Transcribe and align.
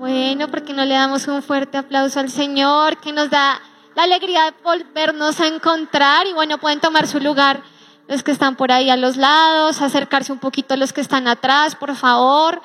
Bueno, 0.00 0.50
porque 0.50 0.72
no 0.72 0.86
le 0.86 0.94
damos 0.94 1.28
un 1.28 1.42
fuerte 1.42 1.76
aplauso 1.76 2.20
al 2.20 2.30
Señor 2.30 2.96
que 3.02 3.12
nos 3.12 3.28
da 3.28 3.60
la 3.94 4.04
alegría 4.04 4.46
de 4.46 4.54
volvernos 4.64 5.38
a 5.40 5.46
encontrar. 5.46 6.26
Y 6.26 6.32
bueno, 6.32 6.56
pueden 6.56 6.80
tomar 6.80 7.06
su 7.06 7.20
lugar 7.20 7.62
los 8.08 8.22
que 8.22 8.30
están 8.30 8.56
por 8.56 8.72
ahí 8.72 8.88
a 8.88 8.96
los 8.96 9.18
lados, 9.18 9.82
acercarse 9.82 10.32
un 10.32 10.38
poquito 10.38 10.74
los 10.78 10.94
que 10.94 11.02
están 11.02 11.28
atrás, 11.28 11.76
por 11.76 11.94
favor. 11.96 12.62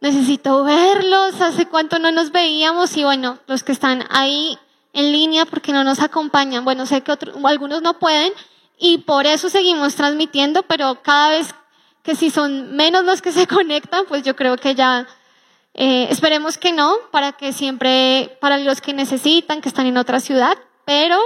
Necesito 0.00 0.64
verlos, 0.64 1.40
hace 1.40 1.66
cuánto 1.66 2.00
no 2.00 2.10
nos 2.10 2.32
veíamos. 2.32 2.96
Y 2.96 3.04
bueno, 3.04 3.38
los 3.46 3.62
que 3.62 3.70
están 3.70 4.04
ahí 4.10 4.58
en 4.92 5.12
línea 5.12 5.46
porque 5.46 5.72
no 5.72 5.84
nos 5.84 6.00
acompañan, 6.00 6.64
bueno, 6.64 6.84
sé 6.84 7.02
que 7.02 7.16
algunos 7.44 7.80
no 7.80 8.00
pueden 8.00 8.32
y 8.76 8.98
por 8.98 9.24
eso 9.24 9.50
seguimos 9.50 9.94
transmitiendo, 9.94 10.64
pero 10.64 11.00
cada 11.00 11.30
vez 11.30 11.54
que 12.02 12.16
si 12.16 12.28
son 12.28 12.74
menos 12.74 13.04
los 13.04 13.22
que 13.22 13.30
se 13.30 13.46
conectan, 13.46 14.04
pues 14.08 14.24
yo 14.24 14.34
creo 14.34 14.56
que 14.56 14.74
ya 14.74 15.06
eh, 15.74 16.08
esperemos 16.10 16.58
que 16.58 16.72
no, 16.72 16.96
para 17.10 17.32
que 17.32 17.52
siempre, 17.52 18.36
para 18.40 18.58
los 18.58 18.80
que 18.80 18.92
necesitan, 18.92 19.60
que 19.60 19.68
están 19.68 19.86
en 19.86 19.96
otra 19.96 20.20
ciudad, 20.20 20.56
pero 20.84 21.18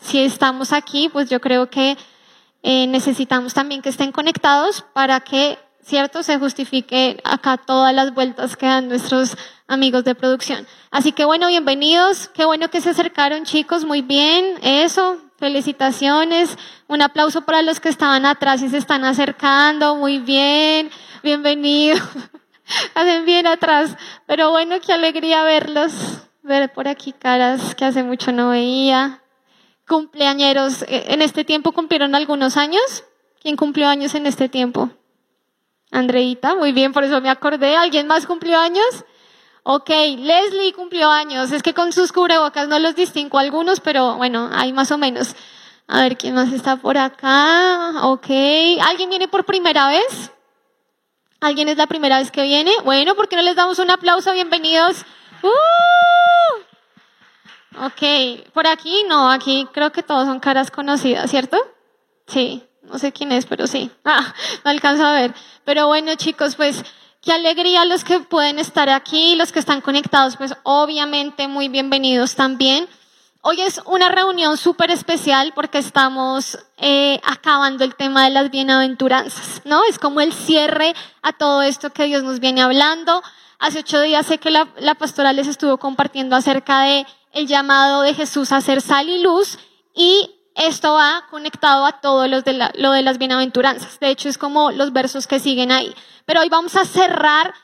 si 0.00 0.20
estamos 0.20 0.72
aquí, 0.72 1.08
pues 1.08 1.30
yo 1.30 1.40
creo 1.40 1.70
que 1.70 1.96
eh, 2.62 2.86
necesitamos 2.86 3.54
también 3.54 3.82
que 3.82 3.88
estén 3.88 4.12
conectados 4.12 4.84
para 4.92 5.20
que, 5.20 5.58
cierto, 5.82 6.22
se 6.22 6.38
justifique 6.38 7.20
acá 7.24 7.56
todas 7.56 7.94
las 7.94 8.12
vueltas 8.12 8.56
que 8.56 8.66
dan 8.66 8.88
nuestros 8.88 9.36
amigos 9.68 10.04
de 10.04 10.14
producción. 10.14 10.66
Así 10.90 11.12
que 11.12 11.24
bueno, 11.24 11.46
bienvenidos, 11.48 12.28
qué 12.28 12.44
bueno 12.44 12.68
que 12.70 12.80
se 12.80 12.90
acercaron 12.90 13.44
chicos, 13.44 13.84
muy 13.84 14.02
bien, 14.02 14.58
eso, 14.62 15.18
felicitaciones, 15.38 16.58
un 16.88 17.02
aplauso 17.02 17.42
para 17.42 17.62
los 17.62 17.80
que 17.80 17.88
estaban 17.88 18.26
atrás 18.26 18.62
y 18.62 18.68
se 18.68 18.78
están 18.78 19.04
acercando, 19.04 19.96
muy 19.96 20.18
bien, 20.18 20.90
bienvenidos. 21.22 22.00
hacen 22.94 23.24
bien 23.24 23.46
atrás. 23.46 23.96
Pero 24.26 24.50
bueno, 24.50 24.76
qué 24.84 24.92
alegría 24.92 25.42
verlos, 25.44 25.92
ver 26.42 26.72
por 26.72 26.88
aquí 26.88 27.12
caras 27.12 27.74
que 27.74 27.84
hace 27.84 28.02
mucho 28.02 28.32
no 28.32 28.50
veía. 28.50 29.22
Cumpleañeros, 29.86 30.82
eh, 30.82 31.04
¿en 31.08 31.22
este 31.22 31.44
tiempo 31.44 31.72
cumplieron 31.72 32.14
algunos 32.14 32.56
años? 32.56 33.04
¿Quién 33.40 33.56
cumplió 33.56 33.88
años 33.88 34.14
en 34.14 34.26
este 34.26 34.48
tiempo? 34.48 34.90
Andreita, 35.90 36.54
muy 36.54 36.72
bien, 36.72 36.92
por 36.92 37.04
eso 37.04 37.20
me 37.20 37.28
acordé. 37.28 37.76
¿Alguien 37.76 38.06
más 38.06 38.26
cumplió 38.26 38.58
años? 38.58 39.04
Ok, 39.64 39.90
Leslie 39.90 40.72
cumplió 40.72 41.10
años. 41.10 41.52
Es 41.52 41.62
que 41.62 41.74
con 41.74 41.92
sus 41.92 42.12
cubrebocas 42.12 42.68
no 42.68 42.78
los 42.78 42.96
distingo 42.96 43.38
algunos, 43.38 43.80
pero 43.80 44.16
bueno, 44.16 44.48
hay 44.52 44.72
más 44.72 44.90
o 44.90 44.98
menos. 44.98 45.36
A 45.86 46.02
ver, 46.02 46.16
¿quién 46.16 46.34
más 46.34 46.52
está 46.52 46.76
por 46.76 46.96
acá? 46.96 47.92
Ok, 48.02 48.26
¿alguien 48.80 49.10
viene 49.10 49.28
por 49.28 49.44
primera 49.44 49.88
vez? 49.88 50.32
¿Alguien 51.42 51.68
es 51.68 51.76
la 51.76 51.88
primera 51.88 52.18
vez 52.18 52.30
que 52.30 52.44
viene? 52.44 52.70
Bueno, 52.84 53.16
¿por 53.16 53.28
qué 53.28 53.34
no 53.34 53.42
les 53.42 53.56
damos 53.56 53.80
un 53.80 53.90
aplauso? 53.90 54.32
Bienvenidos. 54.32 55.04
¡Uh! 55.42 55.48
Ok, 57.84 58.52
por 58.52 58.68
aquí 58.68 59.02
no, 59.08 59.28
aquí 59.28 59.66
creo 59.72 59.90
que 59.90 60.04
todos 60.04 60.28
son 60.28 60.38
caras 60.38 60.70
conocidas, 60.70 61.28
¿cierto? 61.28 61.56
Sí, 62.28 62.62
no 62.82 62.96
sé 62.96 63.10
quién 63.12 63.32
es, 63.32 63.46
pero 63.46 63.66
sí. 63.66 63.90
Ah, 64.04 64.32
no 64.64 64.70
alcanzo 64.70 65.04
a 65.04 65.14
ver. 65.14 65.34
Pero 65.64 65.88
bueno, 65.88 66.14
chicos, 66.14 66.54
pues 66.54 66.84
qué 67.20 67.32
alegría 67.32 67.84
los 67.86 68.04
que 68.04 68.20
pueden 68.20 68.60
estar 68.60 68.88
aquí, 68.88 69.34
los 69.34 69.50
que 69.50 69.58
están 69.58 69.80
conectados, 69.80 70.36
pues 70.36 70.54
obviamente 70.62 71.48
muy 71.48 71.66
bienvenidos 71.66 72.36
también. 72.36 72.86
Hoy 73.44 73.60
es 73.60 73.80
una 73.86 74.08
reunión 74.08 74.56
súper 74.56 74.92
especial 74.92 75.50
porque 75.52 75.78
estamos 75.78 76.56
eh, 76.76 77.20
acabando 77.24 77.82
el 77.82 77.96
tema 77.96 78.22
de 78.22 78.30
las 78.30 78.52
bienaventuranzas, 78.52 79.62
¿no? 79.64 79.82
Es 79.82 79.98
como 79.98 80.20
el 80.20 80.32
cierre 80.32 80.94
a 81.22 81.32
todo 81.32 81.62
esto 81.62 81.92
que 81.92 82.04
Dios 82.04 82.22
nos 82.22 82.38
viene 82.38 82.62
hablando. 82.62 83.20
Hace 83.58 83.80
ocho 83.80 84.00
días 84.00 84.26
sé 84.26 84.38
que 84.38 84.52
la, 84.52 84.68
la 84.78 84.94
pastora 84.94 85.32
les 85.32 85.48
estuvo 85.48 85.78
compartiendo 85.78 86.36
acerca 86.36 86.82
de 86.82 87.04
el 87.32 87.48
llamado 87.48 88.02
de 88.02 88.14
Jesús 88.14 88.52
a 88.52 88.60
ser 88.60 88.80
sal 88.80 89.08
y 89.08 89.20
luz 89.20 89.58
y 89.92 90.30
esto 90.54 90.92
va 90.92 91.26
conectado 91.28 91.84
a 91.84 92.00
todo 92.00 92.28
lo 92.28 92.42
de, 92.42 92.70
lo 92.74 92.92
de 92.92 93.02
las 93.02 93.18
bienaventuranzas. 93.18 93.98
De 93.98 94.10
hecho, 94.10 94.28
es 94.28 94.38
como 94.38 94.70
los 94.70 94.92
versos 94.92 95.26
que 95.26 95.40
siguen 95.40 95.72
ahí. 95.72 95.92
Pero 96.26 96.42
hoy 96.42 96.48
vamos 96.48 96.76
a 96.76 96.84
cerrar 96.84 97.54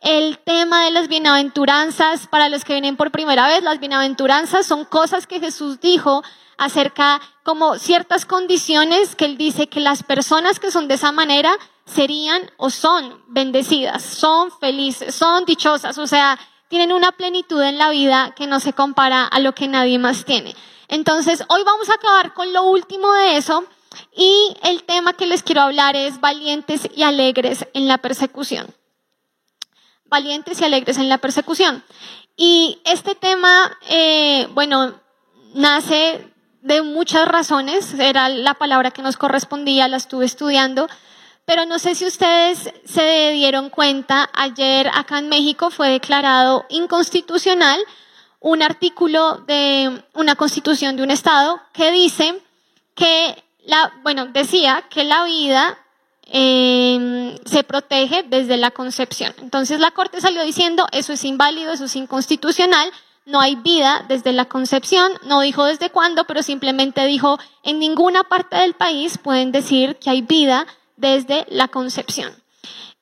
el 0.00 0.38
tema 0.38 0.84
de 0.84 0.90
las 0.90 1.08
bienaventuranzas, 1.08 2.26
para 2.26 2.48
los 2.48 2.64
que 2.64 2.74
vienen 2.74 2.96
por 2.96 3.10
primera 3.10 3.46
vez, 3.46 3.62
las 3.62 3.80
bienaventuranzas 3.80 4.66
son 4.66 4.84
cosas 4.84 5.26
que 5.26 5.40
Jesús 5.40 5.80
dijo 5.80 6.22
acerca 6.58 7.20
como 7.42 7.78
ciertas 7.78 8.26
condiciones 8.26 9.16
que 9.16 9.24
él 9.24 9.38
dice 9.38 9.68
que 9.68 9.80
las 9.80 10.02
personas 10.02 10.60
que 10.60 10.70
son 10.70 10.88
de 10.88 10.94
esa 10.94 11.12
manera 11.12 11.52
serían 11.86 12.50
o 12.58 12.68
son 12.68 13.22
bendecidas, 13.28 14.02
son 14.02 14.50
felices, 14.60 15.14
son 15.14 15.46
dichosas, 15.46 15.96
o 15.96 16.06
sea, 16.06 16.38
tienen 16.68 16.92
una 16.92 17.12
plenitud 17.12 17.62
en 17.62 17.78
la 17.78 17.90
vida 17.90 18.34
que 18.36 18.46
no 18.46 18.60
se 18.60 18.74
compara 18.74 19.24
a 19.24 19.40
lo 19.40 19.54
que 19.54 19.68
nadie 19.68 19.98
más 19.98 20.24
tiene. 20.24 20.54
Entonces, 20.88 21.42
hoy 21.48 21.62
vamos 21.64 21.88
a 21.88 21.94
acabar 21.94 22.34
con 22.34 22.52
lo 22.52 22.64
último 22.64 23.12
de 23.14 23.36
eso 23.36 23.64
y 24.14 24.54
el 24.62 24.84
tema 24.84 25.14
que 25.14 25.26
les 25.26 25.42
quiero 25.42 25.62
hablar 25.62 25.96
es 25.96 26.20
valientes 26.20 26.88
y 26.94 27.02
alegres 27.02 27.66
en 27.72 27.88
la 27.88 27.98
persecución 27.98 28.66
valientes 30.10 30.60
y 30.60 30.64
alegres 30.64 30.98
en 30.98 31.08
la 31.08 31.18
persecución. 31.18 31.82
Y 32.36 32.80
este 32.84 33.14
tema, 33.14 33.78
eh, 33.88 34.46
bueno, 34.52 34.94
nace 35.54 36.26
de 36.62 36.82
muchas 36.82 37.26
razones, 37.26 37.94
era 37.94 38.28
la 38.28 38.54
palabra 38.54 38.90
que 38.90 39.02
nos 39.02 39.16
correspondía, 39.16 39.88
la 39.88 39.96
estuve 39.96 40.26
estudiando, 40.26 40.88
pero 41.46 41.64
no 41.64 41.78
sé 41.78 41.94
si 41.94 42.06
ustedes 42.06 42.72
se 42.84 43.32
dieron 43.32 43.70
cuenta, 43.70 44.28
ayer 44.34 44.90
acá 44.94 45.18
en 45.18 45.28
México 45.28 45.70
fue 45.70 45.88
declarado 45.88 46.66
inconstitucional 46.68 47.80
un 48.40 48.62
artículo 48.62 49.38
de 49.46 50.02
una 50.14 50.34
constitución 50.34 50.96
de 50.96 51.02
un 51.02 51.10
estado 51.10 51.60
que 51.72 51.90
dice 51.90 52.40
que 52.94 53.42
la, 53.64 53.92
bueno, 54.02 54.26
decía 54.26 54.84
que 54.90 55.04
la 55.04 55.24
vida 55.24 55.78
Em, 56.32 57.36
se 57.44 57.64
protege 57.64 58.22
desde 58.22 58.56
la 58.56 58.70
concepción. 58.70 59.34
Entonces 59.42 59.80
la 59.80 59.90
Corte 59.90 60.20
salió 60.20 60.44
diciendo, 60.44 60.86
eso 60.92 61.12
es 61.12 61.24
inválido, 61.24 61.72
eso 61.72 61.86
es 61.86 61.96
inconstitucional, 61.96 62.88
no 63.26 63.40
hay 63.40 63.56
vida 63.56 64.04
desde 64.06 64.32
la 64.32 64.44
concepción, 64.44 65.10
no 65.24 65.40
dijo 65.40 65.64
desde 65.64 65.90
cuándo, 65.90 66.24
pero 66.24 66.44
simplemente 66.44 67.04
dijo, 67.06 67.40
en 67.64 67.80
ninguna 67.80 68.22
parte 68.22 68.56
del 68.58 68.74
país 68.74 69.18
pueden 69.18 69.50
decir 69.50 69.96
que 69.96 70.08
hay 70.08 70.22
vida 70.22 70.68
desde 70.96 71.46
la 71.48 71.66
concepción. 71.66 72.32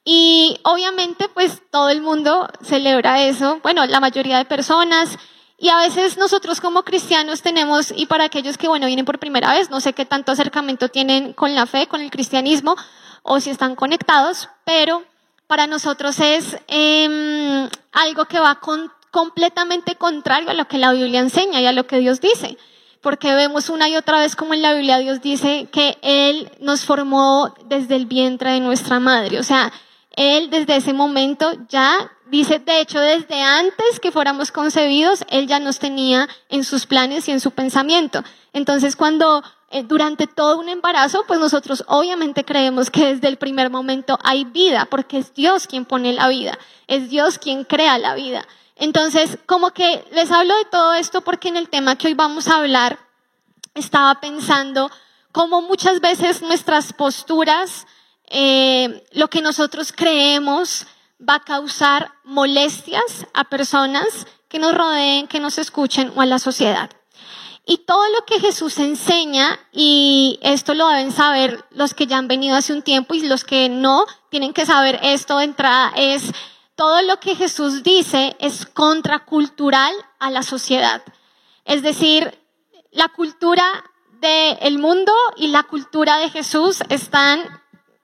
Y 0.07 0.59
obviamente 0.63 1.29
pues 1.29 1.61
todo 1.71 1.91
el 1.91 2.01
mundo 2.01 2.49
celebra 2.63 3.25
eso, 3.25 3.61
bueno, 3.63 3.85
la 3.85 4.01
mayoría 4.01 4.39
de 4.39 4.47
personas, 4.47 5.19
y 5.59 5.69
a 5.69 5.77
veces 5.77 6.17
nosotros 6.17 6.63
como 6.63 6.83
cristianos 6.83 7.43
tenemos, 7.43 7.93
y 7.95 8.07
para 8.07 8.25
aquellos 8.25 8.57
que, 8.57 8.69
bueno, 8.69 8.87
vienen 8.87 9.05
por 9.05 9.19
primera 9.19 9.53
vez, 9.53 9.69
no 9.69 9.81
sé 9.81 9.93
qué 9.93 10.07
tanto 10.07 10.33
acercamiento 10.33 10.89
tienen 10.89 11.35
con 11.35 11.55
la 11.55 11.67
fe, 11.67 11.89
con 11.89 12.01
el 12.01 12.11
cristianismo, 12.11 12.75
o 13.23 13.41
si 13.41 13.51
están 13.51 13.75
conectados, 13.77 14.49
pero 14.65 15.05
para 15.47 15.67
nosotros 15.67 16.21
es 16.21 16.59
em, 16.69 17.69
algo 17.93 18.27
que 18.27 18.39
va 18.39 18.61
completamente 19.11 19.97
contrario 19.97 20.51
a 20.51 20.55
lo 20.55 20.69
que 20.69 20.79
la 20.79 20.93
Biblia 20.93 21.21
enseña 21.21 21.61
y 21.61 21.67
a 21.67 21.73
lo 21.73 21.87
que 21.87 21.99
Dios 21.99 22.21
dice. 22.21 22.59
Porque 23.01 23.35
vemos 23.35 23.71
una 23.71 23.89
y 23.89 23.97
otra 23.97 24.19
vez 24.19 24.37
como 24.37 24.55
en 24.55 24.63
la 24.63 24.75
Biblia 24.75 24.99
Dios 24.99 25.21
dice 25.23 25.69
que 25.73 25.99
Él 26.03 26.51
nos 26.61 26.85
formó 26.85 27.55
desde 27.67 27.97
el 27.97 28.07
vientre 28.07 28.53
de 28.53 28.61
nuestra 28.61 29.01
madre. 29.01 29.39
O 29.39 29.45
sea, 29.45 29.73
Él 30.19 30.51
desde 30.51 30.75
ese 30.75 30.93
momento 30.93 31.53
ya 31.69 32.11
dice, 32.27 32.59
de 32.59 32.81
hecho, 32.81 32.99
desde 32.99 33.41
antes 33.41 34.01
que 34.01 34.11
fuéramos 34.11 34.51
concebidos, 34.51 35.25
Él 35.31 35.47
ya 35.47 35.61
nos 35.61 35.79
tenía 35.79 36.29
en 36.49 36.65
sus 36.65 36.87
planes 36.87 37.29
y 37.29 37.31
en 37.31 37.39
su 37.39 37.53
pensamiento. 37.53 38.25
Entonces, 38.53 38.97
cuando 38.97 39.45
eh, 39.71 39.85
durante 39.85 40.27
todo 40.27 40.59
un 40.59 40.69
embarazo, 40.69 41.23
pues 41.29 41.39
nosotros 41.39 41.85
obviamente 41.87 42.45
creemos 42.45 42.91
que 42.91 43.15
desde 43.15 43.29
el 43.29 43.37
primer 43.37 43.71
momento 43.71 44.19
hay 44.25 44.45
vida, 44.45 44.87
porque 44.87 45.19
es 45.19 45.35
Dios 45.35 45.69
quien 45.69 45.85
pone 45.85 46.13
la 46.13 46.27
vida, 46.27 46.59
es 46.89 47.11
Dios 47.11 47.39
quien 47.39 47.63
crea 47.63 47.97
la 47.99 48.17
vida. 48.17 48.45
Entonces, 48.75 49.39
como 49.47 49.71
que 49.71 50.05
les 50.11 50.33
hablo 50.33 50.57
de 50.57 50.65
todo 50.65 50.95
esto 50.95 51.21
porque 51.21 51.47
en 51.47 51.57
el 51.57 51.69
tema 51.69 51.95
que 51.95 52.09
hoy 52.09 52.15
vamos 52.15 52.49
a 52.49 52.57
hablar, 52.57 52.99
estaba 53.75 54.21
pensando 54.21 54.91
cómo 55.31 55.63
muchas 55.63 56.01
veces 56.01 56.43
nuestras 56.43 56.93
posturas, 56.93 57.87
eh, 58.31 59.05
lo 59.13 59.29
que 59.29 59.43
nosotros 59.43 59.93
creemos, 59.93 60.87
va 61.21 61.37
a 61.37 61.45
causar 61.45 62.13
molestias 62.25 63.27
a 63.35 63.45
personas 63.45 64.27
que 64.49 64.59
nos 64.59 64.75
rodeen, 64.75 65.27
que 65.27 65.41
nos 65.41 65.59
escuchen 65.59 66.13
o 66.15 66.21
a 66.21 66.27
la 66.27 66.39
sociedad. 66.39 66.91
Y 67.67 67.79
todo 67.79 68.03
lo 68.15 68.25
que 68.25 68.41
Jesús 68.41 68.79
enseña, 68.79 69.59
y 69.73 70.39
esto 70.43 70.73
lo 70.75 70.89
deben 70.89 71.13
saber 71.13 71.65
los 71.71 71.93
que 71.93 72.07
ya 72.07 72.17
han 72.17 72.29
venido 72.29 72.57
hace 72.57 72.73
un 72.73 72.83
tiempo 72.83 73.15
y 73.15 73.27
los 73.27 73.45
que 73.45 73.69
no, 73.69 74.07
tienen 74.31 74.55
que 74.55 74.65
saber 74.65 74.99
esto 75.03 75.37
de 75.39 75.45
entrada, 75.45 75.93
es 75.95 76.33
todo 76.77 77.03
lo 77.03 77.21
que 77.21 77.35
Jesús 77.35 77.83
dice 77.83 78.37
es 78.39 78.65
contracultural 78.65 79.93
a 80.19 80.31
la 80.31 80.43
sociedad. 80.43 81.03
Es 81.67 81.83
decir, 81.83 82.39
la 82.91 83.09
cultura 83.09 83.67
del 84.21 84.79
mundo 84.79 85.13
y 85.37 85.49
la 85.49 85.65
cultura 85.65 86.17
de 86.17 86.31
Jesús 86.31 86.83
están 86.89 87.43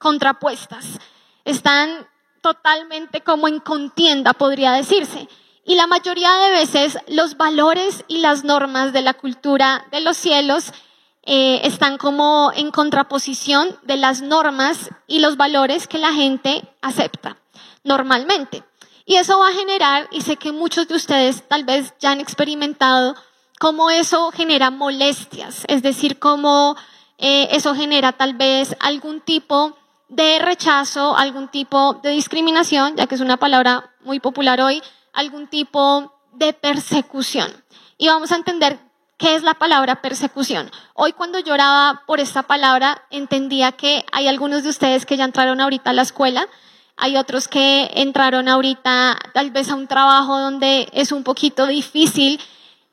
contrapuestas, 0.05 1.01
están 1.47 2.07
totalmente 2.43 3.23
como 3.23 3.49
en 3.49 3.59
contienda, 3.59 4.35
podría 4.35 4.73
decirse. 4.73 5.31
Y 5.65 5.77
la 5.77 5.87
mayoría 5.87 6.31
de 6.37 6.51
veces 6.51 6.99
los 7.09 7.39
valores 7.39 8.05
y 8.07 8.19
las 8.19 8.45
normas 8.45 8.93
de 8.93 9.01
la 9.01 9.15
cultura 9.15 9.87
de 9.93 10.03
los 10.03 10.19
cielos 10.19 10.75
eh, 11.23 11.63
están 11.65 11.97
como 11.97 12.53
en 12.55 12.71
contraposición 12.71 13.79
de 13.85 13.97
las 13.97 14.21
normas 14.21 14.91
y 15.07 15.21
los 15.21 15.39
valores 15.39 15.89
que 15.89 15.97
la 15.97 16.13
gente 16.13 16.69
acepta 16.83 17.39
normalmente. 17.83 18.63
Y 19.07 19.15
eso 19.15 19.39
va 19.39 19.49
a 19.49 19.55
generar, 19.55 20.09
y 20.11 20.21
sé 20.21 20.37
que 20.37 20.53
muchos 20.53 20.87
de 20.87 20.97
ustedes 20.97 21.49
tal 21.49 21.65
vez 21.65 21.95
ya 21.99 22.11
han 22.11 22.21
experimentado, 22.21 23.15
cómo 23.59 23.89
eso 23.89 24.31
genera 24.33 24.71
molestias, 24.71 25.65
es 25.67 25.81
decir, 25.81 26.19
cómo 26.19 26.77
eh, 27.17 27.49
eso 27.53 27.75
genera 27.75 28.13
tal 28.13 28.35
vez 28.35 28.77
algún 28.81 29.23
tipo 29.23 29.79
de 30.09 30.39
rechazo, 30.39 31.17
algún 31.17 31.49
tipo 31.49 31.95
de 32.03 32.11
discriminación, 32.11 32.97
ya 32.97 33.07
que 33.07 33.15
es 33.15 33.21
una 33.21 33.37
palabra 33.37 33.95
muy 34.01 34.21
popular 34.21 34.61
hoy, 34.61 34.83
algún 35.13 35.47
tipo 35.49 36.13
de 36.33 36.53
persecución. 36.53 37.53
Y 37.97 38.09
vamos 38.09 38.33
a 38.33 38.37
entender 38.37 38.79
qué 39.17 39.35
es 39.35 39.43
la 39.43 39.55
palabra 39.55 40.03
persecución. 40.03 40.71
Hoy 40.95 41.13
cuando 41.13 41.39
lloraba 41.39 42.03
por 42.07 42.21
esta 42.21 42.43
palabra, 42.43 43.03
entendía 43.11 43.73
que 43.73 44.05
hay 44.13 44.29
algunos 44.29 44.63
de 44.63 44.71
ustedes 44.71 45.07
que 45.07 45.17
ya 45.17 45.25
entraron 45.25 45.61
ahorita 45.61 45.91
a 45.91 45.95
la 45.95 46.03
escuela, 46.03 46.49
hay 46.97 47.17
otros 47.17 47.49
que 47.49 47.91
entraron 47.95 48.49
ahorita 48.49 49.19
tal 49.33 49.51
vez 49.51 49.71
a 49.71 49.75
un 49.75 49.89
trabajo 49.89 50.39
donde 50.39 50.89
es 50.93 51.11
un 51.11 51.25
poquito 51.25 51.67
difícil 51.67 52.41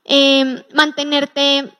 eh, 0.05 0.65
mantenerte 0.73 1.71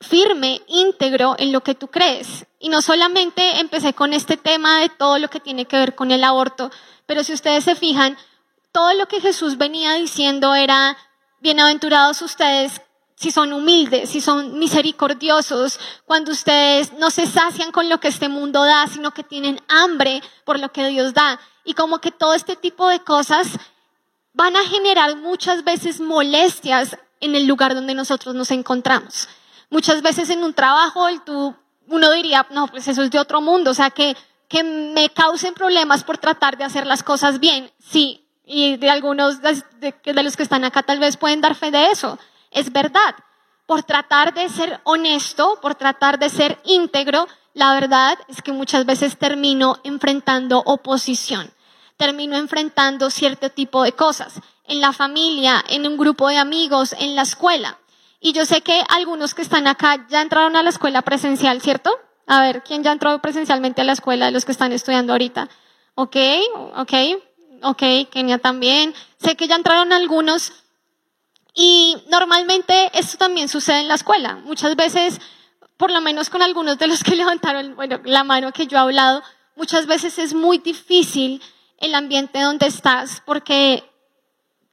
firme, 0.00 0.62
íntegro 0.66 1.36
en 1.38 1.52
lo 1.52 1.62
que 1.62 1.74
tú 1.74 1.88
crees. 1.88 2.46
Y 2.58 2.68
no 2.68 2.82
solamente 2.82 3.60
empecé 3.60 3.92
con 3.92 4.12
este 4.12 4.36
tema 4.36 4.80
de 4.80 4.88
todo 4.88 5.18
lo 5.18 5.28
que 5.28 5.40
tiene 5.40 5.66
que 5.66 5.76
ver 5.76 5.94
con 5.94 6.10
el 6.10 6.24
aborto, 6.24 6.70
pero 7.06 7.22
si 7.24 7.32
ustedes 7.32 7.64
se 7.64 7.74
fijan, 7.74 8.16
todo 8.72 8.94
lo 8.94 9.06
que 9.06 9.20
Jesús 9.20 9.58
venía 9.58 9.94
diciendo 9.94 10.54
era, 10.54 10.96
bienaventurados 11.40 12.22
ustedes 12.22 12.80
si 13.20 13.30
son 13.30 13.52
humildes, 13.52 14.08
si 14.08 14.22
son 14.22 14.58
misericordiosos, 14.58 15.78
cuando 16.06 16.32
ustedes 16.32 16.94
no 16.94 17.10
se 17.10 17.26
sacian 17.26 17.70
con 17.70 17.90
lo 17.90 18.00
que 18.00 18.08
este 18.08 18.30
mundo 18.30 18.64
da, 18.64 18.86
sino 18.86 19.12
que 19.12 19.22
tienen 19.22 19.60
hambre 19.68 20.22
por 20.46 20.58
lo 20.58 20.72
que 20.72 20.88
Dios 20.88 21.12
da. 21.12 21.38
Y 21.62 21.74
como 21.74 21.98
que 21.98 22.12
todo 22.12 22.32
este 22.32 22.56
tipo 22.56 22.88
de 22.88 23.00
cosas 23.00 23.48
van 24.32 24.56
a 24.56 24.64
generar 24.64 25.16
muchas 25.16 25.64
veces 25.64 26.00
molestias 26.00 26.96
en 27.20 27.34
el 27.34 27.46
lugar 27.46 27.74
donde 27.74 27.94
nosotros 27.94 28.34
nos 28.34 28.50
encontramos. 28.52 29.28
Muchas 29.70 30.02
veces 30.02 30.28
en 30.30 30.42
un 30.42 30.52
trabajo 30.52 31.06
tú, 31.24 31.54
uno 31.86 32.10
diría, 32.12 32.46
no, 32.50 32.66
pues 32.66 32.86
eso 32.88 33.02
es 33.02 33.10
de 33.10 33.18
otro 33.18 33.40
mundo, 33.40 33.70
o 33.70 33.74
sea, 33.74 33.90
que, 33.90 34.16
que 34.48 34.62
me 34.62 35.10
causen 35.10 35.54
problemas 35.54 36.04
por 36.04 36.18
tratar 36.18 36.58
de 36.58 36.64
hacer 36.64 36.86
las 36.86 37.02
cosas 37.02 37.40
bien. 37.40 37.70
Sí, 37.78 38.26
y 38.44 38.76
de 38.76 38.90
algunos 38.90 39.40
de, 39.40 39.62
de 40.04 40.22
los 40.22 40.36
que 40.36 40.42
están 40.42 40.64
acá 40.64 40.82
tal 40.82 40.98
vez 40.98 41.16
pueden 41.16 41.40
dar 41.40 41.54
fe 41.54 41.70
de 41.70 41.86
eso. 41.86 42.18
Es 42.50 42.72
verdad. 42.72 43.14
Por 43.66 43.84
tratar 43.84 44.34
de 44.34 44.48
ser 44.48 44.80
honesto, 44.82 45.60
por 45.62 45.76
tratar 45.76 46.18
de 46.18 46.28
ser 46.28 46.60
íntegro, 46.64 47.28
la 47.54 47.72
verdad 47.74 48.18
es 48.28 48.42
que 48.42 48.52
muchas 48.52 48.86
veces 48.86 49.16
termino 49.16 49.78
enfrentando 49.84 50.62
oposición, 50.64 51.52
termino 51.96 52.36
enfrentando 52.36 53.10
cierto 53.10 53.50
tipo 53.50 53.82
de 53.84 53.92
cosas, 53.92 54.40
en 54.64 54.80
la 54.80 54.92
familia, 54.92 55.64
en 55.68 55.86
un 55.86 55.96
grupo 55.96 56.28
de 56.28 56.38
amigos, 56.38 56.94
en 56.98 57.14
la 57.14 57.22
escuela. 57.22 57.78
Y 58.20 58.32
yo 58.32 58.44
sé 58.44 58.60
que 58.60 58.84
algunos 58.90 59.34
que 59.34 59.40
están 59.40 59.66
acá 59.66 60.06
ya 60.08 60.20
entraron 60.20 60.54
a 60.54 60.62
la 60.62 60.68
escuela 60.68 61.00
presencial, 61.00 61.62
¿cierto? 61.62 61.90
A 62.26 62.42
ver, 62.42 62.62
¿quién 62.62 62.82
ya 62.82 62.92
entró 62.92 63.18
presencialmente 63.20 63.80
a 63.80 63.84
la 63.84 63.92
escuela 63.92 64.26
de 64.26 64.32
los 64.32 64.44
que 64.44 64.52
están 64.52 64.72
estudiando 64.72 65.12
ahorita? 65.12 65.48
Ok, 65.94 66.16
ok, 66.76 66.92
ok, 67.62 67.82
Kenia 68.10 68.38
también. 68.38 68.94
Sé 69.18 69.36
que 69.36 69.48
ya 69.48 69.56
entraron 69.56 69.92
algunos. 69.92 70.52
Y 71.54 71.96
normalmente 72.10 72.90
esto 72.92 73.16
también 73.16 73.48
sucede 73.48 73.80
en 73.80 73.88
la 73.88 73.94
escuela. 73.94 74.36
Muchas 74.44 74.76
veces, 74.76 75.18
por 75.78 75.90
lo 75.90 76.00
menos 76.02 76.28
con 76.30 76.42
algunos 76.42 76.78
de 76.78 76.86
los 76.86 77.02
que 77.02 77.16
levantaron 77.16 77.74
bueno, 77.74 78.00
la 78.04 78.22
mano 78.22 78.52
que 78.52 78.66
yo 78.66 78.76
he 78.76 78.80
hablado, 78.80 79.22
muchas 79.56 79.86
veces 79.86 80.18
es 80.18 80.34
muy 80.34 80.58
difícil 80.58 81.42
el 81.78 81.94
ambiente 81.94 82.40
donde 82.40 82.66
estás 82.66 83.22
porque 83.24 83.82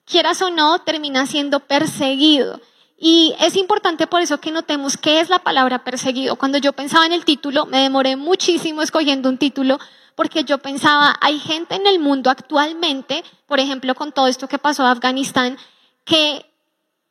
quieras 0.05 0.41
o 0.41 0.51
no, 0.51 0.79
termina 0.79 1.25
siendo 1.25 1.61
perseguido. 1.61 2.59
Y 2.97 3.35
es 3.39 3.55
importante 3.55 4.07
por 4.07 4.21
eso 4.21 4.39
que 4.39 4.51
notemos 4.51 4.97
qué 4.97 5.19
es 5.19 5.29
la 5.29 5.39
palabra 5.39 5.83
perseguido. 5.83 6.35
Cuando 6.35 6.57
yo 6.57 6.73
pensaba 6.73 7.05
en 7.05 7.13
el 7.13 7.25
título, 7.25 7.67
me 7.67 7.83
demoré 7.83 8.15
muchísimo 8.15 8.81
escogiendo 8.81 9.29
un 9.29 9.37
título 9.37 9.79
porque 10.15 10.43
yo 10.43 10.57
pensaba, 10.57 11.15
hay 11.21 11.37
gente 11.37 11.75
en 11.75 11.85
el 11.85 11.99
mundo 11.99 12.31
actualmente, 12.31 13.23
por 13.45 13.59
ejemplo, 13.59 13.93
con 13.93 14.11
todo 14.11 14.25
esto 14.25 14.47
que 14.47 14.57
pasó 14.57 14.81
en 14.81 14.89
Afganistán, 14.89 15.57
que 16.05 16.43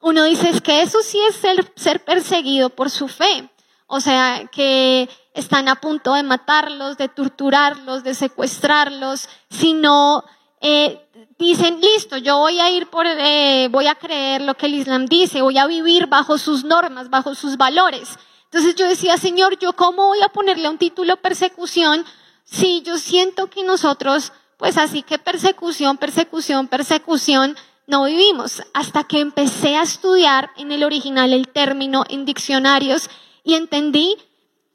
uno 0.00 0.24
dice, 0.24 0.50
es 0.50 0.60
que 0.60 0.82
eso 0.82 1.00
sí 1.02 1.20
es 1.28 1.36
ser, 1.36 1.72
ser 1.76 2.04
perseguido 2.04 2.68
por 2.70 2.90
su 2.90 3.06
fe. 3.06 3.48
O 3.86 4.00
sea, 4.00 4.48
que 4.50 5.08
están 5.34 5.68
a 5.68 5.76
punto 5.76 6.14
de 6.14 6.24
matarlos, 6.24 6.98
de 6.98 7.08
torturarlos, 7.08 8.02
de 8.02 8.14
secuestrarlos, 8.14 9.28
si 9.50 9.72
no 9.72 10.24
eh, 10.60 11.00
dicen, 11.38 11.80
listo, 11.80 12.16
yo 12.16 12.38
voy 12.38 12.58
a 12.60 12.70
ir 12.70 12.88
por, 12.88 13.06
eh, 13.06 13.68
voy 13.70 13.86
a 13.86 13.94
creer 13.94 14.42
lo 14.42 14.54
que 14.54 14.66
el 14.66 14.74
Islam 14.74 15.06
dice, 15.06 15.42
voy 15.42 15.58
a 15.58 15.66
vivir 15.66 16.06
bajo 16.06 16.38
sus 16.38 16.64
normas, 16.64 17.10
bajo 17.10 17.34
sus 17.34 17.56
valores. 17.56 18.18
Entonces 18.44 18.74
yo 18.74 18.88
decía, 18.88 19.16
Señor, 19.18 19.58
¿yo 19.58 19.74
cómo 19.74 20.06
voy 20.06 20.22
a 20.22 20.28
ponerle 20.28 20.68
un 20.68 20.78
título 20.78 21.16
persecución 21.18 22.04
si 22.44 22.82
yo 22.82 22.96
siento 22.96 23.48
que 23.48 23.64
nosotros, 23.64 24.32
pues 24.56 24.78
así 24.78 25.02
que 25.02 25.18
persecución, 25.18 25.98
persecución, 25.98 26.68
persecución, 26.68 27.56
no 27.86 28.04
vivimos? 28.04 28.62
Hasta 28.72 29.04
que 29.04 29.20
empecé 29.20 29.76
a 29.76 29.82
estudiar 29.82 30.50
en 30.56 30.72
el 30.72 30.84
original 30.84 31.32
el 31.32 31.48
término 31.48 32.04
en 32.08 32.24
diccionarios 32.24 33.10
y 33.44 33.54
entendí 33.54 34.16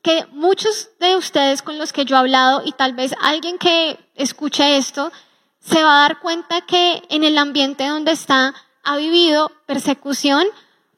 que 0.03 0.25
muchos 0.31 0.89
de 0.99 1.15
ustedes 1.15 1.61
con 1.61 1.77
los 1.77 1.93
que 1.93 2.05
yo 2.05 2.15
he 2.15 2.19
hablado 2.19 2.61
y 2.65 2.71
tal 2.71 2.93
vez 2.93 3.15
alguien 3.21 3.57
que 3.57 3.99
escuche 4.15 4.77
esto, 4.77 5.11
se 5.61 5.83
va 5.83 5.99
a 5.99 6.01
dar 6.07 6.19
cuenta 6.19 6.61
que 6.61 7.03
en 7.09 7.23
el 7.23 7.37
ambiente 7.37 7.87
donde 7.87 8.11
está 8.11 8.53
ha 8.83 8.97
vivido 8.97 9.51
persecución 9.65 10.45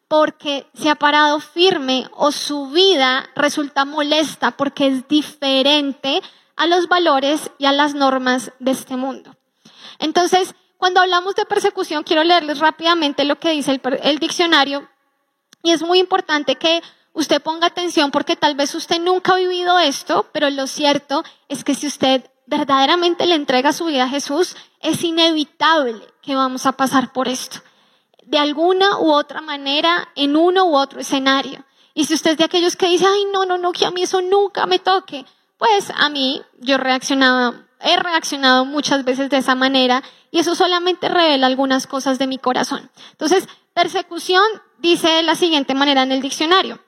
porque 0.08 0.68
se 0.74 0.90
ha 0.90 0.96
parado 0.96 1.40
firme 1.40 2.08
o 2.14 2.32
su 2.32 2.70
vida 2.70 3.30
resulta 3.36 3.86
molesta 3.86 4.52
porque 4.52 4.88
es 4.88 5.08
diferente 5.08 6.22
a 6.56 6.68
los 6.68 6.88
valores 6.88 7.52
y 7.58 7.66
a 7.66 7.72
las 7.72 7.94
normas 7.94 8.52
de 8.60 8.72
este 8.72 8.96
mundo. 8.96 9.36
Entonces, 10.00 10.56
cuando 10.78 11.02
hablamos 11.02 11.36
de 11.36 11.46
persecución, 11.46 12.04
quiero 12.04 12.24
leerles 12.24 12.60
rápidamente 12.60 13.26
lo 13.26 13.40
que 13.40 13.52
dice 13.52 13.72
el, 13.72 13.82
el 14.04 14.20
diccionario 14.20 14.88
y 15.62 15.72
es 15.72 15.82
muy 15.82 16.00
importante 16.00 16.56
que 16.56 16.82
usted 17.14 17.42
ponga 17.42 17.68
atención 17.68 18.12
porque 18.12 18.36
tal 18.36 18.56
vez 18.56 18.74
usted 18.76 19.00
nunca 19.02 19.34
ha 19.34 19.38
vivido 19.38 19.80
esto, 19.80 20.30
pero 20.32 20.50
lo 20.50 20.68
cierto 20.68 21.24
es 21.50 21.64
que 21.64 21.76
si 21.76 21.88
usted 21.88 22.30
verdaderamente 22.46 23.26
le 23.26 23.36
entrega 23.36 23.74
su 23.74 23.86
vida 23.86 24.04
a 24.04 24.10
Jesús, 24.10 24.56
es 24.80 25.04
inevitable 25.04 26.06
que 26.22 26.36
vamos 26.36 26.66
a 26.66 26.74
pasar 26.74 27.14
por 27.14 27.28
esto. 27.28 27.60
De 28.24 28.38
alguna 28.38 29.00
u 29.00 29.12
otra 29.12 29.42
manera, 29.42 30.10
en 30.16 30.36
uno 30.36 30.66
u 30.66 30.76
otro 30.76 31.00
escenario. 31.00 31.64
Y 31.94 32.06
si 32.06 32.14
usted 32.14 32.32
es 32.32 32.38
de 32.38 32.46
aquellos 32.46 32.76
que 32.76 32.88
dice, 32.88 33.06
ay, 33.06 33.26
no, 33.32 33.46
no, 33.46 33.58
no, 33.58 33.72
que 33.72 33.86
a 33.86 33.92
mí 33.92 34.04
eso 34.04 34.22
nunca 34.22 34.66
me 34.66 34.80
toque, 34.80 35.26
pues 35.58 35.92
a 35.96 36.10
mí 36.10 36.42
yo 36.60 36.78
reaccionaba, 36.78 37.54
he 37.80 37.98
reaccionado 37.98 38.66
muchas 38.66 39.04
veces 39.04 39.30
de 39.30 39.38
esa 39.38 39.56
manera 39.56 40.04
y 40.32 40.40
eso 40.40 40.56
solamente 40.56 41.10
revela 41.10 41.48
algunas 41.48 41.86
cosas 41.86 42.18
de 42.18 42.28
mi 42.28 42.38
corazón. 42.38 42.90
Entonces, 43.12 43.48
persecución 43.74 44.44
dice 44.80 45.08
de 45.08 45.24
la 45.24 45.36
siguiente 45.36 45.76
manera 45.76 46.04
en 46.04 46.12
el 46.12 46.22
diccionario. 46.22 46.80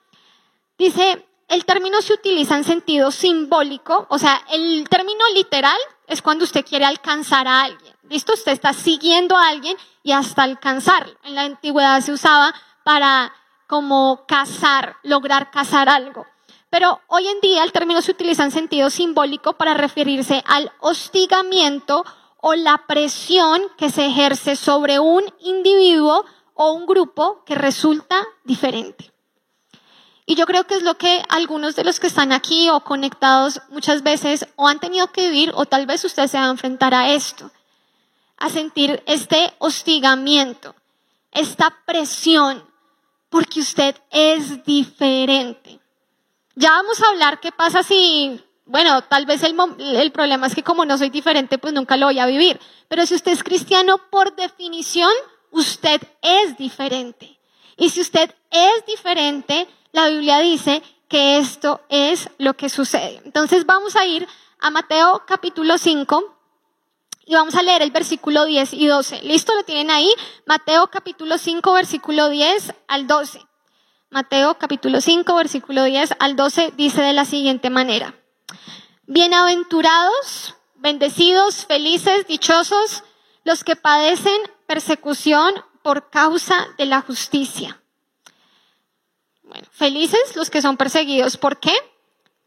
Dice, 0.78 1.26
el 1.48 1.66
término 1.66 2.02
se 2.02 2.14
utiliza 2.14 2.56
en 2.56 2.64
sentido 2.64 3.12
simbólico, 3.12 4.08
o 4.10 4.18
sea, 4.18 4.42
el 4.52 4.88
término 4.90 5.24
literal 5.34 5.78
es 6.08 6.22
cuando 6.22 6.44
usted 6.44 6.66
quiere 6.66 6.86
alcanzar 6.86 7.48
a 7.48 7.64
alguien. 7.64 7.94
¿Listo? 8.10 8.34
Usted 8.34 8.52
está 8.52 8.74
siguiendo 8.74 9.36
a 9.36 9.50
alguien 9.50 9.78
y 10.04 10.12
hasta 10.12 10.44
alcanzarlo. 10.44 11.16
En 11.24 11.36
la 11.36 11.44
antigüedad 11.44 12.02
se 12.02 12.12
usaba 12.12 12.54
para 12.84 13.34
como 13.68 14.26
cazar, 14.28 14.98
lograr 15.04 15.50
cazar 15.52 15.90
algo. 15.90 16.26
Pero 16.70 17.02
hoy 17.08 17.28
en 17.28 17.40
día 17.42 17.64
el 17.64 17.72
término 17.72 18.02
se 18.02 18.12
utiliza 18.12 18.44
en 18.44 18.52
sentido 18.52 18.90
simbólico 18.90 19.54
para 19.54 19.74
referirse 19.74 20.44
al 20.46 20.72
hostigamiento 20.80 22.04
o 22.42 22.54
la 22.54 22.86
presión 22.86 23.62
que 23.78 23.90
se 23.90 24.06
ejerce 24.06 24.56
sobre 24.56 25.00
un 25.00 25.24
individuo 25.40 26.26
o 26.54 26.74
un 26.74 26.86
grupo 26.86 27.44
que 27.46 27.56
resulta 27.56 28.24
diferente. 28.44 29.15
Y 30.26 30.36
yo 30.36 30.46
creo 30.46 30.66
que 30.66 30.76
es 30.76 30.82
lo 30.82 30.98
que 30.98 31.24
algunos 31.30 31.76
de 31.76 31.84
los 31.84 32.00
que 32.00 32.08
están 32.08 32.32
aquí 32.32 32.70
o 32.70 32.80
conectados 32.80 33.62
muchas 33.70 34.02
veces 34.02 34.48
o 34.56 34.68
han 34.68 34.80
tenido 34.80 35.12
que 35.12 35.30
vivir 35.30 35.52
o 35.54 35.66
tal 35.66 35.86
vez 35.86 36.04
usted 36.04 36.28
se 36.28 36.38
va 36.38 36.46
a 36.46 36.52
enfrentar 36.52 36.96
a 36.96 37.12
esto, 37.12 37.52
a 38.38 38.50
sentir 38.50 39.04
este 39.06 39.54
hostigamiento, 39.60 40.76
esta 41.32 41.78
presión, 41.86 42.64
porque 43.30 43.60
usted 43.60 43.96
es 44.10 44.66
diferente. 44.66 45.80
Ya 46.56 46.72
vamos 46.72 47.02
a 47.02 47.10
hablar 47.10 47.40
qué 47.40 47.52
pasa 47.52 47.84
si, 47.84 48.42
bueno, 48.66 49.04
tal 49.04 49.26
vez 49.26 49.44
el, 49.44 50.12
problema 50.12 50.48
es 50.48 50.56
que 50.56 50.64
como 50.64 50.86
no 50.86 50.98
soy 50.98 51.10
diferente, 51.10 51.58
pues 51.58 51.74
nunca 51.74 51.98
lo 51.98 52.08
voy 52.08 52.18
a 52.18 52.26
vivir. 52.26 52.60
Pero 52.88 53.06
si 53.06 53.14
usted 53.14 53.34
es 53.34 53.44
cristiano, 53.44 53.98
por 54.10 54.36
definición, 54.36 55.12
usted 55.52 56.02
es 56.22 56.58
diferente. 56.58 57.38
Y 57.78 57.90
si 57.90 58.02
usted 58.02 58.34
es 58.50 58.86
diferente, 58.88 59.68
la 59.96 60.10
Biblia 60.10 60.40
dice 60.40 60.84
que 61.08 61.38
esto 61.38 61.82
es 61.88 62.30
lo 62.38 62.56
que 62.56 62.68
sucede. 62.68 63.22
Entonces 63.24 63.66
vamos 63.66 63.96
a 63.96 64.06
ir 64.06 64.28
a 64.60 64.70
Mateo 64.70 65.24
capítulo 65.26 65.78
5 65.78 66.36
y 67.26 67.34
vamos 67.34 67.56
a 67.56 67.64
leer 67.64 67.82
el 67.82 67.92
versículo 67.92 68.44
10 68.44 68.74
y 68.74 68.88
12. 68.88 69.22
¿Listo? 69.22 69.56
¿Lo 69.56 69.64
tienen 69.64 69.90
ahí? 69.92 70.12
Mateo 70.46 70.88
capítulo 70.88 71.38
5, 71.38 71.74
versículo 71.74 72.28
10 72.28 72.74
al 72.90 73.08
12. 73.08 73.42
Mateo 74.10 74.58
capítulo 74.58 75.00
5, 75.00 75.34
versículo 75.34 75.86
10 75.86 76.16
al 76.20 76.36
12 76.36 76.74
dice 76.76 77.02
de 77.02 77.14
la 77.14 77.24
siguiente 77.24 77.70
manera. 77.70 78.14
Bienaventurados, 79.08 80.56
bendecidos, 80.76 81.66
felices, 81.66 82.28
dichosos 82.28 83.04
los 83.46 83.64
que 83.64 83.78
padecen 83.78 84.42
persecución 84.68 85.54
por 85.84 86.10
causa 86.10 86.68
de 86.78 86.86
la 86.86 87.00
justicia. 87.00 87.80
Bueno, 89.46 89.68
felices 89.72 90.36
los 90.36 90.50
que 90.50 90.62
son 90.62 90.76
perseguidos. 90.76 91.38
¿Por 91.38 91.60
qué? 91.60 91.74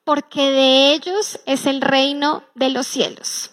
Porque 0.05 0.51
de 0.51 0.93
ellos 0.93 1.39
es 1.47 1.67
el 1.67 1.81
reino 1.81 2.45
de 2.55 2.71
los 2.71 2.87
cielos. 2.87 3.53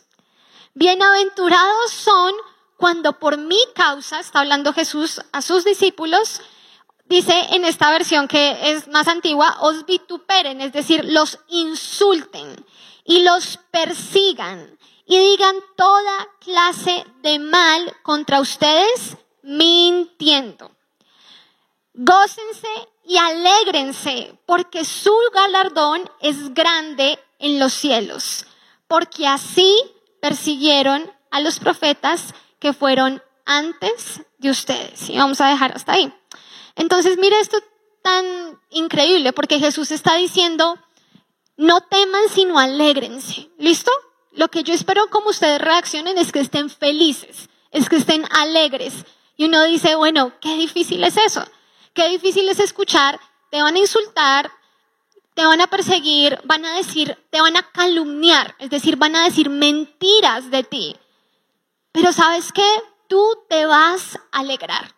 Bienaventurados 0.74 1.92
son 1.92 2.34
cuando 2.78 3.20
por 3.20 3.38
mi 3.38 3.60
causa, 3.76 4.20
está 4.20 4.40
hablando 4.40 4.74
Jesús 4.74 5.22
a 5.32 5.42
sus 5.42 5.64
discípulos, 5.64 6.42
dice 7.06 7.40
en 7.52 7.66
esta 7.66 7.90
versión 7.92 8.28
que 8.28 8.72
es 8.72 8.88
más 8.88 9.08
antigua, 9.08 9.58
os 9.62 9.86
vituperen, 9.86 10.60
es 10.60 10.74
decir, 10.74 11.06
los 11.06 11.40
insulten 11.48 12.66
y 13.06 13.24
los 13.24 13.60
persigan 13.72 14.78
y 15.06 15.18
digan 15.20 15.56
toda 15.78 16.28
clase 16.40 17.06
de 17.22 17.40
mal 17.40 17.96
contra 18.02 18.42
ustedes 18.42 19.18
mintiendo. 19.44 20.75
Gócense 21.98 22.68
y 23.06 23.18
alégrense 23.18 24.38
porque 24.46 24.84
su 24.84 25.14
galardón 25.34 26.10
es 26.20 26.54
grande 26.54 27.18
en 27.40 27.58
los 27.60 27.74
cielos, 27.74 28.46
porque 28.88 29.28
así 29.28 29.74
persiguieron 30.22 31.10
a 31.32 31.40
los 31.40 31.60
profetas 31.60 32.34
que 32.60 32.74
fueron 32.74 33.24
antes 33.46 34.22
de 34.40 34.50
ustedes. 34.50 35.10
Y 35.10 35.18
vamos 35.18 35.40
a 35.40 35.48
dejar 35.48 35.74
hasta 35.74 35.94
ahí. 35.94 36.14
Entonces, 36.76 37.18
mire 37.18 37.40
esto 37.40 37.58
tan 38.02 38.60
increíble, 38.72 39.32
porque 39.32 39.60
Jesús 39.60 39.92
está 39.92 40.16
diciendo, 40.16 40.78
no 41.56 41.82
teman, 41.82 42.24
sino 42.30 42.60
alégrense. 42.60 43.50
¿Listo? 43.58 43.92
Lo 44.34 44.50
que 44.50 44.64
yo 44.64 44.74
espero 44.74 45.10
como 45.10 45.30
ustedes 45.30 45.62
reaccionen 45.62 46.18
es 46.18 46.34
que 46.34 46.40
estén 46.40 46.70
felices, 46.70 47.50
es 47.72 47.88
que 47.88 47.96
estén 47.96 48.26
alegres. 48.32 49.06
Y 49.38 49.46
uno 49.46 49.64
dice, 49.64 49.96
bueno, 49.96 50.34
qué 50.42 50.56
difícil 50.58 51.04
es 51.04 51.16
eso. 51.18 51.46
Qué 51.96 52.10
difícil 52.10 52.50
es 52.50 52.60
escuchar, 52.60 53.22
te 53.50 53.62
van 53.62 53.76
a 53.76 53.80
insultar, 53.80 54.52
te 55.34 55.46
van 55.46 55.62
a 55.62 55.68
perseguir, 55.68 56.38
van 56.44 56.66
a 56.66 56.76
decir, 56.76 57.18
te 57.30 57.40
van 57.40 57.56
a 57.56 57.72
calumniar, 57.72 58.54
es 58.60 58.70
decir, 58.70 58.98
van 58.98 59.16
a 59.16 59.24
decir 59.24 59.50
mentiras 59.50 60.52
de 60.52 60.64
ti. 60.64 60.98
Pero 61.94 62.12
sabes 62.12 62.52
qué? 62.52 62.68
Tú 63.08 63.24
te 63.48 63.66
vas 63.66 64.20
a 64.34 64.40
alegrar. 64.40 64.94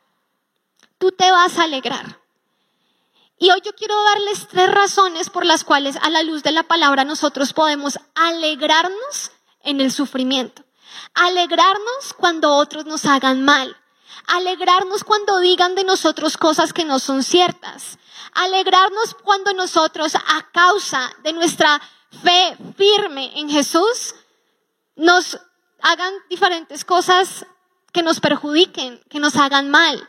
Tú 0.97 1.11
te 1.11 1.29
vas 1.29 1.59
a 1.59 1.65
alegrar. 1.65 2.19
Y 3.37 3.51
hoy 3.51 3.61
yo 3.63 3.75
quiero 3.75 3.93
darles 4.03 4.47
tres 4.47 4.71
razones 4.71 5.29
por 5.29 5.45
las 5.45 5.63
cuales 5.63 5.97
a 5.97 6.09
la 6.09 6.23
luz 6.23 6.41
de 6.41 6.51
la 6.51 6.63
palabra 6.63 7.03
nosotros 7.03 7.53
podemos 7.53 7.99
alegrarnos 8.15 9.31
en 9.61 9.81
el 9.81 9.91
sufrimiento. 9.91 10.63
Alegrarnos 11.13 12.13
cuando 12.17 12.55
otros 12.55 12.87
nos 12.87 13.05
hagan 13.05 13.45
mal. 13.45 13.77
Alegrarnos 14.25 15.03
cuando 15.03 15.39
digan 15.39 15.75
de 15.75 15.83
nosotros 15.83 16.37
cosas 16.37 16.73
que 16.73 16.85
no 16.85 16.99
son 16.99 17.23
ciertas 17.23 17.97
alegrarnos 18.37 19.15
cuando 19.15 19.53
nosotros, 19.53 20.15
a 20.15 20.51
causa 20.51 21.11
de 21.23 21.33
nuestra 21.33 21.81
fe 22.23 22.55
firme 22.77 23.31
en 23.39 23.49
Jesús, 23.49 24.15
nos 24.95 25.39
hagan 25.81 26.13
diferentes 26.29 26.85
cosas 26.85 27.45
que 27.91 28.03
nos 28.03 28.19
perjudiquen, 28.19 29.01
que 29.09 29.19
nos 29.19 29.35
hagan 29.35 29.69
mal. 29.69 30.07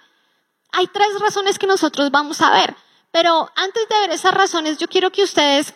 Hay 0.72 0.86
tres 0.88 1.08
razones 1.18 1.58
que 1.58 1.66
nosotros 1.66 2.10
vamos 2.10 2.42
a 2.42 2.50
ver, 2.50 2.76
pero 3.10 3.50
antes 3.56 3.88
de 3.88 3.98
ver 4.00 4.10
esas 4.10 4.34
razones, 4.34 4.76
yo 4.76 4.88
quiero 4.88 5.10
que 5.10 5.22
ustedes 5.22 5.74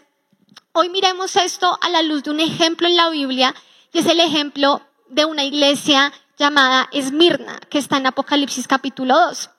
hoy 0.73 0.91
miremos 0.91 1.37
esto 1.37 1.79
a 1.81 1.89
la 1.89 2.03
luz 2.03 2.23
de 2.23 2.31
un 2.31 2.41
ejemplo 2.41 2.87
en 2.87 2.97
la 2.97 3.09
Biblia, 3.09 3.55
que 3.93 4.01
es 4.01 4.07
el 4.07 4.21
ejemplo 4.21 4.83
de 5.09 5.25
una 5.25 5.45
iglesia 5.45 6.13
llamada 6.39 6.89
Esmirna, 6.93 7.59
que 7.71 7.79
está 7.79 7.97
en 7.99 8.07
Apocalipsis 8.07 8.67
capítulo 8.67 9.19
2. 9.19 9.51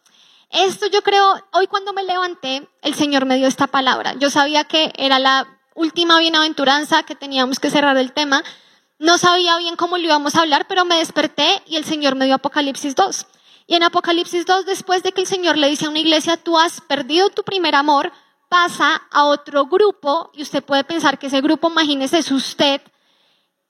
Esto 0.50 0.86
yo 0.88 1.01
creo, 1.01 1.44
hoy 1.51 1.68
cuando 1.68 1.94
me 1.94 2.03
levanté, 2.03 2.70
el 2.82 2.94
Señor 2.94 3.25
me 3.25 3.38
dio 3.38 3.48
esta 3.48 3.68
palabra. 3.68 4.13
Yo 4.13 4.30
sabía 4.30 4.65
que 4.65 4.94
era 4.98 5.18
la 5.18 5.48
última 5.75 6.20
bienaventuranza, 6.20 7.03
que 7.03 7.15
teníamos 7.15 7.60
que 7.60 7.72
cerrar 7.72 7.98
el 7.98 8.13
tema. 8.13 8.44
No 9.00 9.18
sabía 9.18 9.58
bien 9.58 9.75
cómo 9.75 9.98
lo 9.98 10.03
íbamos 10.03 10.36
a 10.36 10.42
hablar, 10.42 10.68
pero 10.68 10.86
me 10.86 10.98
desperté 10.98 11.63
y 11.65 11.77
el 11.77 11.86
Señor 11.86 12.15
me 12.15 12.25
dio 12.25 12.36
Apocalipsis 12.36 12.96
2. 12.96 13.25
Y 13.65 13.75
en 13.75 13.84
Apocalipsis 13.84 14.46
2, 14.46 14.65
después 14.65 15.03
de 15.03 15.12
que 15.12 15.22
el 15.22 15.27
Señor 15.27 15.58
le 15.58 15.70
dice 15.70 15.86
a 15.86 15.89
una 15.89 16.00
iglesia, 16.00 16.38
tú 16.38 16.60
has 16.60 16.82
perdido 16.82 17.30
tu 17.30 17.44
primer 17.44 17.75
amor, 17.75 18.12
pasa 18.50 19.01
a 19.10 19.25
otro 19.25 19.65
grupo, 19.65 20.30
y 20.34 20.44
usted 20.44 20.63
puede 20.63 20.84
pensar 20.84 21.18
que 21.18 21.27
ese 21.27 21.42
grupo, 21.42 21.70
imagínese, 21.70 22.20
es 22.20 22.32
usted. 22.32 22.82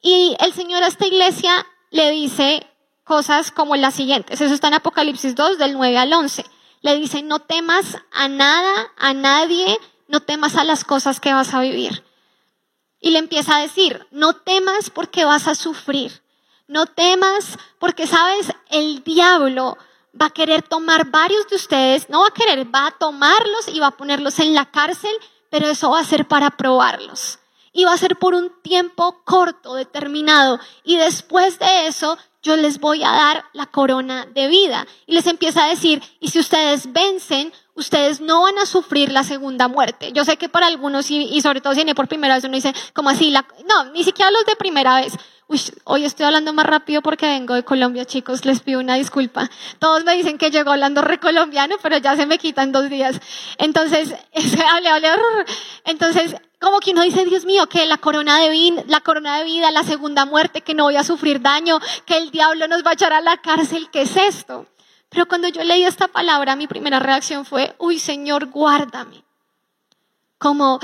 Y 0.01 0.36
el 0.39 0.51
Señor 0.53 0.83
a 0.83 0.88
esta 0.88 1.05
iglesia 1.05 1.65
le 1.91 2.12
dice 2.12 2.67
cosas 3.03 3.51
como 3.51 3.75
las 3.75 3.93
siguientes. 3.93 4.41
Eso 4.41 4.53
está 4.53 4.67
en 4.67 4.75
Apocalipsis 4.75 5.36
2, 5.36 5.57
del 5.57 5.74
9 5.74 5.98
al 5.98 6.13
11 6.13 6.45
le 6.83 6.98
dice, 6.98 7.24
no 7.24 7.39
temas 7.39 7.98
a 8.12 8.27
nada, 8.27 8.91
a 8.98 9.13
nadie, 9.13 9.79
no 10.07 10.19
temas 10.19 10.57
a 10.57 10.65
las 10.65 10.83
cosas 10.83 11.19
que 11.22 11.33
vas 11.33 11.53
a 11.53 11.62
vivir. 11.62 12.03
Y 13.00 13.12
le 13.12 13.19
empieza 13.19 13.55
a 13.55 13.62
decir, 13.62 14.05
no 14.12 14.36
temas 14.36 14.89
porque 14.89 15.24
vas 15.24 15.48
a 15.48 15.55
sufrir, 15.55 16.22
no 16.67 16.86
temas 16.86 17.57
porque, 17.79 18.05
sabes, 18.05 18.51
el 18.69 19.01
diablo 19.03 19.77
va 20.22 20.27
a 20.27 20.33
querer 20.33 20.62
tomar 20.62 21.10
varios 21.10 21.48
de 21.48 21.55
ustedes, 21.55 22.10
no 22.10 22.19
va 22.19 22.27
a 22.27 22.33
querer, 22.33 22.67
va 22.74 22.88
a 22.88 22.91
tomarlos 22.91 23.69
y 23.69 23.79
va 23.79 23.88
a 23.88 23.98
ponerlos 23.98 24.39
en 24.39 24.53
la 24.53 24.69
cárcel, 24.69 25.13
pero 25.50 25.67
eso 25.67 25.89
va 25.91 26.01
a 26.01 26.05
ser 26.05 26.27
para 26.27 26.51
probarlos. 26.51 27.39
Y 27.73 27.85
va 27.85 27.93
a 27.93 27.97
ser 27.97 28.17
por 28.17 28.35
un 28.35 28.51
tiempo 28.61 29.21
corto, 29.25 29.73
determinado. 29.73 30.59
Y 30.83 30.97
después 30.97 31.59
de 31.59 31.87
eso, 31.87 32.17
yo 32.43 32.55
les 32.55 32.79
voy 32.79 33.03
a 33.03 33.11
dar 33.11 33.45
la 33.53 33.65
corona 33.65 34.25
de 34.27 34.47
vida. 34.47 34.85
Y 35.07 35.13
les 35.15 35.27
empieza 35.27 35.65
a 35.65 35.69
decir, 35.69 36.01
y 36.19 36.29
si 36.29 36.39
ustedes 36.39 36.93
vencen, 36.93 37.51
ustedes 37.75 38.21
no 38.21 38.43
van 38.43 38.57
a 38.59 38.65
sufrir 38.65 39.11
la 39.11 39.23
segunda 39.23 39.67
muerte. 39.67 40.11
Yo 40.13 40.25
sé 40.25 40.37
que 40.37 40.49
para 40.49 40.67
algunos, 40.67 41.09
y, 41.09 41.41
sobre 41.41 41.61
todo 41.61 41.73
si 41.73 41.79
viene 41.79 41.95
por 41.95 42.07
primera 42.07 42.35
vez, 42.35 42.43
uno 42.43 42.55
dice, 42.55 42.73
como 42.93 43.09
así? 43.09 43.31
La, 43.31 43.45
no, 43.67 43.85
ni 43.91 44.03
siquiera 44.03 44.31
los 44.31 44.45
de 44.45 44.55
primera 44.55 44.95
vez. 44.97 45.13
Uy, 45.47 45.61
hoy 45.83 46.05
estoy 46.05 46.25
hablando 46.25 46.53
más 46.53 46.65
rápido 46.65 47.01
porque 47.01 47.27
vengo 47.27 47.53
de 47.53 47.63
Colombia, 47.63 48.05
chicos, 48.05 48.45
les 48.45 48.61
pido 48.61 48.79
una 48.79 48.95
disculpa. 48.95 49.49
Todos 49.77 50.05
me 50.05 50.15
dicen 50.15 50.37
que 50.37 50.51
llego 50.51 50.71
hablando 50.71 51.01
recolombiano, 51.01 51.75
pero 51.81 51.97
ya 51.97 52.15
se 52.15 52.25
me 52.25 52.37
quitan 52.37 52.71
dos 52.71 52.89
días. 52.89 53.19
Entonces, 53.57 54.15
hable, 54.73 54.89
hable, 54.89 55.09
entonces, 55.85 56.35
como 56.61 56.79
que 56.79 56.91
uno 56.91 57.01
dice, 57.01 57.25
Dios 57.25 57.43
mío, 57.43 57.67
que 57.67 57.85
la 57.85 57.97
corona 57.97 58.39
de 58.39 58.49
vida, 58.49 58.83
la 58.87 59.01
corona 59.01 59.39
de 59.39 59.43
vida, 59.43 59.69
la 59.69 59.83
segunda 59.83 60.25
muerte, 60.25 60.61
que 60.61 60.73
no 60.73 60.85
voy 60.85 60.95
a 60.95 61.03
sufrir 61.03 61.41
daño, 61.41 61.79
que 62.05 62.15
el 62.15 62.31
diablo 62.31 62.67
nos 62.69 62.85
va 62.85 62.91
a 62.91 62.93
echar 62.93 63.11
a 63.11 63.19
la 63.19 63.37
cárcel, 63.37 63.89
¿qué 63.91 64.03
es 64.03 64.15
esto? 64.15 64.65
Pero 65.13 65.27
cuando 65.27 65.48
yo 65.48 65.63
leí 65.63 65.84
esta 65.84 66.08
palabra, 66.08 66.55
mi 66.55 66.65
primera 66.65 67.00
reacción 67.00 67.46
fue, 67.46 67.75
uy, 67.77 68.00
Señor, 68.00 68.48
guárdame. 68.48 69.24
Como, 70.39 70.79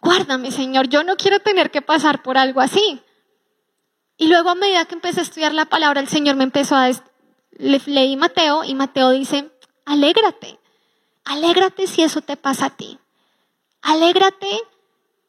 guárdame, 0.00 0.50
Señor, 0.50 0.88
yo 0.88 1.04
no 1.04 1.16
quiero 1.16 1.38
tener 1.40 1.70
que 1.70 1.82
pasar 1.82 2.22
por 2.22 2.38
algo 2.38 2.62
así. 2.62 3.02
Y 4.16 4.28
luego 4.28 4.48
a 4.48 4.54
medida 4.54 4.86
que 4.86 4.94
empecé 4.94 5.20
a 5.20 5.24
estudiar 5.24 5.52
la 5.52 5.66
palabra, 5.66 6.00
el 6.00 6.08
Señor 6.08 6.36
me 6.36 6.44
empezó 6.44 6.76
a... 6.76 6.88
Le, 7.50 7.82
leí 7.84 8.16
Mateo 8.16 8.64
y 8.64 8.74
Mateo 8.74 9.10
dice, 9.10 9.50
alégrate, 9.84 10.58
alégrate 11.24 11.86
si 11.86 12.02
eso 12.02 12.22
te 12.22 12.38
pasa 12.38 12.66
a 12.66 12.70
ti. 12.70 12.98
Alégrate 13.82 14.62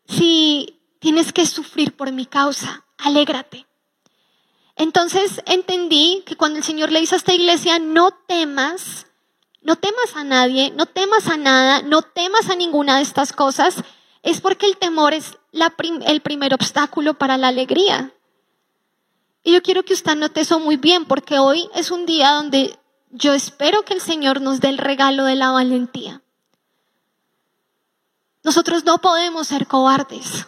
si 0.07 0.79
tienes 0.99 1.33
que 1.33 1.45
sufrir 1.45 1.93
por 1.97 2.09
mi 2.13 2.25
causa. 2.25 2.85
Alégrate. 2.97 3.65
Entonces 4.81 5.43
entendí 5.45 6.23
que 6.25 6.35
cuando 6.35 6.57
el 6.57 6.63
Señor 6.63 6.91
le 6.91 7.01
dice 7.01 7.13
a 7.13 7.19
esta 7.19 7.35
iglesia, 7.35 7.77
no 7.77 8.09
temas, 8.25 9.05
no 9.61 9.75
temas 9.75 10.15
a 10.15 10.23
nadie, 10.23 10.71
no 10.71 10.87
temas 10.87 11.27
a 11.27 11.37
nada, 11.37 11.83
no 11.83 12.01
temas 12.01 12.49
a 12.49 12.55
ninguna 12.55 12.97
de 12.97 13.03
estas 13.03 13.31
cosas, 13.31 13.83
es 14.23 14.41
porque 14.41 14.65
el 14.65 14.77
temor 14.77 15.13
es 15.13 15.37
el 16.07 16.21
primer 16.21 16.55
obstáculo 16.55 17.13
para 17.13 17.37
la 17.37 17.49
alegría. 17.49 18.11
Y 19.43 19.53
yo 19.53 19.61
quiero 19.61 19.83
que 19.83 19.93
usted 19.93 20.15
note 20.15 20.41
eso 20.41 20.59
muy 20.59 20.77
bien, 20.77 21.05
porque 21.05 21.37
hoy 21.37 21.69
es 21.75 21.91
un 21.91 22.07
día 22.07 22.31
donde 22.31 22.75
yo 23.11 23.33
espero 23.33 23.83
que 23.83 23.93
el 23.93 24.01
Señor 24.01 24.41
nos 24.41 24.61
dé 24.61 24.69
el 24.69 24.79
regalo 24.79 25.25
de 25.25 25.35
la 25.35 25.51
valentía. 25.51 26.23
Nosotros 28.41 28.83
no 28.83 28.97
podemos 28.97 29.47
ser 29.47 29.67
cobardes. 29.67 30.47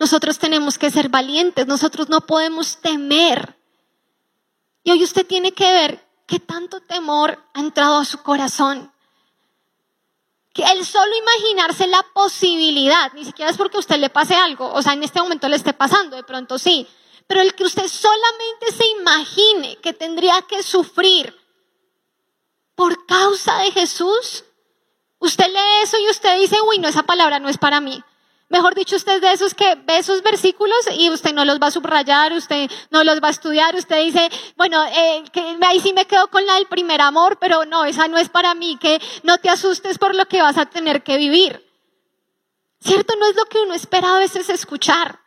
Nosotros 0.00 0.40
tenemos 0.40 0.78
que 0.78 0.90
ser 0.90 1.10
valientes, 1.10 1.68
nosotros 1.68 2.08
no 2.08 2.22
podemos 2.22 2.78
temer. 2.80 3.56
Y 4.82 4.90
hoy 4.90 5.04
usted 5.04 5.24
tiene 5.24 5.52
que 5.52 5.70
ver 5.70 6.10
¿Qué 6.30 6.38
tanto 6.38 6.78
temor 6.80 7.42
ha 7.54 7.58
entrado 7.58 7.98
a 7.98 8.04
su 8.04 8.22
corazón? 8.22 8.92
Que 10.52 10.62
el 10.62 10.86
solo 10.86 11.12
imaginarse 11.16 11.88
la 11.88 12.06
posibilidad, 12.14 13.12
ni 13.14 13.24
siquiera 13.24 13.50
es 13.50 13.56
porque 13.56 13.78
a 13.78 13.80
usted 13.80 13.96
le 13.96 14.10
pase 14.10 14.36
algo, 14.36 14.72
o 14.72 14.80
sea, 14.80 14.92
en 14.92 15.02
este 15.02 15.20
momento 15.20 15.48
le 15.48 15.56
esté 15.56 15.72
pasando, 15.72 16.14
de 16.14 16.22
pronto 16.22 16.56
sí, 16.56 16.86
pero 17.26 17.40
el 17.40 17.56
que 17.56 17.64
usted 17.64 17.88
solamente 17.88 18.70
se 18.70 18.86
imagine 19.00 19.78
que 19.78 19.92
tendría 19.92 20.40
que 20.42 20.62
sufrir 20.62 21.36
por 22.76 23.06
causa 23.06 23.58
de 23.58 23.72
Jesús, 23.72 24.44
usted 25.18 25.48
lee 25.48 25.82
eso 25.82 25.98
y 25.98 26.10
usted 26.10 26.38
dice, 26.38 26.58
uy, 26.60 26.78
no, 26.78 26.86
esa 26.86 27.02
palabra 27.02 27.40
no 27.40 27.48
es 27.48 27.58
para 27.58 27.80
mí. 27.80 28.00
Mejor 28.50 28.74
dicho, 28.74 28.96
usted 28.96 29.14
es 29.14 29.20
de 29.20 29.32
esos 29.32 29.54
que 29.54 29.76
ve 29.76 29.98
esos 29.98 30.24
versículos 30.24 30.76
y 30.98 31.08
usted 31.08 31.32
no 31.32 31.44
los 31.44 31.60
va 31.60 31.68
a 31.68 31.70
subrayar, 31.70 32.32
usted 32.32 32.68
no 32.90 33.04
los 33.04 33.22
va 33.22 33.28
a 33.28 33.30
estudiar, 33.30 33.76
usted 33.76 34.02
dice, 34.02 34.28
bueno, 34.56 34.84
eh, 34.86 35.22
que 35.32 35.56
ahí 35.62 35.78
sí 35.78 35.92
me 35.92 36.04
quedo 36.04 36.28
con 36.30 36.44
la 36.44 36.54
del 36.54 36.66
primer 36.66 37.00
amor, 37.00 37.38
pero 37.38 37.64
no, 37.64 37.84
esa 37.84 38.08
no 38.08 38.18
es 38.18 38.28
para 38.28 38.56
mí, 38.56 38.76
que 38.80 39.00
no 39.22 39.38
te 39.38 39.48
asustes 39.48 39.98
por 39.98 40.16
lo 40.16 40.26
que 40.26 40.42
vas 40.42 40.58
a 40.58 40.66
tener 40.66 41.04
que 41.04 41.16
vivir. 41.16 41.64
¿Cierto? 42.80 43.14
No 43.20 43.26
es 43.28 43.36
lo 43.36 43.44
que 43.44 43.60
uno 43.60 43.74
espera 43.74 44.16
a 44.16 44.18
veces 44.18 44.48
escuchar. 44.48 45.20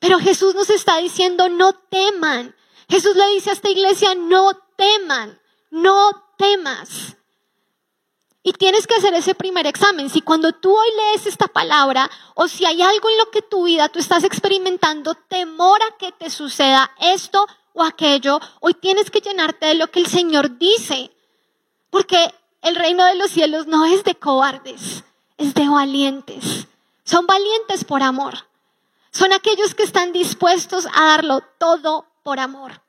Pero 0.00 0.18
Jesús 0.18 0.56
nos 0.56 0.70
está 0.70 0.96
diciendo, 0.96 1.48
no 1.48 1.74
teman. 1.74 2.56
Jesús 2.88 3.14
le 3.14 3.28
dice 3.34 3.50
a 3.50 3.52
esta 3.52 3.70
iglesia, 3.70 4.16
no 4.16 4.50
teman, 4.76 5.40
no 5.70 6.10
temas. 6.36 7.17
Y 8.48 8.52
tienes 8.54 8.86
que 8.86 8.94
hacer 8.94 9.12
ese 9.12 9.34
primer 9.34 9.66
examen. 9.66 10.08
Si 10.08 10.22
cuando 10.22 10.54
tú 10.54 10.74
hoy 10.74 10.88
lees 10.96 11.26
esta 11.26 11.48
palabra 11.48 12.10
o 12.32 12.48
si 12.48 12.64
hay 12.64 12.80
algo 12.80 13.10
en 13.10 13.18
lo 13.18 13.30
que 13.30 13.42
tu 13.42 13.64
vida 13.64 13.90
tú 13.90 13.98
estás 13.98 14.24
experimentando 14.24 15.14
temor 15.14 15.78
a 15.82 15.98
que 15.98 16.12
te 16.12 16.30
suceda 16.30 16.90
esto 16.98 17.46
o 17.74 17.84
aquello, 17.84 18.40
hoy 18.60 18.72
tienes 18.72 19.10
que 19.10 19.20
llenarte 19.20 19.66
de 19.66 19.74
lo 19.74 19.90
que 19.90 20.00
el 20.00 20.06
Señor 20.06 20.56
dice. 20.56 21.10
Porque 21.90 22.32
el 22.62 22.74
reino 22.74 23.04
de 23.04 23.16
los 23.16 23.30
cielos 23.30 23.66
no 23.66 23.84
es 23.84 24.02
de 24.04 24.14
cobardes, 24.14 25.04
es 25.36 25.52
de 25.52 25.68
valientes. 25.68 26.68
Son 27.04 27.26
valientes 27.26 27.84
por 27.84 28.02
amor. 28.02 28.46
Son 29.10 29.34
aquellos 29.34 29.74
que 29.74 29.82
están 29.82 30.10
dispuestos 30.12 30.86
a 30.94 31.04
darlo 31.04 31.42
todo 31.58 32.06
por 32.22 32.40
amor. 32.40 32.80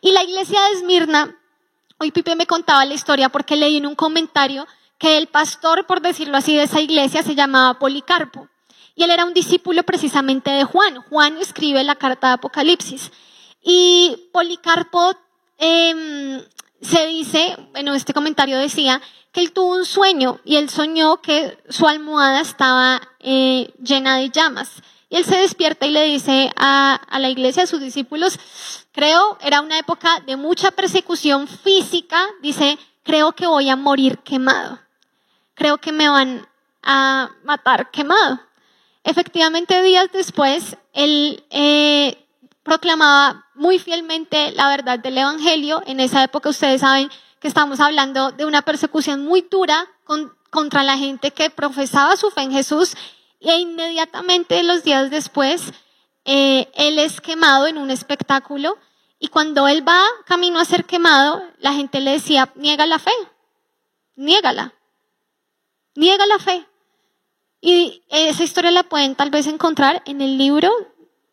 Y 0.00 0.12
la 0.12 0.22
iglesia 0.22 0.62
de 0.62 0.70
Esmirna, 0.74 1.36
hoy 1.98 2.12
Pipe 2.12 2.36
me 2.36 2.46
contaba 2.46 2.84
la 2.84 2.94
historia 2.94 3.28
porque 3.28 3.56
leí 3.56 3.78
en 3.78 3.86
un 3.86 3.96
comentario 3.96 4.68
que 4.98 5.18
el 5.18 5.28
pastor, 5.28 5.86
por 5.86 6.00
decirlo 6.00 6.36
así, 6.36 6.56
de 6.56 6.64
esa 6.64 6.80
iglesia 6.80 7.22
se 7.22 7.34
llamaba 7.34 7.78
Policarpo. 7.78 8.48
Y 8.94 9.02
él 9.02 9.10
era 9.10 9.24
un 9.24 9.34
discípulo 9.34 9.82
precisamente 9.82 10.50
de 10.50 10.64
Juan. 10.64 11.02
Juan 11.08 11.36
escribe 11.38 11.82
la 11.82 11.96
carta 11.96 12.28
de 12.28 12.34
Apocalipsis. 12.34 13.10
Y 13.62 14.28
Policarpo 14.32 15.14
em, 15.58 16.40
se 16.80 17.06
dice, 17.06 17.56
bueno, 17.72 17.94
este 17.94 18.14
comentario 18.14 18.58
decía 18.58 19.00
que 19.32 19.40
él 19.40 19.52
tuvo 19.52 19.76
un 19.76 19.84
sueño 19.84 20.38
y 20.44 20.56
él 20.56 20.70
soñó 20.70 21.20
que 21.20 21.58
su 21.68 21.88
almohada 21.88 22.40
estaba 22.40 23.00
eh, 23.18 23.72
llena 23.82 24.18
de 24.18 24.30
llamas. 24.30 24.82
Y 25.08 25.16
él 25.16 25.24
se 25.24 25.36
despierta 25.36 25.86
y 25.86 25.90
le 25.90 26.04
dice 26.04 26.52
a, 26.56 26.94
a 26.94 27.18
la 27.18 27.30
iglesia, 27.30 27.64
a 27.64 27.66
sus 27.66 27.80
discípulos, 27.80 28.38
creo, 28.92 29.38
era 29.40 29.60
una 29.60 29.78
época 29.78 30.20
de 30.20 30.36
mucha 30.36 30.70
persecución 30.70 31.48
física, 31.48 32.24
dice, 32.42 32.78
creo 33.02 33.32
que 33.32 33.46
voy 33.46 33.68
a 33.68 33.76
morir 33.76 34.18
quemado 34.18 34.83
creo 35.54 35.78
que 35.78 35.92
me 35.92 36.08
van 36.08 36.46
a 36.82 37.30
matar 37.44 37.90
quemado. 37.90 38.40
Efectivamente, 39.02 39.82
días 39.82 40.08
después, 40.12 40.76
él 40.92 41.44
eh, 41.50 42.16
proclamaba 42.62 43.46
muy 43.54 43.78
fielmente 43.78 44.52
la 44.52 44.68
verdad 44.68 44.98
del 44.98 45.18
Evangelio. 45.18 45.82
En 45.86 46.00
esa 46.00 46.22
época 46.22 46.48
ustedes 46.48 46.80
saben 46.80 47.10
que 47.40 47.48
estamos 47.48 47.80
hablando 47.80 48.32
de 48.32 48.44
una 48.44 48.62
persecución 48.62 49.24
muy 49.24 49.42
dura 49.42 49.86
contra 50.50 50.82
la 50.82 50.96
gente 50.96 51.30
que 51.30 51.50
profesaba 51.50 52.16
su 52.16 52.30
fe 52.30 52.42
en 52.42 52.52
Jesús 52.52 52.94
e 53.40 53.58
inmediatamente 53.58 54.62
los 54.62 54.82
días 54.82 55.10
después, 55.10 55.72
eh, 56.24 56.70
él 56.74 56.98
es 56.98 57.20
quemado 57.20 57.66
en 57.66 57.76
un 57.76 57.90
espectáculo 57.90 58.78
y 59.18 59.28
cuando 59.28 59.68
él 59.68 59.86
va 59.86 60.02
camino 60.24 60.58
a 60.58 60.64
ser 60.64 60.86
quemado, 60.86 61.42
la 61.58 61.74
gente 61.74 62.00
le 62.00 62.12
decía, 62.12 62.50
niega 62.54 62.86
la 62.86 62.98
fe, 62.98 63.12
niégala 64.16 64.72
niega 65.94 66.26
la 66.26 66.38
fe. 66.38 66.66
Y 67.60 68.02
esa 68.10 68.42
historia 68.42 68.70
la 68.70 68.82
pueden 68.82 69.14
tal 69.14 69.30
vez 69.30 69.46
encontrar 69.46 70.02
en 70.06 70.20
el 70.20 70.36
libro 70.36 70.70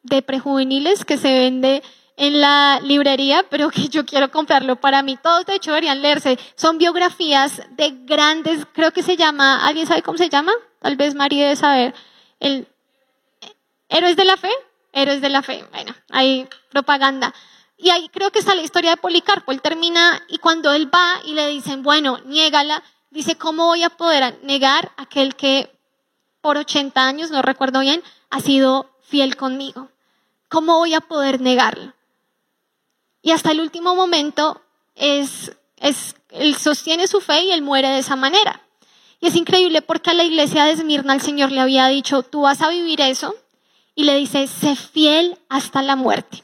de 0.03 0.21
prejuveniles 0.21 1.05
que 1.05 1.17
se 1.17 1.31
vende 1.31 1.83
en 2.17 2.39
la 2.39 2.79
librería, 2.81 3.43
pero 3.49 3.69
que 3.69 3.89
yo 3.89 4.05
quiero 4.05 4.31
comprarlo 4.31 4.75
para 4.77 5.01
mí. 5.01 5.17
Todos 5.21 5.45
de 5.45 5.55
hecho 5.55 5.71
deberían 5.71 6.01
leerse. 6.01 6.37
Son 6.55 6.77
biografías 6.77 7.61
de 7.71 7.91
grandes, 8.05 8.65
creo 8.73 8.91
que 8.91 9.03
se 9.03 9.17
llama, 9.17 9.65
¿alguien 9.65 9.87
sabe 9.87 10.03
cómo 10.03 10.17
se 10.17 10.29
llama? 10.29 10.53
Tal 10.79 10.95
vez 10.95 11.15
María 11.15 11.43
debe 11.43 11.55
saber. 11.55 11.93
El, 12.39 12.67
¿Héroes 13.89 14.15
de 14.15 14.25
la 14.25 14.37
fe? 14.37 14.51
Héroes 14.93 15.21
de 15.21 15.29
la 15.29 15.41
fe. 15.41 15.65
Bueno, 15.71 15.93
hay 16.11 16.47
propaganda. 16.69 17.33
Y 17.77 17.89
ahí 17.89 18.07
creo 18.09 18.31
que 18.31 18.39
está 18.39 18.55
la 18.55 18.61
historia 18.61 18.91
de 18.91 18.97
Policarpo. 18.97 19.51
Él 19.51 19.61
termina 19.61 20.21
y 20.29 20.37
cuando 20.37 20.71
él 20.71 20.93
va 20.93 21.19
y 21.25 21.33
le 21.33 21.47
dicen, 21.47 21.81
bueno, 21.83 22.19
niégala, 22.25 22.83
dice, 23.11 23.37
¿cómo 23.37 23.65
voy 23.65 23.83
a 23.83 23.89
poder 23.89 24.39
negar 24.43 24.91
a 24.97 25.03
aquel 25.03 25.35
que 25.35 25.71
por 26.41 26.57
80 26.57 27.05
años, 27.05 27.29
no 27.29 27.41
recuerdo 27.41 27.81
bien, 27.81 28.01
ha 28.29 28.39
sido 28.39 28.89
fiel 29.03 29.35
conmigo? 29.35 29.89
¿Cómo 30.49 30.77
voy 30.77 30.95
a 30.95 31.01
poder 31.01 31.39
negarlo? 31.39 31.93
Y 33.21 33.31
hasta 33.31 33.51
el 33.51 33.59
último 33.59 33.93
momento 33.93 34.61
es, 34.95 35.55
es, 35.77 36.15
él 36.29 36.55
sostiene 36.55 37.07
su 37.07 37.21
fe 37.21 37.43
y 37.43 37.51
él 37.51 37.61
muere 37.61 37.89
de 37.89 37.99
esa 37.99 38.15
manera. 38.15 38.61
Y 39.19 39.27
es 39.27 39.35
increíble 39.35 39.83
porque 39.83 40.09
a 40.09 40.15
la 40.15 40.23
iglesia 40.23 40.65
de 40.65 40.71
Esmirna 40.71 41.13
el 41.13 41.21
Señor 41.21 41.51
le 41.51 41.59
había 41.59 41.87
dicho, 41.87 42.23
tú 42.23 42.41
vas 42.41 42.61
a 42.61 42.69
vivir 42.69 43.01
eso. 43.01 43.35
Y 43.93 44.05
le 44.05 44.15
dice, 44.15 44.47
sé 44.47 44.75
fiel 44.75 45.37
hasta 45.49 45.83
la 45.83 45.95
muerte. 45.95 46.43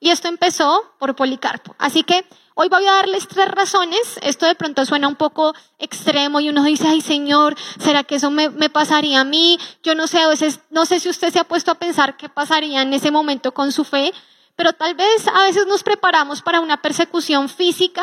Y 0.00 0.10
esto 0.10 0.28
empezó 0.28 0.84
por 0.98 1.16
Policarpo. 1.16 1.74
Así 1.78 2.02
que 2.02 2.26
Hoy 2.60 2.68
voy 2.68 2.84
a 2.88 2.92
darles 2.94 3.28
tres 3.28 3.46
razones. 3.46 4.18
Esto 4.20 4.44
de 4.44 4.56
pronto 4.56 4.84
suena 4.84 5.06
un 5.06 5.14
poco 5.14 5.54
extremo 5.78 6.40
y 6.40 6.48
uno 6.48 6.64
dice, 6.64 6.88
ay 6.88 7.00
Señor, 7.00 7.54
¿será 7.78 8.02
que 8.02 8.16
eso 8.16 8.32
me, 8.32 8.50
pasaría 8.68 9.20
a 9.20 9.24
mí? 9.24 9.60
Yo 9.84 9.94
no 9.94 10.08
sé, 10.08 10.18
a 10.18 10.26
veces, 10.26 10.58
no 10.68 10.84
sé 10.84 10.98
si 10.98 11.08
usted 11.08 11.32
se 11.32 11.38
ha 11.38 11.44
puesto 11.44 11.70
a 11.70 11.76
pensar 11.76 12.16
qué 12.16 12.28
pasaría 12.28 12.82
en 12.82 12.92
ese 12.92 13.12
momento 13.12 13.54
con 13.54 13.70
su 13.70 13.84
fe, 13.84 14.12
pero 14.56 14.72
tal 14.72 14.96
vez 14.96 15.28
a 15.28 15.44
veces 15.44 15.68
nos 15.68 15.84
preparamos 15.84 16.42
para 16.42 16.58
una 16.58 16.82
persecución 16.82 17.48
física 17.48 18.02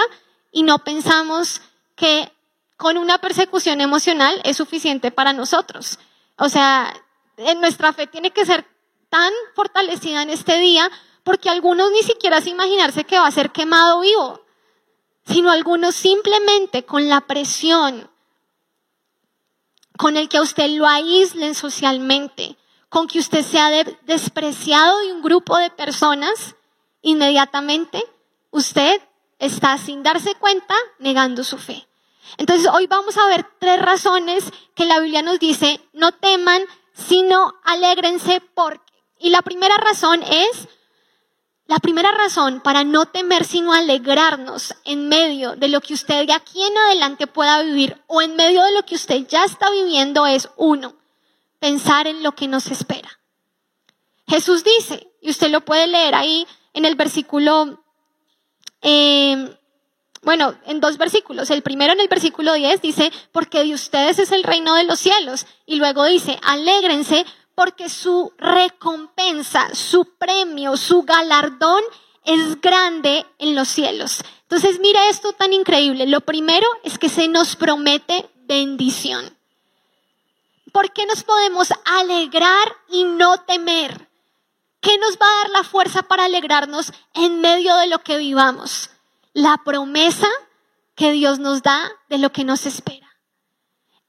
y 0.54 0.64
no 0.64 0.86
pensamos 0.86 1.62
que 1.98 2.32
con 2.78 2.98
una 2.98 3.18
persecución 3.18 3.82
emocional 3.82 4.40
es 4.46 4.56
suficiente 4.56 5.12
para 5.12 5.34
nosotros. 5.34 6.00
O 6.38 6.48
sea, 6.48 6.94
nuestra 7.58 7.92
fe 7.92 8.08
tiene 8.08 8.32
que 8.32 8.46
ser 8.46 8.66
tan 9.10 9.34
fortalecida 9.54 10.22
en 10.22 10.30
este 10.30 10.58
día 10.60 10.90
porque 11.26 11.50
algunos 11.50 11.92
ni 11.92 12.04
siquiera 12.04 12.40
se 12.40 12.52
imaginarse 12.52 13.04
que 13.04 13.20
va 13.20 13.28
a 13.28 13.32
ser 13.32 13.52
quemado 13.52 14.00
vivo 14.00 14.45
sino 15.26 15.52
algunos 15.52 15.96
simplemente 15.96 16.86
con 16.86 17.10
la 17.10 17.22
presión, 17.22 18.10
con 19.98 20.18
el 20.18 20.30
que 20.30 20.38
a 20.38 20.42
usted 20.42 20.70
lo 20.70 20.88
aíslen 20.88 21.56
socialmente, 21.56 22.58
con 22.90 23.08
que 23.08 23.20
usted 23.20 23.44
sea 23.44 23.70
despreciado 24.04 25.00
de 25.00 25.14
un 25.14 25.22
grupo 25.22 25.58
de 25.58 25.70
personas, 25.70 26.56
inmediatamente 27.02 28.04
usted 28.52 29.02
está 29.40 29.78
sin 29.78 30.04
darse 30.04 30.36
cuenta 30.36 30.76
negando 31.00 31.44
su 31.44 31.58
fe. 31.58 31.88
Entonces 32.38 32.70
hoy 32.72 32.88
vamos 32.88 33.18
a 33.18 33.28
ver 33.28 33.46
tres 33.60 33.82
razones 33.82 34.46
que 34.76 34.86
la 34.86 35.00
Biblia 35.00 35.22
nos 35.22 35.40
dice, 35.40 35.80
no 35.94 36.12
teman, 36.12 36.62
sino 36.94 37.54
alégrense 37.64 38.42
porque. 38.54 38.94
Y 39.20 39.30
la 39.30 39.42
primera 39.42 39.78
razón 39.78 40.22
es 40.24 40.68
la 41.68 41.80
primera 41.80 42.12
razón 42.12 42.62
para 42.62 42.84
no 42.84 43.08
temer 43.08 43.44
sino 43.44 43.74
alegrarnos 43.74 44.76
en 44.84 45.10
medio 45.10 45.56
de 45.56 45.68
lo 45.68 45.82
que 45.82 45.96
usted 45.96 46.28
de 46.28 46.34
aquí 46.34 46.62
en 46.62 46.78
adelante 46.78 47.26
pueda 47.26 47.62
vivir 47.64 48.00
o 48.08 48.22
en 48.22 48.36
medio 48.36 48.64
de 48.64 48.72
lo 48.74 48.84
que 48.84 48.96
usted 48.96 49.26
ya 49.28 49.44
está 49.46 49.72
viviendo 49.72 50.28
es 50.28 50.50
uno, 50.58 50.96
pensar 51.60 52.08
en 52.08 52.22
lo 52.22 52.34
que 52.34 52.48
nos 52.48 52.68
espera. 52.68 53.20
Jesús 54.28 54.64
dice, 54.64 55.08
y 55.22 55.30
usted 55.32 55.50
lo 55.50 55.62
puede 55.62 55.88
leer 55.88 56.14
ahí 56.14 56.46
en 56.74 56.86
el 56.86 56.96
versículo, 56.96 57.84
em, 58.82 59.50
bueno, 60.22 60.56
en 60.66 60.80
dos 60.80 60.98
versículos. 60.98 61.50
El 61.50 61.64
primero 61.64 61.94
en 61.94 62.00
el 62.00 62.08
versículo 62.08 62.54
10 62.54 62.82
dice, 62.82 63.12
porque 63.32 63.64
de 63.64 63.74
ustedes 63.74 64.20
es 64.20 64.32
el 64.32 64.44
reino 64.44 64.76
de 64.76 64.84
los 64.84 65.00
cielos. 65.00 65.46
Y 65.66 65.76
luego 65.76 66.06
dice, 66.06 66.40
alégrense 66.44 67.26
porque 67.56 67.90
su 67.90 68.34
recompensa, 68.38 69.74
su 69.74 70.06
premio, 70.18 70.78
su 70.78 71.04
galardón 71.04 71.82
es 72.24 72.60
grande 72.62 73.26
en 73.40 73.56
los 73.56 73.68
cielos. 73.68 74.24
Entonces 74.44 74.80
mira 74.80 75.10
esto 75.10 75.34
tan 75.34 75.54
increíble. 75.54 76.06
Lo 76.06 76.22
primero 76.22 76.68
es 76.84 77.00
que 77.00 77.10
se 77.10 77.28
nos 77.28 77.56
promete 77.56 78.30
bendición. 78.44 79.36
¿Por 80.72 80.92
qué 80.92 81.06
nos 81.06 81.24
podemos 81.24 81.70
alegrar 81.86 82.76
y 82.90 83.06
no 83.06 83.40
temer? 83.42 84.10
¿Qué 84.82 84.98
nos 84.98 85.18
va 85.18 85.26
a 85.26 85.38
dar 85.38 85.50
la 85.50 85.64
fuerza 85.64 86.04
para 86.04 86.26
alegrarnos 86.26 86.92
en 87.14 87.42
medio 87.42 87.76
de 87.78 87.88
lo 87.88 88.00
que 88.00 88.18
vivamos? 88.18 88.90
la 89.36 89.62
promesa 89.66 90.30
que 90.96 91.12
Dios 91.12 91.40
nos 91.40 91.62
da 91.62 91.92
de 92.08 92.18
lo 92.18 92.32
que 92.32 92.46
nos 92.46 92.66
espera. 92.66 93.18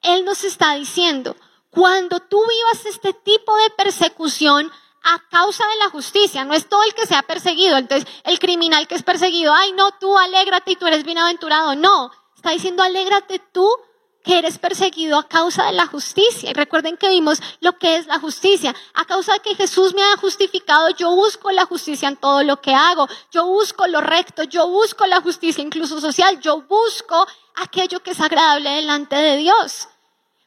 Él 0.02 0.24
nos 0.24 0.44
está 0.44 0.74
diciendo, 0.76 1.36
cuando 1.70 2.20
tú 2.20 2.40
vivas 2.40 2.86
este 2.86 3.12
tipo 3.12 3.56
de 3.56 3.70
persecución 3.70 4.70
a 5.02 5.20
causa 5.30 5.64
de 5.68 5.76
la 5.76 5.90
justicia, 5.90 6.44
no 6.44 6.54
es 6.54 6.68
todo 6.68 6.82
el 6.82 6.94
que 6.94 7.06
sea 7.06 7.22
perseguido, 7.22 7.76
entonces 7.76 8.08
el 8.24 8.38
criminal 8.38 8.88
que 8.88 8.96
es 8.96 9.02
perseguido, 9.02 9.52
ay 9.54 9.72
no, 9.72 9.92
tú 9.92 10.16
alégrate 10.18 10.72
y 10.72 10.76
tú 10.76 10.86
eres 10.86 11.04
bienaventurado, 11.04 11.76
no, 11.76 12.10
está 12.34 12.50
diciendo 12.50 12.82
alégrate 12.82 13.38
tú 13.38 13.68
que 14.26 14.38
eres 14.38 14.58
perseguido 14.58 15.18
a 15.18 15.28
causa 15.28 15.66
de 15.66 15.72
la 15.72 15.86
justicia. 15.86 16.50
Y 16.50 16.52
recuerden 16.52 16.96
que 16.96 17.08
vimos 17.08 17.40
lo 17.60 17.78
que 17.78 17.96
es 17.96 18.06
la 18.06 18.18
justicia. 18.18 18.74
A 18.94 19.04
causa 19.04 19.34
de 19.34 19.38
que 19.38 19.54
Jesús 19.54 19.94
me 19.94 20.02
ha 20.02 20.16
justificado, 20.16 20.90
yo 20.90 21.12
busco 21.14 21.52
la 21.52 21.64
justicia 21.64 22.08
en 22.08 22.16
todo 22.16 22.42
lo 22.42 22.60
que 22.60 22.74
hago. 22.74 23.06
Yo 23.30 23.46
busco 23.46 23.86
lo 23.86 24.00
recto, 24.00 24.42
yo 24.42 24.68
busco 24.68 25.06
la 25.06 25.20
justicia 25.20 25.62
incluso 25.62 26.00
social, 26.00 26.40
yo 26.40 26.62
busco 26.62 27.24
aquello 27.54 28.02
que 28.02 28.10
es 28.10 28.20
agradable 28.20 28.68
delante 28.70 29.14
de 29.14 29.36
Dios. 29.36 29.88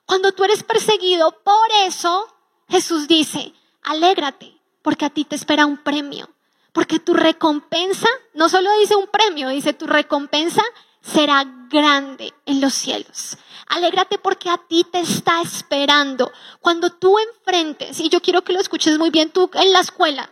Cuando 0.09 0.31
tú 0.31 0.43
eres 0.43 0.63
perseguido 0.63 1.29
por 1.43 1.67
eso, 1.85 2.25
Jesús 2.67 3.07
dice, 3.07 3.53
alégrate, 3.83 4.59
porque 4.81 5.05
a 5.05 5.11
ti 5.11 5.23
te 5.23 5.35
espera 5.35 5.67
un 5.67 5.77
premio. 5.77 6.27
Porque 6.73 6.97
tu 6.97 7.13
recompensa, 7.13 8.07
no 8.33 8.49
solo 8.49 8.75
dice 8.79 8.95
un 8.95 9.05
premio, 9.05 9.49
dice 9.49 9.73
tu 9.73 9.85
recompensa 9.85 10.63
será 11.01 11.45
grande 11.69 12.33
en 12.47 12.59
los 12.59 12.73
cielos. 12.73 13.37
Alégrate 13.67 14.17
porque 14.17 14.49
a 14.49 14.57
ti 14.57 14.83
te 14.83 14.99
está 14.99 15.43
esperando. 15.43 16.31
Cuando 16.59 16.89
tú 16.89 17.15
enfrentes, 17.19 17.99
y 17.99 18.09
yo 18.09 18.19
quiero 18.19 18.43
que 18.43 18.53
lo 18.53 18.59
escuches 18.59 18.97
muy 18.97 19.11
bien, 19.11 19.29
tú 19.29 19.51
en 19.53 19.71
la 19.71 19.81
escuela, 19.81 20.31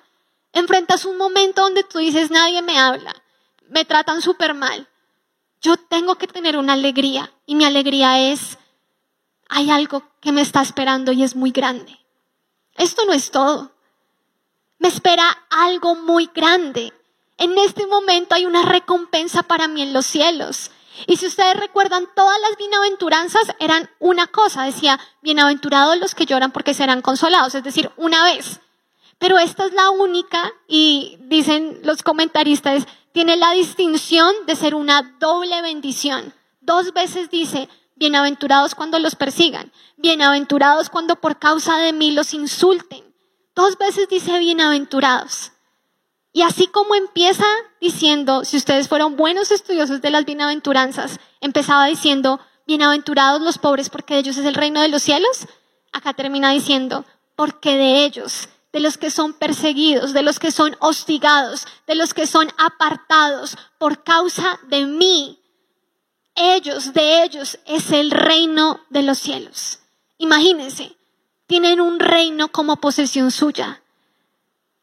enfrentas 0.54 1.06
un 1.06 1.20
momento 1.20 1.62
donde 1.62 1.84
tú 1.84 2.00
dices, 2.00 2.32
nadie 2.32 2.64
me 2.64 2.80
habla, 2.80 3.14
me 3.70 3.86
tratan 3.86 4.24
súper 4.24 4.56
mal. 4.56 4.90
Yo 5.62 5.78
tengo 5.78 6.16
que 6.16 6.26
tener 6.26 6.58
una 6.58 6.74
alegría 6.74 7.32
y 7.46 7.54
mi 7.54 7.64
alegría 7.64 8.32
es, 8.32 8.58
hay 9.50 9.70
algo 9.70 10.04
que 10.22 10.32
me 10.32 10.42
está 10.42 10.62
esperando 10.62 11.12
y 11.12 11.24
es 11.24 11.36
muy 11.36 11.52
grande. 11.52 12.00
Esto 12.76 13.06
no 13.06 13.14
es 13.14 13.32
todo. 13.32 13.72
Me 14.80 14.88
espera 14.88 15.46
algo 15.50 15.96
muy 15.96 16.30
grande. 16.34 16.94
En 17.38 17.58
este 17.58 17.88
momento 17.88 18.36
hay 18.36 18.46
una 18.46 18.64
recompensa 18.64 19.44
para 19.44 19.68
mí 19.68 19.82
en 19.82 19.94
los 19.94 20.06
cielos. 20.06 20.72
Y 21.06 21.18
si 21.18 21.28
ustedes 21.28 21.58
recuerdan, 21.58 22.08
todas 22.16 22.40
las 22.42 22.58
bienaventuranzas 22.58 23.56
eran 23.60 23.90
una 24.00 24.28
cosa. 24.28 24.64
Decía, 24.64 25.00
bienaventurados 25.22 25.98
los 25.98 26.16
que 26.16 26.26
lloran 26.26 26.52
porque 26.52 26.74
serán 26.74 27.02
consolados, 27.02 27.54
es 27.54 27.64
decir, 27.64 27.92
una 27.98 28.24
vez. 28.24 28.60
Pero 29.20 29.38
esta 29.40 29.66
es 29.66 29.74
la 29.74 29.90
única, 29.90 30.52
y 30.68 31.18
dicen 31.22 31.80
los 31.84 32.04
comentaristas, 32.04 32.86
tiene 33.14 33.36
la 33.36 33.52
distinción 33.52 34.32
de 34.46 34.56
ser 34.56 34.76
una 34.76 35.16
doble 35.20 35.62
bendición. 35.62 36.34
Dos 36.62 36.94
veces 36.94 37.30
dice, 37.30 37.68
bienaventurados 37.98 38.76
cuando 38.76 39.00
los 39.00 39.16
persigan, 39.16 39.72
bienaventurados 39.98 40.90
cuando 40.90 41.16
por 41.18 41.40
causa 41.40 41.78
de 41.78 41.94
mí 41.94 42.12
los 42.12 42.34
insulten. 42.34 43.04
Dos 43.56 43.78
veces 43.78 44.08
dice 44.08 44.38
bienaventurados. 44.40 45.52
Y 46.32 46.44
así 46.44 46.68
como 46.68 46.94
empieza 46.94 47.46
diciendo, 47.82 48.46
si 48.46 48.58
ustedes 48.58 48.88
fueron 48.88 49.16
buenos 49.18 49.52
estudiosos 49.52 50.02
de 50.02 50.12
las 50.12 50.26
bienaventuranzas, 50.26 51.20
empezaba 51.42 51.88
diciendo, 51.88 52.40
bienaventurados 52.68 53.42
los 53.42 53.58
pobres 53.58 53.90
porque 53.90 54.14
de 54.14 54.20
ellos 54.20 54.38
es 54.38 54.46
el 54.46 54.54
reino 54.54 54.82
de 54.82 54.90
los 54.90 55.02
cielos, 55.02 55.48
acá 55.92 56.14
termina 56.14 56.52
diciendo, 56.52 57.06
porque 57.36 57.78
de 57.78 58.06
ellos, 58.06 58.50
de 58.72 58.80
los 58.80 59.00
que 59.00 59.10
son 59.10 59.34
perseguidos, 59.34 60.14
de 60.14 60.22
los 60.22 60.38
que 60.38 60.52
son 60.52 60.76
hostigados, 60.80 61.66
de 61.88 61.96
los 61.96 62.14
que 62.14 62.28
son 62.28 62.52
apartados 62.58 63.58
por 63.80 64.04
causa 64.04 64.60
de 64.68 64.86
mí, 64.86 65.40
ellos, 66.38 66.94
de 66.94 67.24
ellos 67.24 67.60
es 67.66 67.92
el 67.92 68.12
reino 68.12 68.80
de 68.90 69.02
los 69.02 69.18
cielos. 69.18 69.80
Imagínense, 70.18 70.96
tienen 71.48 71.82
un 71.82 72.00
reino 72.00 72.50
como 72.52 72.78
posesión 72.78 73.32
suya. 73.32 73.82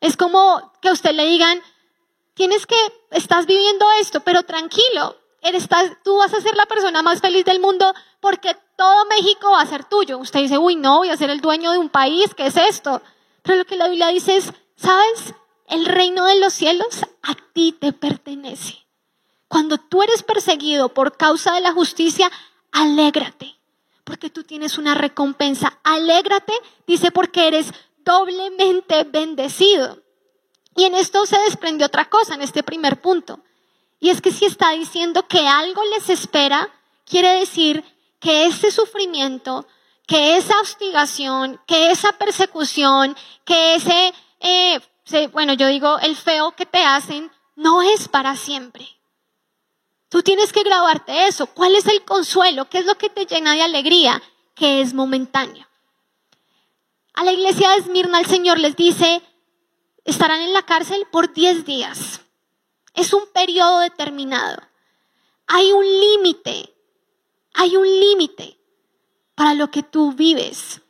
Es 0.01 0.17
como 0.17 0.73
que 0.83 0.89
a 0.89 0.93
usted 0.93 1.13
le 1.13 1.25
digan, 1.27 1.63
tienes 2.35 2.67
que, 2.67 2.77
estás 3.11 3.47
viviendo 3.47 3.87
esto, 4.01 4.21
pero 4.21 4.43
tranquilo, 4.43 5.17
eres, 5.41 5.69
tú 6.03 6.17
vas 6.19 6.35
a 6.35 6.41
ser 6.41 6.57
la 6.57 6.67
persona 6.67 7.03
más 7.03 7.21
feliz 7.21 7.45
del 7.45 7.61
mundo 7.61 7.95
porque 8.21 8.57
todo 8.77 9.07
México 9.07 9.53
va 9.53 9.61
a 9.61 9.67
ser 9.67 9.85
tuyo. 9.85 10.19
Usted 10.19 10.41
dice, 10.41 10.59
uy, 10.59 10.77
no, 10.77 10.99
voy 10.99 11.11
a 11.11 11.17
ser 11.17 11.31
el 11.31 11.41
dueño 11.41 11.71
de 11.73 11.79
un 11.79 11.89
país, 11.89 12.35
¿qué 12.35 12.47
es 12.47 12.57
esto? 12.57 13.01
Pero 13.43 13.59
lo 13.59 13.65
que 13.65 13.77
la 13.77 13.89
Biblia 13.89 14.09
dice 14.09 14.37
es, 14.37 14.53
¿sabes? 14.77 15.35
El 15.69 15.87
reino 15.87 16.27
de 16.27 16.41
los 16.41 16.53
cielos 16.53 17.05
a 17.23 17.35
ti 17.53 17.73
te 17.73 17.93
pertenece. 17.93 18.84
Cuando 19.55 19.79
tú 19.79 20.03
eres 20.03 20.25
perseguido 20.25 20.89
por 20.89 21.17
causa 21.17 21.55
de 21.55 21.61
la 21.61 21.73
justicia, 21.73 22.29
alégrate, 22.73 23.55
porque 24.03 24.29
tú 24.29 24.43
tienes 24.43 24.79
una 24.79 24.97
recompensa. 24.97 25.79
Alégrate, 25.85 26.53
dice, 26.89 27.13
porque 27.13 27.47
eres 27.47 27.73
doblemente 27.99 29.05
bendecido. 29.05 30.03
Y 30.75 30.87
en 30.87 30.97
esto 30.97 31.25
se 31.25 31.39
desprende 31.39 31.85
otra 31.85 32.11
cosa, 32.11 32.35
en 32.35 32.43
este 32.43 32.65
primer 32.65 33.01
punto. 33.01 33.45
Y 34.01 34.11
es 34.11 34.21
que 34.21 34.33
si 34.33 34.45
está 34.45 34.73
diciendo 34.73 35.29
que 35.29 35.47
algo 35.47 35.83
les 35.97 36.11
espera, 36.11 36.69
quiere 37.07 37.39
decir 37.39 37.85
que 38.19 38.47
ese 38.47 38.73
sufrimiento, 38.73 39.69
que 40.09 40.37
esa 40.37 40.61
hostigación, 40.63 41.61
que 41.65 41.93
esa 41.93 42.11
persecución, 42.15 43.17
que 43.45 43.77
ese, 43.77 44.15
eh, 44.41 44.81
bueno, 45.31 45.53
yo 45.53 45.69
digo, 45.69 46.01
el 46.01 46.17
feo 46.17 46.57
que 46.57 46.67
te 46.67 46.83
hacen, 46.83 47.31
no 47.55 47.83
es 47.83 48.09
para 48.09 48.35
siempre. 48.35 48.89
Tú 50.15 50.23
tienes 50.23 50.53
que 50.53 50.63
grabarte 50.63 51.27
eso. 51.27 51.49
¿Cuál 51.49 51.75
es 51.75 51.89
el 51.89 52.05
consuelo? 52.05 52.71
¿Qué 52.71 52.79
es 52.79 52.87
lo 52.87 52.97
que 52.97 53.09
te 53.09 53.27
llena 53.27 53.55
de 53.55 53.63
alegría? 53.63 54.23
Que 54.55 54.81
es 54.81 54.95
momentáneo. 54.95 55.67
A 57.15 57.25
la 57.25 57.33
iglesia 57.33 57.71
de 57.71 57.79
Esmirna 57.79 58.21
el 58.21 58.27
Señor 58.27 58.61
les 58.61 58.77
dice, 58.77 59.23
estarán 60.05 60.41
en 60.43 60.53
la 60.53 60.63
cárcel 60.63 61.05
por 61.11 61.33
10 61.33 61.65
días. 61.65 62.21
Es 62.95 63.13
un 63.13 63.25
periodo 63.33 63.81
determinado. 63.81 64.63
Hay 65.49 65.73
un 65.73 65.85
límite, 65.85 66.73
hay 67.53 67.75
un 67.75 67.85
límite 67.85 68.57
para 69.35 69.55
lo 69.55 69.73
que 69.73 69.83
tú 69.83 70.13
vives. 70.13 70.81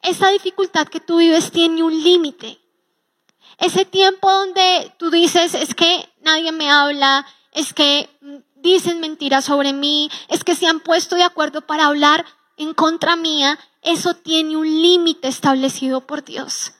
Esa 0.00 0.30
dificultad 0.30 0.88
que 0.88 1.00
tú 1.00 1.18
vives 1.18 1.52
tiene 1.52 1.82
un 1.82 2.02
límite. 2.02 2.58
Ese 3.58 3.84
tiempo 3.84 4.32
donde 4.32 4.90
tú 4.96 5.10
dices, 5.10 5.52
es 5.52 5.74
que 5.74 6.08
nadie 6.22 6.50
me 6.50 6.70
habla, 6.70 7.26
es 7.52 7.74
que 7.74 8.08
dicen 8.62 9.00
mentiras 9.00 9.44
sobre 9.44 9.72
mí, 9.72 10.10
es 10.28 10.44
que 10.44 10.54
se 10.54 10.66
han 10.66 10.80
puesto 10.80 11.16
de 11.16 11.22
acuerdo 11.22 11.62
para 11.62 11.86
hablar 11.86 12.24
en 12.56 12.74
contra 12.74 13.16
mía, 13.16 13.58
eso 13.82 14.14
tiene 14.14 14.56
un 14.56 14.66
límite 14.66 15.28
establecido 15.28 16.02
por 16.02 16.24
Dios. 16.24 16.72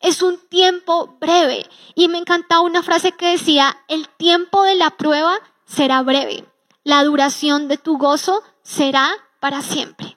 Es 0.00 0.22
un 0.22 0.38
tiempo 0.48 1.16
breve. 1.20 1.68
Y 1.94 2.08
me 2.08 2.18
encantaba 2.18 2.62
una 2.62 2.82
frase 2.82 3.12
que 3.12 3.32
decía, 3.32 3.76
el 3.88 4.08
tiempo 4.08 4.62
de 4.62 4.76
la 4.76 4.90
prueba 4.90 5.40
será 5.66 6.02
breve. 6.02 6.44
La 6.84 7.04
duración 7.04 7.68
de 7.68 7.78
tu 7.78 7.98
gozo 7.98 8.42
será 8.62 9.10
para 9.40 9.62
siempre. 9.62 10.16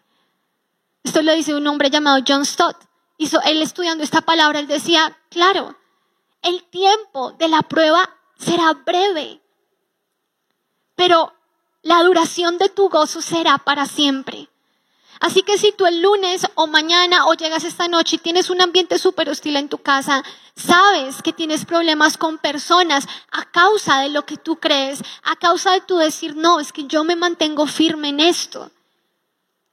Esto 1.04 1.22
lo 1.22 1.34
dice 1.34 1.56
un 1.56 1.68
hombre 1.68 1.90
llamado 1.90 2.24
John 2.28 2.46
Stott. 2.46 2.78
Hizo, 3.18 3.42
él 3.44 3.62
estudiando 3.62 4.04
esta 4.04 4.22
palabra, 4.22 4.60
él 4.60 4.68
decía, 4.68 5.18
claro, 5.30 5.76
el 6.42 6.64
tiempo 6.70 7.34
de 7.34 7.48
la 7.50 7.62
prueba 7.62 8.10
será 8.38 8.74
breve, 8.74 9.41
pero 11.02 11.34
la 11.82 12.04
duración 12.04 12.60
de 12.60 12.70
tu 12.70 12.88
gozo 12.88 13.24
será 13.24 13.58
para 13.58 13.88
siempre. 13.88 14.50
Así 15.20 15.42
que 15.42 15.58
si 15.58 15.72
tú 15.72 15.88
el 15.88 16.00
lunes 16.00 16.46
o 16.54 16.68
mañana 16.68 17.26
o 17.26 17.34
llegas 17.34 17.64
esta 17.64 17.88
noche 17.88 18.18
y 18.18 18.20
tienes 18.20 18.52
un 18.52 18.62
ambiente 18.62 19.00
súper 19.00 19.28
hostil 19.28 19.56
en 19.56 19.68
tu 19.68 19.80
casa, 19.80 20.24
sabes 20.56 21.24
que 21.24 21.34
tienes 21.34 21.66
problemas 21.66 22.20
con 22.20 22.38
personas 22.38 23.08
a 23.32 23.50
causa 23.50 24.00
de 24.02 24.10
lo 24.10 24.28
que 24.28 24.38
tú 24.38 24.58
crees, 24.58 25.02
a 25.24 25.36
causa 25.38 25.72
de 25.72 25.82
tu 25.82 25.98
decir, 25.98 26.36
no, 26.36 26.60
es 26.60 26.72
que 26.72 26.84
yo 26.84 27.04
me 27.04 27.16
mantengo 27.16 27.66
firme 27.66 28.10
en 28.10 28.20
esto. 28.20 28.70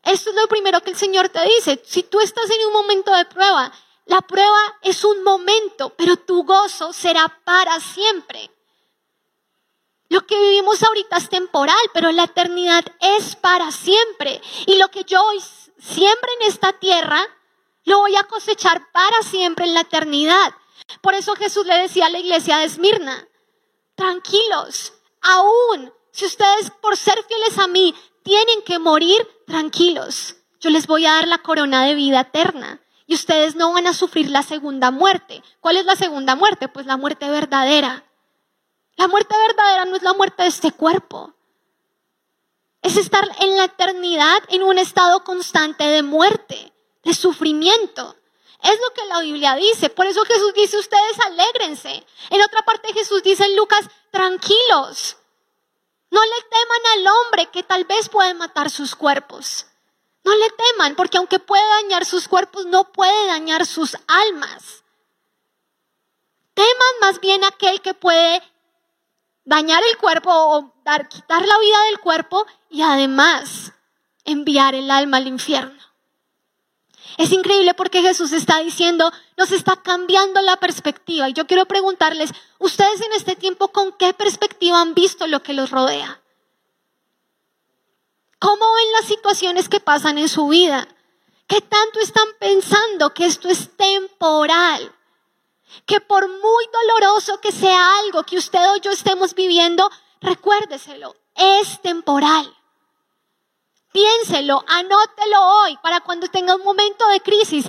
Esto 0.04 0.30
es 0.30 0.36
lo 0.36 0.48
primero 0.48 0.80
que 0.80 0.92
el 0.92 0.96
Señor 0.96 1.28
te 1.28 1.44
dice. 1.44 1.82
Si 1.84 2.04
tú 2.04 2.20
estás 2.20 2.48
en 2.48 2.68
un 2.68 2.72
momento 2.72 3.14
de 3.14 3.26
prueba, 3.26 3.70
la 4.06 4.22
prueba 4.22 4.78
es 4.80 5.04
un 5.04 5.22
momento, 5.22 5.90
pero 5.90 6.16
tu 6.16 6.44
gozo 6.44 6.94
será 6.94 7.28
para 7.44 7.78
siempre. 7.80 8.50
Lo 10.08 10.26
que 10.26 10.38
vivimos 10.38 10.82
ahorita 10.82 11.18
es 11.18 11.28
temporal, 11.28 11.76
pero 11.92 12.10
la 12.12 12.24
eternidad 12.24 12.84
es 13.00 13.36
para 13.36 13.70
siempre. 13.70 14.40
Y 14.66 14.76
lo 14.76 14.88
que 14.88 15.04
yo 15.04 15.22
hoy 15.22 15.40
siempre 15.78 16.30
en 16.40 16.48
esta 16.48 16.72
tierra, 16.74 17.20
lo 17.84 17.98
voy 17.98 18.16
a 18.16 18.24
cosechar 18.24 18.90
para 18.92 19.22
siempre 19.22 19.66
en 19.66 19.74
la 19.74 19.82
eternidad. 19.82 20.54
Por 21.00 21.14
eso 21.14 21.34
Jesús 21.36 21.66
le 21.66 21.76
decía 21.76 22.06
a 22.06 22.10
la 22.10 22.18
iglesia 22.18 22.58
de 22.58 22.64
Esmirna, 22.64 23.28
tranquilos, 23.94 24.94
aún 25.22 25.92
si 26.10 26.26
ustedes 26.26 26.70
por 26.80 26.96
ser 26.96 27.22
fieles 27.24 27.58
a 27.58 27.66
mí 27.66 27.94
tienen 28.22 28.62
que 28.62 28.78
morir, 28.78 29.26
tranquilos. 29.46 30.36
Yo 30.60 30.70
les 30.70 30.86
voy 30.86 31.06
a 31.06 31.12
dar 31.12 31.28
la 31.28 31.38
corona 31.38 31.84
de 31.84 31.94
vida 31.94 32.20
eterna 32.20 32.80
y 33.06 33.14
ustedes 33.14 33.54
no 33.54 33.72
van 33.72 33.86
a 33.86 33.94
sufrir 33.94 34.28
la 34.28 34.42
segunda 34.42 34.90
muerte. 34.90 35.42
¿Cuál 35.60 35.76
es 35.76 35.84
la 35.84 35.96
segunda 35.96 36.34
muerte? 36.34 36.68
Pues 36.68 36.86
la 36.86 36.96
muerte 36.96 37.30
verdadera 37.30 38.04
La 38.98 39.06
muerte 39.06 39.34
verdadera 39.46 39.84
no 39.84 39.94
es 39.94 40.02
la 40.02 40.12
muerte 40.12 40.42
de 40.42 40.48
este 40.48 40.72
cuerpo. 40.72 41.32
Es 42.82 42.96
estar 42.96 43.24
en 43.40 43.56
la 43.56 43.64
eternidad 43.64 44.42
en 44.48 44.64
un 44.64 44.76
estado 44.76 45.22
constante 45.22 45.84
de 45.84 46.02
muerte, 46.02 46.72
de 47.04 47.14
sufrimiento. 47.14 48.16
Es 48.60 48.76
lo 48.80 48.94
que 48.94 49.06
la 49.06 49.20
Biblia 49.20 49.54
dice. 49.54 49.88
Por 49.88 50.06
eso 50.06 50.24
Jesús 50.24 50.52
dice, 50.52 50.76
ustedes 50.78 51.20
alégrense. 51.26 52.04
En 52.30 52.42
otra 52.42 52.62
parte 52.62 52.92
Jesús 52.92 53.22
dice 53.22 53.44
en 53.44 53.54
Lucas, 53.54 53.88
tranquilos. 54.10 55.16
No 56.10 56.20
le 56.20 56.42
teman 56.50 56.92
al 56.94 57.06
hombre 57.06 57.50
que 57.52 57.62
tal 57.62 57.84
vez 57.84 58.08
puede 58.08 58.34
matar 58.34 58.68
sus 58.68 58.96
cuerpos. 58.96 59.66
No 60.24 60.34
le 60.34 60.50
teman, 60.50 60.96
porque 60.96 61.18
aunque 61.18 61.38
puede 61.38 61.66
dañar 61.82 62.04
sus 62.04 62.26
cuerpos, 62.26 62.66
no 62.66 62.92
puede 62.92 63.26
dañar 63.28 63.64
sus 63.64 63.96
almas. 64.08 64.82
Teman 66.54 67.00
más 67.00 67.20
bien 67.20 67.44
aquel 67.44 67.80
que 67.80 67.94
puede 67.94 68.42
dañar 69.48 69.82
el 69.90 69.96
cuerpo 69.96 70.30
o 70.30 70.74
dar, 70.84 71.08
quitar 71.08 71.40
la 71.40 71.58
vida 71.58 71.84
del 71.86 72.00
cuerpo 72.00 72.46
y 72.68 72.82
además 72.82 73.72
enviar 74.24 74.74
el 74.74 74.90
alma 74.90 75.16
al 75.16 75.26
infierno. 75.26 75.82
Es 77.16 77.32
increíble 77.32 77.72
porque 77.72 78.02
Jesús 78.02 78.32
está 78.32 78.58
diciendo, 78.58 79.10
nos 79.38 79.50
está 79.50 79.76
cambiando 79.76 80.42
la 80.42 80.58
perspectiva. 80.58 81.30
Y 81.30 81.32
yo 81.32 81.46
quiero 81.46 81.64
preguntarles, 81.64 82.30
ustedes 82.58 83.00
en 83.00 83.12
este 83.14 83.36
tiempo, 83.36 83.68
¿con 83.68 83.92
qué 83.92 84.12
perspectiva 84.12 84.82
han 84.82 84.92
visto 84.92 85.26
lo 85.26 85.42
que 85.42 85.54
los 85.54 85.70
rodea? 85.70 86.20
¿Cómo 88.38 88.66
ven 88.74 88.92
las 89.00 89.06
situaciones 89.06 89.70
que 89.70 89.80
pasan 89.80 90.18
en 90.18 90.28
su 90.28 90.46
vida? 90.48 90.86
¿Qué 91.46 91.62
tanto 91.62 92.00
están 92.00 92.28
pensando 92.38 93.14
que 93.14 93.24
esto 93.24 93.48
es 93.48 93.74
temporal? 93.76 94.94
Que 95.86 96.00
por 96.00 96.28
muy 96.28 96.64
doloroso 96.72 97.40
que 97.40 97.52
sea 97.52 97.98
algo 97.98 98.24
que 98.24 98.38
usted 98.38 98.70
o 98.70 98.76
yo 98.76 98.90
estemos 98.90 99.34
viviendo, 99.34 99.90
recuérdeselo, 100.20 101.16
es 101.34 101.80
temporal. 101.82 102.54
Piénselo, 103.92 104.64
anótelo 104.68 105.62
hoy 105.62 105.76
para 105.82 106.00
cuando 106.00 106.28
tenga 106.28 106.54
un 106.54 106.62
momento 106.62 107.06
de 107.08 107.20
crisis. 107.20 107.66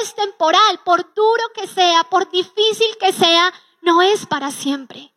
Es 0.00 0.14
temporal, 0.14 0.80
por 0.84 1.14
duro 1.14 1.42
que 1.54 1.66
sea, 1.66 2.04
por 2.04 2.30
difícil 2.30 2.96
que 2.98 3.12
sea, 3.12 3.52
no 3.80 4.02
es 4.02 4.26
para 4.26 4.50
siempre. 4.50 5.12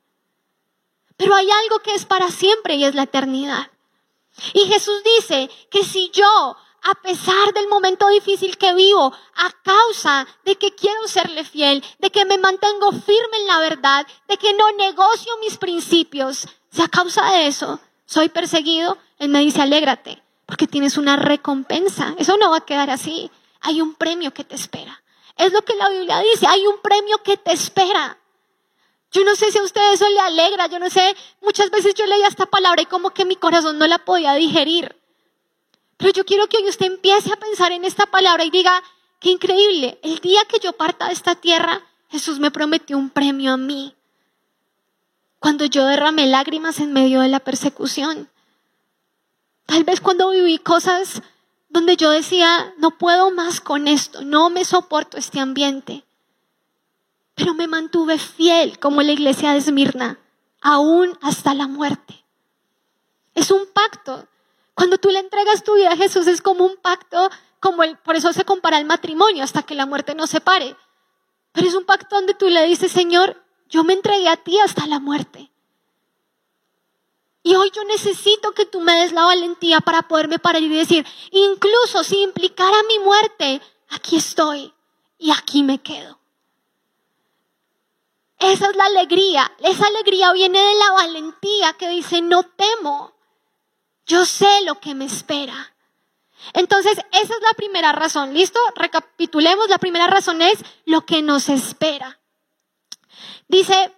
Pero 1.18 1.36
hay 1.36 1.50
algo 1.50 1.80
que 1.80 1.94
es 1.96 2.06
para 2.06 2.32
siempre 2.32 2.76
y 2.76 2.86
es 2.86 2.96
la 2.96 3.04
eternidad. 3.04 3.72
Y 4.54 4.66
Jesús 4.68 5.02
dice 5.04 5.50
que 5.70 5.84
si 5.84 6.10
yo, 6.12 6.56
a 6.84 6.96
pesar 6.96 7.54
del 7.54 7.68
momento 7.68 8.08
difícil 8.10 8.58
que 8.58 8.74
vivo, 8.74 9.14
a 9.36 9.52
causa 9.64 10.28
de 10.46 10.56
que 10.56 10.74
quiero 10.74 11.08
serle 11.08 11.44
fiel, 11.44 11.84
de 12.00 12.10
que 12.10 12.26
me 12.26 12.38
mantengo 12.38 12.92
firme 12.92 13.38
en 13.40 13.48
la 13.48 13.60
verdad, 13.60 14.08
de 14.28 14.38
que 14.38 14.54
no 14.54 14.72
negocio 14.74 15.32
mis 15.42 15.58
principios, 15.58 16.48
si 16.72 16.82
a 16.82 16.88
causa 16.88 17.26
de 17.32 17.48
eso 17.48 17.80
soy 18.06 18.30
perseguido, 18.30 18.98
Él 19.20 19.30
me 19.30 19.40
dice, 19.40 19.62
alégrate, 19.62 20.22
porque 20.46 20.68
tienes 20.68 20.98
una 20.98 21.18
recompensa. 21.18 22.16
Eso 22.18 22.38
no 22.38 22.52
va 22.52 22.58
a 22.58 22.66
quedar 22.66 22.90
así. 22.90 23.30
Hay 23.62 23.82
un 23.82 23.96
premio 23.96 24.34
que 24.34 24.44
te 24.44 24.56
espera. 24.56 25.04
Es 25.36 25.52
lo 25.52 25.62
que 25.64 25.76
la 25.76 25.90
Biblia 25.90 26.20
dice, 26.20 26.48
hay 26.48 26.66
un 26.66 26.80
premio 26.82 27.22
que 27.24 27.38
te 27.38 27.52
espera. 27.52 28.18
Yo 29.12 29.24
no 29.24 29.36
sé 29.36 29.52
si 29.52 29.58
a 29.58 29.64
usted 29.64 29.94
eso 29.94 30.08
le 30.10 30.20
alegra, 30.20 30.68
yo 30.68 30.80
no 30.80 30.90
sé, 30.90 31.16
muchas 31.42 31.70
veces 31.70 31.94
yo 31.96 32.06
leía 32.06 32.28
esta 32.28 32.46
palabra 32.46 32.82
y 32.82 32.86
como 32.86 33.12
que 33.12 33.26
mi 33.26 33.36
corazón 33.36 33.78
no 33.78 33.88
la 33.88 34.00
podía 34.00 34.34
digerir. 34.34 34.96
Pero 35.98 36.12
yo 36.14 36.26
quiero 36.26 36.48
que 36.48 36.58
hoy 36.58 36.70
usted 36.70 36.86
empiece 36.86 37.32
a 37.32 37.38
pensar 37.38 37.72
en 37.72 37.86
esta 37.86 38.06
palabra 38.06 38.46
y 38.46 38.52
diga, 38.52 38.84
qué 39.20 39.32
increíble, 39.32 40.00
el 40.04 40.20
día 40.20 40.46
que 40.46 40.60
yo 40.60 40.74
parta 40.74 41.08
de 41.08 41.14
esta 41.14 41.36
tierra, 41.36 41.82
Jesús 42.10 42.40
me 42.40 42.52
prometió 42.52 42.98
un 42.98 43.10
premio 43.10 43.54
a 43.54 43.58
mí. 43.58 43.96
Cuando 45.40 45.66
yo 45.66 45.86
derramé 45.86 46.28
lágrimas 46.28 46.80
en 46.80 46.94
medio 46.94 47.22
de 47.22 47.28
la 47.28 47.40
persecución. 47.40 48.30
Tal 49.66 49.84
vez 49.84 50.02
cuando 50.02 50.30
viví 50.30 50.58
cosas 50.60 51.22
donde 51.70 51.98
yo 51.98 52.12
decía, 52.12 52.74
no 52.78 52.98
puedo 52.98 53.32
más 53.32 53.60
con 53.60 53.88
esto, 53.88 54.22
no 54.22 54.50
me 54.50 54.66
soporto 54.66 55.18
este 55.18 55.40
ambiente 55.40 56.06
pero 57.38 57.54
me 57.54 57.68
mantuve 57.68 58.18
fiel 58.18 58.80
como 58.80 59.04
la 59.04 59.12
iglesia 59.12 59.52
de 59.52 59.60
Esmirna, 59.60 60.20
aún 60.60 61.16
hasta 61.22 61.54
la 61.54 61.68
muerte. 61.68 62.26
Es 63.36 63.52
un 63.52 63.68
pacto. 63.72 64.28
Cuando 64.78 65.00
tú 65.00 65.10
le 65.10 65.18
entregas 65.18 65.64
tu 65.64 65.74
vida 65.74 65.94
a 65.94 65.98
Jesús 65.98 66.28
es 66.28 66.40
como 66.40 66.64
un 66.64 66.78
pacto, 66.78 67.32
como 67.60 67.82
el, 67.82 67.98
por 67.98 68.16
eso 68.16 68.32
se 68.32 68.46
compara 68.46 68.78
el 68.78 68.86
matrimonio, 68.86 69.44
hasta 69.44 69.64
que 69.64 69.74
la 69.74 69.88
muerte 69.88 70.14
nos 70.14 70.30
separe. 70.30 70.76
Pero 71.52 71.68
es 71.68 71.74
un 71.74 71.84
pacto 71.84 72.16
donde 72.16 72.36
tú 72.36 72.48
le 72.48 72.64
dices, 72.68 72.92
Señor, 72.92 73.44
yo 73.70 73.84
me 73.84 73.94
entregué 73.94 74.30
a 74.30 74.38
ti 74.38 74.60
hasta 74.60 74.86
la 74.86 75.00
muerte. 75.00 75.52
Y 77.42 77.56
hoy 77.56 77.72
yo 77.74 77.84
necesito 77.86 78.52
que 78.52 78.68
tú 78.68 78.80
me 78.80 78.94
des 78.94 79.14
la 79.14 79.26
valentía 79.26 79.80
para 79.80 80.04
poderme 80.04 80.38
parar 80.38 80.62
y 80.62 80.70
decir, 80.70 81.08
incluso 81.32 82.04
si 82.04 82.22
implicara 82.22 82.78
mi 82.88 83.00
muerte, 83.00 83.60
aquí 83.90 84.18
estoy 84.18 84.76
y 85.18 85.32
aquí 85.32 85.64
me 85.64 85.82
quedo. 85.82 86.20
Esa 88.38 88.70
es 88.70 88.76
la 88.76 88.86
alegría. 88.86 89.52
Esa 89.58 89.88
alegría 89.88 90.34
viene 90.34 90.60
de 90.60 90.76
la 90.76 90.92
valentía 90.92 91.74
que 91.74 91.90
dice, 91.90 92.22
no 92.22 92.44
temo. 92.44 93.17
Yo 94.08 94.26
sé 94.26 94.48
lo 94.66 94.80
que 94.80 94.96
me 94.96 95.06
espera. 95.06 95.74
Entonces, 96.54 96.98
esa 97.12 97.34
es 97.34 97.42
la 97.42 97.54
primera 97.56 97.92
razón. 97.92 98.34
¿Listo? 98.34 98.60
Recapitulemos. 98.76 99.70
La 99.70 99.78
primera 99.78 100.08
razón 100.08 100.42
es 100.42 100.60
lo 100.86 101.06
que 101.06 101.22
nos 101.22 101.50
espera. 101.50 102.20
Dice 103.48 103.94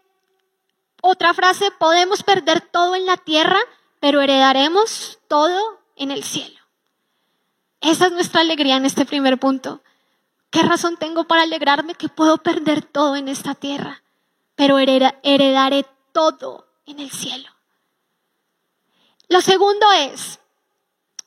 otra 1.01 1.33
frase, 1.33 1.71
podemos 1.71 2.23
perder 2.23 2.61
todo 2.61 2.95
en 2.95 3.05
la 3.05 3.17
tierra, 3.17 3.59
pero 3.99 4.21
heredaremos 4.21 5.19
todo 5.27 5.79
en 5.95 6.11
el 6.11 6.23
cielo. 6.23 6.59
Esa 7.81 8.07
es 8.07 8.11
nuestra 8.11 8.41
alegría 8.41 8.75
en 8.75 8.85
este 8.85 9.05
primer 9.05 9.37
punto. 9.37 9.81
¿Qué 10.49 10.63
razón 10.63 10.97
tengo 10.97 11.25
para 11.25 11.43
alegrarme 11.43 11.95
que 11.95 12.09
puedo 12.09 12.39
perder 12.39 12.81
todo 12.81 13.15
en 13.15 13.29
esta 13.29 13.55
tierra? 13.55 14.03
pero 14.59 14.77
heredaré 14.77 15.85
todo 16.11 16.67
en 16.85 16.99
el 16.99 17.09
cielo. 17.11 17.49
Lo 19.29 19.41
segundo 19.41 19.85
es, 19.91 20.39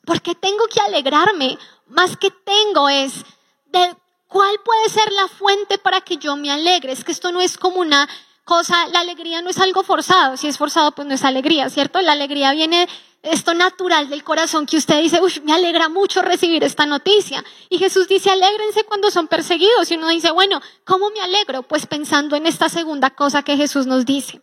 porque 0.04 0.34
tengo 0.34 0.66
que 0.66 0.80
alegrarme, 0.80 1.58
más 1.86 2.16
que 2.16 2.30
tengo 2.30 2.88
es 2.88 3.24
de 3.66 3.96
cuál 4.26 4.58
puede 4.64 4.88
ser 4.88 5.10
la 5.12 5.28
fuente 5.28 5.78
para 5.78 6.00
que 6.00 6.16
yo 6.16 6.36
me 6.36 6.50
alegre. 6.50 6.92
Es 6.92 7.04
que 7.04 7.12
esto 7.12 7.30
no 7.32 7.40
es 7.40 7.56
como 7.56 7.80
una 7.80 8.08
cosa, 8.44 8.88
la 8.88 9.00
alegría 9.00 9.40
no 9.40 9.50
es 9.50 9.58
algo 9.58 9.84
forzado, 9.84 10.36
si 10.36 10.48
es 10.48 10.58
forzado 10.58 10.92
pues 10.92 11.06
no 11.06 11.14
es 11.14 11.24
alegría, 11.24 11.70
¿cierto? 11.70 12.00
La 12.00 12.12
alegría 12.12 12.52
viene 12.52 12.88
esto 13.22 13.54
natural 13.54 14.10
del 14.10 14.24
corazón 14.24 14.66
que 14.66 14.76
usted 14.76 15.00
dice, 15.00 15.20
uy, 15.20 15.40
me 15.44 15.52
alegra 15.52 15.88
mucho 15.88 16.22
recibir 16.22 16.64
esta 16.64 16.86
noticia. 16.86 17.44
Y 17.68 17.78
Jesús 17.78 18.08
dice, 18.08 18.30
alégrense 18.30 18.82
cuando 18.82 19.12
son 19.12 19.28
perseguidos. 19.28 19.88
Y 19.90 19.94
uno 19.94 20.08
dice, 20.08 20.32
bueno, 20.32 20.60
¿cómo 20.84 21.08
me 21.10 21.20
alegro? 21.20 21.62
Pues 21.62 21.86
pensando 21.86 22.34
en 22.34 22.46
esta 22.46 22.68
segunda 22.68 23.10
cosa 23.10 23.44
que 23.44 23.56
Jesús 23.56 23.86
nos 23.86 24.04
dice. 24.04 24.42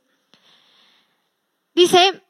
Dice 1.76 2.24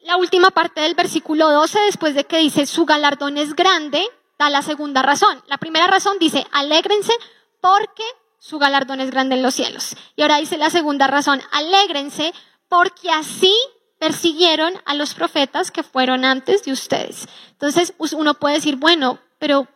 la 0.00 0.16
última 0.16 0.50
parte 0.50 0.80
del 0.80 0.94
versículo 0.94 1.50
12, 1.50 1.80
después 1.80 2.14
de 2.14 2.24
que 2.24 2.38
dice, 2.38 2.66
su 2.66 2.86
galardón 2.86 3.36
es 3.36 3.54
grande, 3.54 4.02
da 4.38 4.50
la 4.50 4.62
segunda 4.62 5.02
razón. 5.02 5.42
La 5.46 5.58
primera 5.58 5.86
razón 5.86 6.18
dice, 6.18 6.46
alégrense 6.52 7.12
porque 7.60 8.04
su 8.38 8.58
galardón 8.58 9.00
es 9.00 9.10
grande 9.10 9.34
en 9.34 9.42
los 9.42 9.54
cielos. 9.54 9.96
Y 10.16 10.22
ahora 10.22 10.38
dice 10.38 10.56
la 10.56 10.70
segunda 10.70 11.06
razón, 11.06 11.42
alégrense 11.50 12.32
porque 12.68 13.10
así 13.10 13.54
persiguieron 13.98 14.74
a 14.84 14.94
los 14.94 15.14
profetas 15.14 15.70
que 15.70 15.82
fueron 15.82 16.24
antes 16.24 16.64
de 16.64 16.72
ustedes. 16.72 17.28
Entonces 17.50 17.94
uno 17.98 18.34
puede 18.34 18.56
decir, 18.56 18.76
bueno, 18.76 19.18
pero 19.38 19.66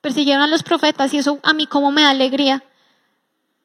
persiguieron 0.00 0.42
a 0.42 0.46
los 0.46 0.62
profetas 0.62 1.14
y 1.14 1.18
eso 1.18 1.40
a 1.42 1.54
mí 1.54 1.66
como 1.66 1.90
me 1.90 2.02
da 2.02 2.10
alegría. 2.10 2.62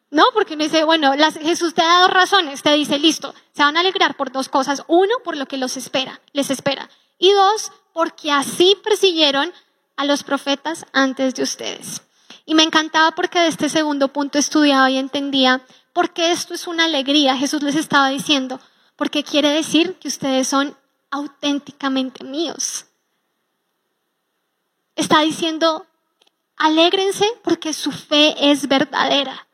No, 0.10 0.24
porque 0.34 0.54
uno 0.54 0.64
dice, 0.64 0.84
bueno, 0.86 1.14
Jesús 1.42 1.74
te 1.74 1.82
da 1.82 2.02
dos 2.02 2.12
razones, 2.12 2.62
te 2.62 2.72
dice, 2.74 2.98
listo, 2.98 3.36
se 3.54 3.64
van 3.64 3.76
a 3.76 3.82
alegrar 3.82 4.16
por 4.16 4.32
dos 4.32 4.48
cosas. 4.48 4.84
Uno, 4.88 5.16
por 5.24 5.36
lo 5.36 5.48
que 5.48 5.58
los 5.58 5.76
espera, 5.76 6.22
les 6.32 6.50
espera. 6.50 6.90
Y 7.18 7.32
dos, 7.34 7.72
porque 7.94 8.32
así 8.32 8.78
persiguieron 8.84 9.52
a 9.98 10.06
los 10.06 10.24
profetas 10.24 10.86
antes 10.94 11.36
de 11.36 11.44
ustedes. 11.44 12.04
Y 12.46 12.56
me 12.56 12.64
encantaba 12.64 13.12
porque 13.12 13.40
de 13.40 13.48
este 13.48 13.68
segundo 13.68 14.08
punto 14.08 14.40
estudiaba 14.40 14.90
y 14.90 14.98
entendía 14.98 15.62
por 15.92 16.14
qué 16.14 16.32
esto 16.32 16.54
es 16.54 16.68
una 16.68 16.86
alegría. 16.86 17.36
Jesús 17.36 17.62
les 17.62 17.76
estaba 17.76 18.08
diciendo, 18.10 18.62
porque 18.96 19.24
quiere 19.24 19.50
decir 19.50 19.96
que 19.96 20.08
ustedes 20.08 20.48
son 20.48 20.78
auténticamente 21.12 22.24
míos. 22.24 22.86
Está 24.96 25.22
diciendo, 25.22 25.86
alégrense 26.56 27.26
porque 27.44 27.74
su 27.74 27.92
fe 27.92 28.36
es 28.52 28.68
verdadera. 28.68 29.47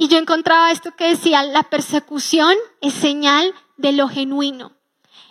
Y 0.00 0.06
yo 0.06 0.16
encontraba 0.16 0.70
esto 0.70 0.94
que 0.94 1.08
decía, 1.08 1.42
la 1.42 1.64
persecución 1.64 2.54
es 2.80 2.94
señal 2.94 3.52
de 3.76 3.90
lo 3.90 4.08
genuino. 4.08 4.70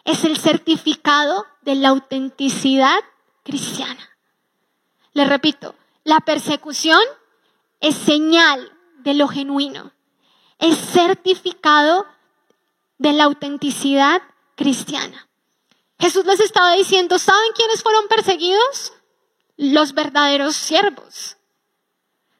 Es 0.03 0.25
el 0.25 0.37
certificado 0.37 1.45
de 1.61 1.75
la 1.75 1.87
autenticidad 1.87 2.99
cristiana. 3.43 4.09
Le 5.13 5.23
repito, 5.23 5.73
la 6.03 6.19
persecución 6.19 6.99
es 7.79 7.95
señal 7.95 8.73
de 8.99 9.13
lo 9.13 9.29
genuino. 9.29 9.93
Es 10.59 10.77
certificado 10.77 12.05
de 12.97 13.13
la 13.13 13.23
autenticidad 13.23 14.21
cristiana. 14.55 15.29
Jesús 15.97 16.25
les 16.25 16.41
estaba 16.41 16.73
diciendo, 16.73 17.19
¿saben 17.19 17.53
quiénes 17.55 17.81
fueron 17.81 18.09
perseguidos? 18.09 18.91
Los 19.55 19.93
verdaderos 19.93 20.57
siervos. 20.57 21.37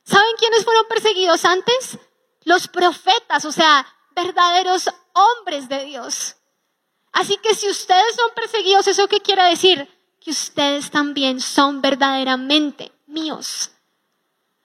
¿Saben 0.03 0.35
quiénes 0.37 0.65
fueron 0.65 0.85
perseguidos 0.89 1.45
antes? 1.45 1.99
Los 2.47 2.69
profetas, 2.69 3.43
o 3.43 3.51
sea, 3.51 3.85
verdaderos 4.15 4.89
hombres 5.11 5.67
de 5.67 5.83
Dios. 5.83 6.37
Así 7.11 7.35
que 7.43 7.53
si 7.53 7.69
ustedes 7.69 8.15
son 8.15 8.31
perseguidos, 8.35 8.87
¿eso 8.87 9.09
qué 9.09 9.19
quiere 9.19 9.43
decir? 9.43 9.85
Que 10.21 10.31
ustedes 10.31 10.89
también 10.89 11.41
son 11.41 11.81
verdaderamente 11.81 12.93
míos. 13.05 13.71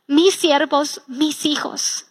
Mis 0.07 0.37
siervos, 0.37 1.03
mis 1.09 1.45
hijos. 1.45 2.05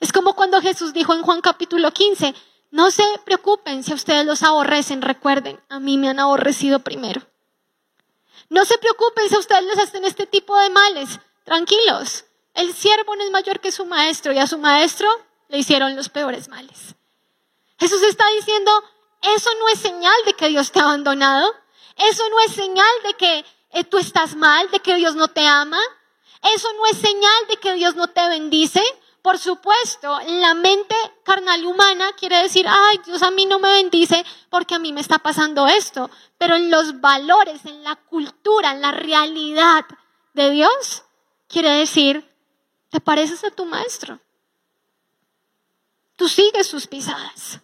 Es 0.00 0.12
como 0.12 0.36
cuando 0.36 0.60
Jesús 0.60 0.92
dijo 0.92 1.14
en 1.14 1.22
Juan 1.22 1.40
capítulo 1.40 1.90
15, 1.90 2.34
no 2.72 2.90
se 2.90 3.04
preocupen 3.24 3.82
si 3.82 3.92
a 3.92 3.94
ustedes 3.94 4.26
los 4.26 4.42
aborrecen, 4.42 5.00
recuerden, 5.00 5.58
a 5.70 5.80
mí 5.80 5.96
me 5.96 6.10
han 6.10 6.20
aborrecido 6.20 6.80
primero. 6.80 7.22
No 8.50 8.66
se 8.66 8.76
preocupen 8.76 9.30
si 9.30 9.34
a 9.34 9.38
ustedes 9.38 9.64
les 9.64 9.78
hacen 9.78 10.04
este 10.04 10.26
tipo 10.26 10.54
de 10.58 10.68
males, 10.68 11.20
tranquilos. 11.44 12.26
El 12.54 12.74
siervo 12.74 13.16
no 13.16 13.22
es 13.22 13.30
mayor 13.30 13.60
que 13.60 13.72
su 13.72 13.86
maestro 13.86 14.32
y 14.32 14.38
a 14.38 14.46
su 14.46 14.58
maestro 14.58 15.08
le 15.48 15.58
hicieron 15.58 15.96
los 15.96 16.08
peores 16.08 16.48
males. 16.48 16.94
Jesús 17.78 18.02
está 18.02 18.24
diciendo, 18.36 18.70
eso 19.22 19.50
no 19.58 19.68
es 19.68 19.78
señal 19.78 20.14
de 20.26 20.34
que 20.34 20.48
Dios 20.48 20.72
te 20.72 20.80
ha 20.80 20.84
abandonado, 20.84 21.54
eso 21.96 22.22
no 22.30 22.40
es 22.40 22.52
señal 22.52 22.92
de 23.04 23.14
que 23.14 23.44
eh, 23.70 23.84
tú 23.84 23.98
estás 23.98 24.36
mal, 24.36 24.70
de 24.70 24.80
que 24.80 24.94
Dios 24.96 25.14
no 25.14 25.28
te 25.28 25.46
ama, 25.46 25.80
eso 26.54 26.68
no 26.74 26.86
es 26.86 26.98
señal 26.98 27.46
de 27.48 27.56
que 27.56 27.74
Dios 27.74 27.94
no 27.94 28.08
te 28.08 28.26
bendice, 28.28 28.82
por 29.22 29.38
supuesto, 29.38 30.18
la 30.26 30.52
mente 30.54 30.96
carnal 31.22 31.64
humana 31.64 32.10
quiere 32.18 32.42
decir, 32.42 32.66
ay, 32.68 33.00
Dios 33.06 33.22
a 33.22 33.30
mí 33.30 33.46
no 33.46 33.60
me 33.60 33.68
bendice 33.68 34.26
porque 34.50 34.74
a 34.74 34.80
mí 34.80 34.92
me 34.92 35.00
está 35.00 35.20
pasando 35.20 35.68
esto. 35.68 36.10
Pero 36.38 36.56
en 36.56 36.72
los 36.72 37.00
valores, 37.00 37.64
en 37.64 37.84
la 37.84 37.94
cultura, 37.94 38.72
en 38.72 38.80
la 38.80 38.90
realidad 38.90 39.86
de 40.34 40.50
Dios, 40.50 41.04
quiere 41.46 41.70
decir, 41.70 42.31
te 42.92 43.00
pareces 43.00 43.42
a 43.42 43.50
tu 43.50 43.64
maestro. 43.64 44.20
Tú 46.14 46.28
sigues 46.28 46.66
sus 46.66 46.86
pisadas. 46.86 47.60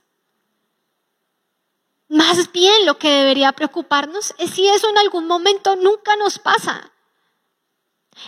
Más 2.08 2.50
bien 2.50 2.86
lo 2.86 2.98
que 2.98 3.10
debería 3.10 3.52
preocuparnos 3.52 4.34
es 4.38 4.52
si 4.52 4.66
eso 4.66 4.88
en 4.88 4.96
algún 4.96 5.26
momento 5.26 5.76
nunca 5.76 6.16
nos 6.16 6.38
pasa. 6.38 6.92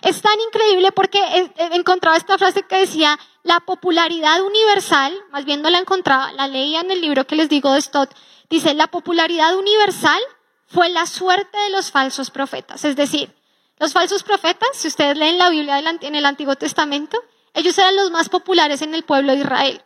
Es 0.03 0.21
tan 0.21 0.39
increíble 0.41 0.93
porque 0.93 1.19
he 1.57 1.75
encontrado 1.75 2.19
esta 2.19 2.37
frase 2.37 2.65
que 2.65 2.81
decía, 2.81 3.19
la 3.45 3.61
popularidad 3.61 4.43
universal, 4.43 5.19
más 5.31 5.47
bien 5.47 5.63
no 5.63 5.71
la 5.71 5.79
encontraba, 5.79 6.33
la 6.33 6.49
leía 6.49 6.81
en 6.81 6.91
el 6.91 7.01
libro 7.01 7.27
que 7.27 7.35
les 7.35 7.49
digo 7.49 7.73
de 7.73 7.81
Stott, 7.81 8.15
dice, 8.51 8.75
la 8.75 8.89
popularidad 8.89 9.57
universal 9.57 10.21
fue 10.67 10.91
la 10.91 11.07
suerte 11.07 11.57
de 11.57 11.71
los 11.71 11.91
falsos 11.91 12.31
profetas. 12.31 12.85
Es 12.85 12.95
decir, 12.95 13.35
los 13.81 13.95
falsos 13.95 14.23
profetas, 14.23 14.69
si 14.75 14.89
ustedes 14.89 15.17
leen 15.17 15.39
la 15.39 15.49
Biblia 15.49 15.79
en 15.79 16.15
el 16.15 16.27
Antiguo 16.27 16.55
Testamento, 16.55 17.19
ellos 17.55 17.77
eran 17.79 17.97
los 17.97 18.11
más 18.11 18.29
populares 18.29 18.83
en 18.83 18.95
el 18.95 19.05
pueblo 19.05 19.33
de 19.33 19.39
Israel. 19.39 19.83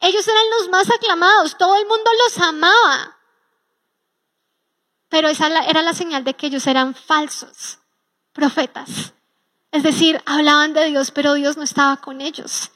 Ellos 0.00 0.28
eran 0.28 0.44
los 0.58 0.68
más 0.68 0.90
aclamados, 0.90 1.56
todo 1.56 1.76
el 1.76 1.86
mundo 1.86 2.10
los 2.26 2.38
amaba. 2.38 3.16
Pero 5.08 5.28
esa 5.28 5.48
era 5.64 5.80
la 5.80 5.94
señal 5.94 6.24
de 6.24 6.34
que 6.34 6.48
ellos 6.48 6.66
eran 6.66 6.94
falsos 6.94 7.78
profetas. 8.34 9.14
Es 9.72 9.82
decir, 9.82 10.22
hablaban 10.26 10.74
de 10.74 10.84
Dios, 10.84 11.10
pero 11.10 11.34
Dios 11.34 11.56
no 11.56 11.62
estaba 11.62 11.96
con 11.96 12.20
ellos. 12.20 12.70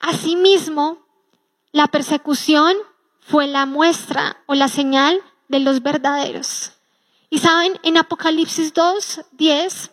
Asimismo, 0.00 1.06
la 1.70 1.86
persecución 1.86 2.76
fue 3.20 3.46
la 3.46 3.66
muestra 3.66 4.42
o 4.46 4.54
la 4.54 4.66
señal 4.66 5.22
de 5.46 5.60
los 5.60 5.80
verdaderos. 5.80 6.72
Y 7.30 7.38
saben, 7.38 7.78
en 7.82 7.96
Apocalipsis 7.96 8.74
2, 8.74 9.22
10, 9.32 9.92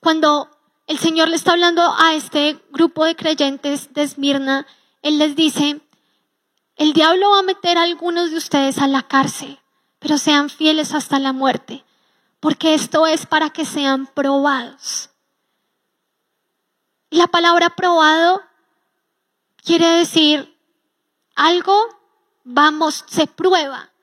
cuando 0.00 0.48
el 0.86 0.98
Señor 0.98 1.28
le 1.28 1.36
está 1.36 1.52
hablando 1.52 1.94
a 1.96 2.14
este 2.14 2.58
grupo 2.72 3.04
de 3.04 3.14
creyentes 3.14 3.92
de 3.94 4.02
Esmirna, 4.02 4.66
Él 5.02 5.18
les 5.18 5.36
dice, 5.36 5.80
el 6.76 6.92
diablo 6.92 7.30
va 7.30 7.38
a 7.40 7.42
meter 7.42 7.78
a 7.78 7.82
algunos 7.82 8.30
de 8.30 8.38
ustedes 8.38 8.78
a 8.78 8.88
la 8.88 9.02
cárcel, 9.02 9.60
pero 9.98 10.18
sean 10.18 10.50
fieles 10.50 10.92
hasta 10.92 11.20
la 11.20 11.32
muerte 11.32 11.84
porque 12.44 12.74
esto 12.74 13.06
es 13.06 13.24
para 13.24 13.48
que 13.48 13.64
sean 13.64 14.06
probados. 14.06 15.08
La 17.08 17.26
palabra 17.26 17.70
probado 17.70 18.42
quiere 19.64 19.86
decir 19.86 20.54
algo, 21.34 21.74
vamos, 22.42 23.06
se 23.08 23.26
prueba, 23.26 23.93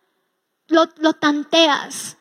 lo, 0.71 1.13
tanteas 1.13 2.17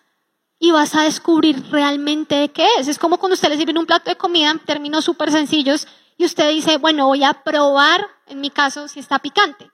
y 0.59 0.73
vas 0.73 0.95
a 0.95 1.03
descubrir 1.03 1.71
realmente 1.71 2.35
de 2.35 2.49
qué 2.51 2.67
es. 2.79 2.89
Es 2.89 2.99
como 2.99 3.19
cuando 3.19 3.35
usted 3.35 3.49
le 3.49 3.57
sirve 3.57 3.79
un 3.79 3.87
plato 3.87 4.11
de 4.11 4.17
comida 4.17 4.51
en 4.51 4.59
términos 4.59 5.05
súper 5.05 5.31
sencillos 5.31 5.87
y 6.17 6.25
usted 6.25 6.51
dice, 6.51 6.77
bueno, 6.77 7.07
voy 7.07 7.25
a 7.25 7.33
probar, 7.33 8.07
en 8.27 8.41
mi 8.41 8.51
caso, 8.51 8.89
si 8.89 9.01
está 9.01 9.19
picante. 9.19 9.71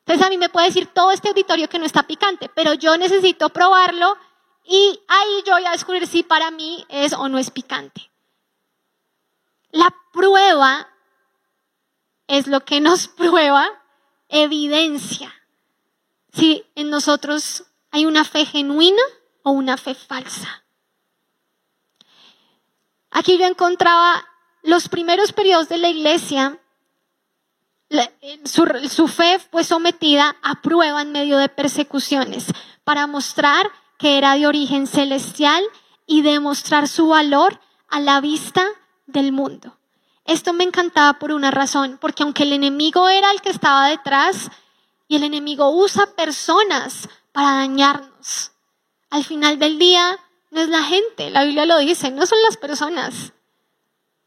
Entonces 0.00 0.26
a 0.26 0.30
mí 0.30 0.38
me 0.38 0.48
puede 0.48 0.66
decir 0.66 0.86
todo 0.86 1.10
este 1.10 1.28
auditorio 1.28 1.68
que 1.68 1.78
no 1.78 1.84
está 1.84 2.02
picante, 2.02 2.50
pero 2.54 2.74
yo 2.74 2.96
necesito 2.96 3.50
probarlo 3.50 4.16
y 4.64 5.00
ahí 5.06 5.42
yo 5.46 5.52
voy 5.52 5.64
a 5.66 5.72
descubrir 5.72 6.06
si 6.06 6.22
para 6.22 6.50
mí 6.50 6.84
es 6.88 7.12
o 7.12 7.28
no 7.28 7.38
es 7.38 7.50
picante. 7.50 8.10
La 9.70 9.94
prueba 10.12 10.88
es 12.26 12.46
lo 12.46 12.64
que 12.64 12.80
nos 12.80 13.08
prueba 13.08 13.68
evidencia 14.28 15.37
si 16.32 16.64
en 16.74 16.90
nosotros 16.90 17.64
hay 17.90 18.06
una 18.06 18.24
fe 18.24 18.44
genuina 18.44 19.02
o 19.42 19.50
una 19.50 19.76
fe 19.76 19.94
falsa. 19.94 20.64
Aquí 23.10 23.38
yo 23.38 23.46
encontraba 23.46 24.24
los 24.62 24.88
primeros 24.88 25.32
periodos 25.32 25.68
de 25.68 25.78
la 25.78 25.88
iglesia, 25.88 26.58
su, 28.44 28.66
su, 28.90 29.08
fe 29.08 29.38
fue 29.38 29.64
sometida 29.64 30.36
a 30.42 30.60
prueba 30.60 31.00
en 31.00 31.10
medio 31.10 31.38
de 31.38 31.48
persecuciones 31.48 32.46
para 32.84 33.06
mostrar 33.06 33.70
que 33.98 34.18
era 34.18 34.34
de 34.34 34.46
origen 34.46 34.86
celestial 34.86 35.64
y 36.06 36.20
demostrar 36.20 36.86
su 36.86 37.08
valor 37.08 37.60
a 37.88 38.00
la 38.00 38.20
vista 38.20 38.66
del 39.06 39.32
mundo. 39.32 39.78
Esto 40.24 40.52
me 40.52 40.64
encantaba 40.64 41.18
por 41.18 41.32
una 41.32 41.50
razón, 41.50 41.96
porque 41.98 42.22
aunque 42.22 42.42
el 42.42 42.52
enemigo 42.52 43.08
era 43.08 43.30
el 43.30 43.40
que 43.40 43.48
estaba 43.48 43.88
detrás 43.88 44.50
y 45.08 45.16
el 45.16 45.24
enemigo 45.24 45.70
usa 45.70 46.14
personas 46.14 47.08
para 47.32 47.54
dañarnos, 47.54 48.52
al 49.10 49.24
final 49.24 49.58
del 49.58 49.78
día 49.78 50.18
no 50.50 50.60
es 50.60 50.68
la 50.68 50.82
gente, 50.84 51.30
la 51.30 51.44
Biblia 51.44 51.66
lo 51.66 51.78
dice, 51.78 52.10
no 52.10 52.26
son 52.26 52.38
las 52.42 52.56
personas. 52.56 53.32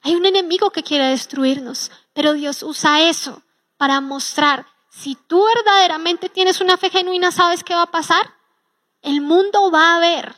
Hay 0.02 0.16
un 0.16 0.26
enemigo 0.26 0.72
que 0.72 0.84
quiere 0.84 1.06
destruirnos, 1.06 1.92
pero 2.14 2.34
Dios 2.34 2.64
usa 2.64 3.02
eso 3.08 3.44
para 3.78 4.02
mostrar, 4.02 4.66
si 4.90 5.16
tú 5.16 5.46
verdaderamente 5.56 6.28
tienes 6.28 6.60
una 6.60 6.78
fe 6.78 6.90
genuina, 6.90 7.32
¿sabes 7.32 7.64
qué 7.64 7.74
va 7.74 7.84
a 7.84 7.92
pasar? 7.92 8.42
el 9.02 9.22
mundo 9.22 9.72
va 9.72 9.96
a 9.96 10.00
ver 10.00 10.36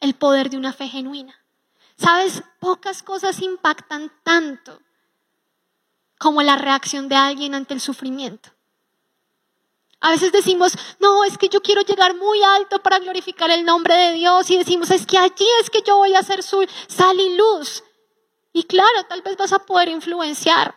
el 0.00 0.14
poder 0.14 0.50
de 0.50 0.56
una 0.56 0.72
fe 0.72 0.88
genuina. 0.88 1.34
Sabes, 1.96 2.42
pocas 2.58 3.02
cosas 3.02 3.40
impactan 3.40 4.10
tanto 4.22 4.80
como 6.18 6.42
la 6.42 6.56
reacción 6.56 7.08
de 7.08 7.16
alguien 7.16 7.54
ante 7.54 7.74
el 7.74 7.80
sufrimiento. 7.80 8.50
A 10.00 10.10
veces 10.10 10.32
decimos, 10.32 10.72
no, 10.98 11.24
es 11.24 11.36
que 11.36 11.48
yo 11.48 11.60
quiero 11.60 11.82
llegar 11.82 12.16
muy 12.16 12.42
alto 12.42 12.82
para 12.82 12.98
glorificar 12.98 13.50
el 13.50 13.64
nombre 13.64 13.94
de 13.94 14.12
Dios 14.14 14.50
y 14.50 14.56
decimos, 14.56 14.90
es 14.90 15.06
que 15.06 15.18
allí 15.18 15.46
es 15.60 15.68
que 15.68 15.82
yo 15.82 15.98
voy 15.98 16.14
a 16.14 16.20
hacer 16.20 16.42
su 16.42 16.66
sal 16.88 17.20
y 17.20 17.36
luz. 17.36 17.84
Y 18.52 18.64
claro, 18.64 19.04
tal 19.08 19.22
vez 19.22 19.36
vas 19.36 19.52
a 19.52 19.60
poder 19.60 19.88
influenciar, 19.88 20.74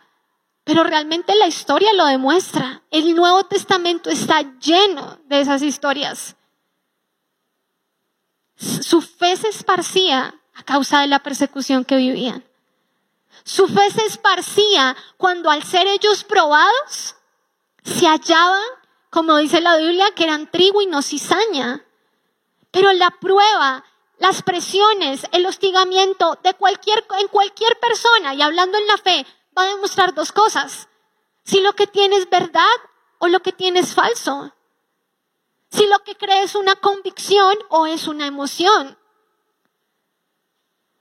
pero 0.62 0.84
realmente 0.84 1.34
la 1.34 1.46
historia 1.46 1.92
lo 1.94 2.04
demuestra. 2.04 2.82
El 2.90 3.14
Nuevo 3.14 3.44
Testamento 3.44 4.10
está 4.10 4.42
lleno 4.58 5.18
de 5.24 5.40
esas 5.40 5.62
historias. 5.62 6.36
Su 8.56 9.00
fe 9.00 9.36
se 9.36 9.48
esparcía 9.48 10.34
a 10.54 10.62
causa 10.62 11.00
de 11.00 11.08
la 11.08 11.22
persecución 11.22 11.84
que 11.84 11.96
vivían. 11.96 12.44
Su 13.42 13.66
fe 13.68 13.90
se 13.90 14.04
esparcía 14.06 14.96
cuando 15.16 15.50
al 15.50 15.64
ser 15.64 15.86
ellos 15.86 16.24
probados, 16.24 17.16
se 17.82 18.06
hallaban, 18.06 18.62
como 19.14 19.38
dice 19.38 19.62
la 19.62 19.78
Biblia, 19.78 20.10
que 20.14 20.24
eran 20.24 20.50
trigo 20.50 20.82
y 20.82 20.86
no 20.86 21.00
cizaña. 21.00 21.86
Pero 22.70 22.92
la 22.92 23.10
prueba, 23.10 23.84
las 24.18 24.42
presiones, 24.42 25.26
el 25.32 25.46
hostigamiento 25.46 26.38
de 26.42 26.52
cualquier, 26.52 27.06
en 27.20 27.28
cualquier 27.28 27.78
persona, 27.80 28.34
y 28.34 28.42
hablando 28.42 28.76
en 28.76 28.86
la 28.86 28.98
fe, 28.98 29.24
va 29.56 29.62
a 29.62 29.68
demostrar 29.68 30.12
dos 30.12 30.32
cosas. 30.32 30.88
Si 31.44 31.60
lo 31.60 31.72
que 31.74 31.86
tienes 31.86 32.20
es 32.20 32.30
verdad 32.30 32.76
o 33.18 33.28
lo 33.28 33.40
que 33.40 33.52
tienes 33.52 33.88
es 33.88 33.94
falso 33.94 34.52
si 35.74 35.88
lo 35.88 35.98
que 36.04 36.14
crees 36.14 36.50
es 36.50 36.54
una 36.54 36.76
convicción 36.76 37.56
o 37.68 37.86
es 37.86 38.06
una 38.06 38.26
emoción. 38.26 38.96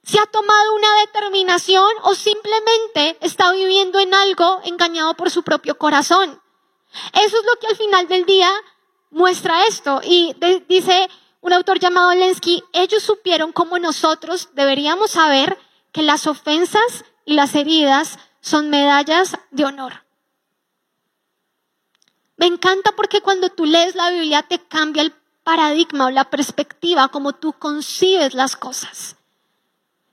si 0.06 0.18
ha 0.18 0.26
tomado 0.26 0.74
una 0.76 1.00
determinación 1.06 1.90
o 2.02 2.14
simplemente 2.14 3.18
está 3.22 3.54
viviendo 3.54 4.00
en 4.00 4.14
algo 4.14 4.60
engañado 4.66 5.14
por 5.14 5.32
su 5.32 5.44
propio 5.44 5.78
corazón. 5.78 6.43
Eso 7.14 7.38
es 7.38 7.46
lo 7.46 7.60
que 7.60 7.68
al 7.68 7.76
final 7.76 8.08
del 8.08 8.26
día 8.26 8.52
muestra 9.12 9.66
esto. 9.68 10.02
Y 10.04 10.36
dice 10.68 11.10
un 11.42 11.54
autor 11.54 11.80
llamado 11.80 12.14
Lensky, 12.14 12.64
ellos 12.74 13.04
supieron 13.04 13.52
como 13.52 13.80
nosotros 13.80 14.50
deberíamos 14.54 15.12
saber 15.12 15.58
que 15.92 16.02
las 16.02 16.28
ofensas 16.28 17.06
y 17.26 17.34
las 17.34 17.56
heridas 17.56 18.18
son 18.42 18.70
medallas 18.70 19.38
de 19.52 19.66
honor. 19.66 20.04
Me 22.36 22.48
encanta 22.48 22.94
porque 22.96 23.22
cuando 23.22 23.50
tú 23.50 23.66
lees 23.66 23.96
la 23.96 24.10
Biblia 24.10 24.44
te 24.44 24.60
cambia 24.60 25.04
el 25.04 25.14
paradigma 25.44 26.08
o 26.08 26.10
la 26.10 26.30
perspectiva 26.30 27.10
como 27.10 27.34
tú 27.34 27.54
concibes 27.54 28.34
las 28.34 28.56
cosas. 28.56 29.18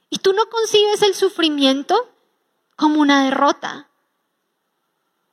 Y 0.09 0.19
tú 0.19 0.33
no 0.33 0.45
concibes 0.49 1.01
el 1.01 1.15
sufrimiento 1.15 2.09
como 2.75 3.01
una 3.01 3.23
derrota. 3.23 3.87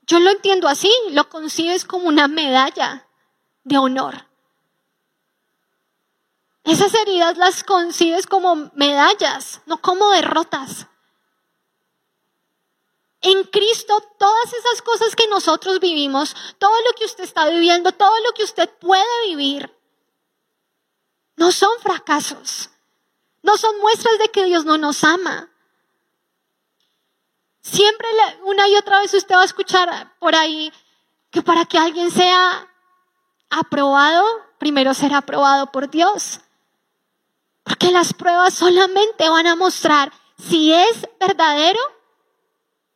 Yo 0.08 0.18
lo 0.20 0.30
entiendo 0.30 0.68
así, 0.68 0.90
lo 1.10 1.28
concibes 1.28 1.84
como 1.84 2.08
una 2.08 2.28
medalla 2.28 3.06
de 3.62 3.76
honor. 3.76 4.26
Esas 6.64 6.94
heridas 6.94 7.36
las 7.36 7.62
concibes 7.62 8.26
como 8.26 8.70
medallas, 8.74 9.60
no 9.66 9.80
como 9.82 10.10
derrotas. 10.10 10.86
En 13.20 13.44
Cristo, 13.44 14.00
todas 14.18 14.52
esas 14.54 14.80
cosas 14.80 15.14
que 15.14 15.26
nosotros 15.28 15.78
vivimos, 15.78 16.34
todo 16.58 16.74
lo 16.86 16.96
que 16.96 17.04
usted 17.04 17.24
está 17.24 17.46
viviendo, 17.48 17.92
todo 17.92 18.18
lo 18.24 18.32
que 18.32 18.44
usted 18.44 18.70
puede 18.78 19.26
vivir, 19.26 19.70
no 21.36 21.52
son 21.52 21.70
fracasos, 21.80 22.70
no 23.42 23.58
son 23.58 23.78
muestras 23.80 24.18
de 24.18 24.28
que 24.28 24.44
Dios 24.44 24.64
no 24.64 24.78
nos 24.78 25.04
ama. 25.04 25.50
Siempre 27.70 28.08
una 28.44 28.66
y 28.66 28.76
otra 28.76 29.00
vez 29.00 29.12
usted 29.12 29.34
va 29.34 29.42
a 29.42 29.44
escuchar 29.44 30.14
por 30.18 30.34
ahí 30.34 30.72
que 31.30 31.42
para 31.42 31.66
que 31.66 31.76
alguien 31.76 32.10
sea 32.10 32.66
aprobado, 33.50 34.24
primero 34.58 34.94
será 34.94 35.18
aprobado 35.18 35.70
por 35.70 35.90
Dios. 35.90 36.40
Porque 37.62 37.90
las 37.90 38.14
pruebas 38.14 38.54
solamente 38.54 39.28
van 39.28 39.46
a 39.46 39.54
mostrar 39.54 40.10
si 40.38 40.72
es 40.72 41.06
verdadero, 41.20 41.78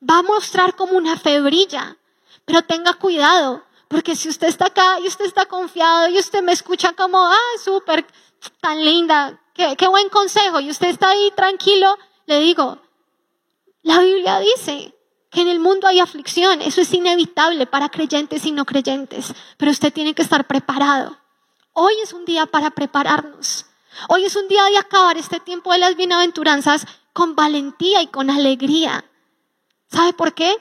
va 0.09 0.19
a 0.19 0.23
mostrar 0.23 0.75
como 0.75 0.97
una 0.97 1.19
febrilla. 1.19 1.99
Pero 2.47 2.63
tenga 2.63 2.95
cuidado, 2.95 3.63
porque 3.89 4.17
si 4.17 4.31
usted 4.31 4.49
está 4.49 4.67
acá 4.67 5.01
y 5.01 5.07
usted 5.07 5.27
está 5.27 5.45
confiado 5.45 6.09
y 6.09 6.19
usted 6.19 6.43
me 6.43 6.53
escucha 6.53 6.95
como, 6.95 7.19
ah, 7.21 7.59
súper, 7.63 8.07
tan 8.63 8.83
linda, 8.83 9.39
qué, 9.53 9.77
qué 9.77 9.87
buen 9.87 10.09
consejo, 10.09 10.61
y 10.61 10.71
usted 10.71 10.89
está 10.89 11.11
ahí 11.11 11.31
tranquilo, 11.37 11.99
le 12.25 12.41
digo, 12.41 12.82
la 13.83 14.01
Biblia 14.01 14.39
dice 14.39 14.95
que 15.31 15.43
en 15.43 15.49
el 15.49 15.61
mundo 15.61 15.87
hay 15.89 15.99
aflicción, 15.99 16.63
eso 16.63 16.81
es 16.81 16.93
inevitable 16.93 17.67
para 17.67 17.89
creyentes 17.89 18.45
y 18.45 18.53
no 18.53 18.65
creyentes, 18.65 19.35
pero 19.57 19.71
usted 19.71 19.93
tiene 19.93 20.15
que 20.15 20.23
estar 20.23 20.47
preparado. 20.47 21.19
Hoy 21.73 21.95
es 22.03 22.13
un 22.13 22.25
día 22.25 22.47
para 22.47 22.71
prepararnos. 22.71 23.67
Hoy 24.09 24.25
es 24.25 24.37
un 24.37 24.47
día 24.49 24.65
de 24.65 24.79
acabar 24.79 25.17
este 25.17 25.41
tiempo 25.41 25.73
de 25.73 25.79
las 25.79 25.97
bienaventuranzas 25.97 26.87
con 27.13 27.35
valentía 27.35 28.03
y 28.03 28.07
con 28.07 28.31
alegría. 28.31 29.05
¿Sabe 29.91 30.13
por 30.13 30.35
qué? 30.35 30.55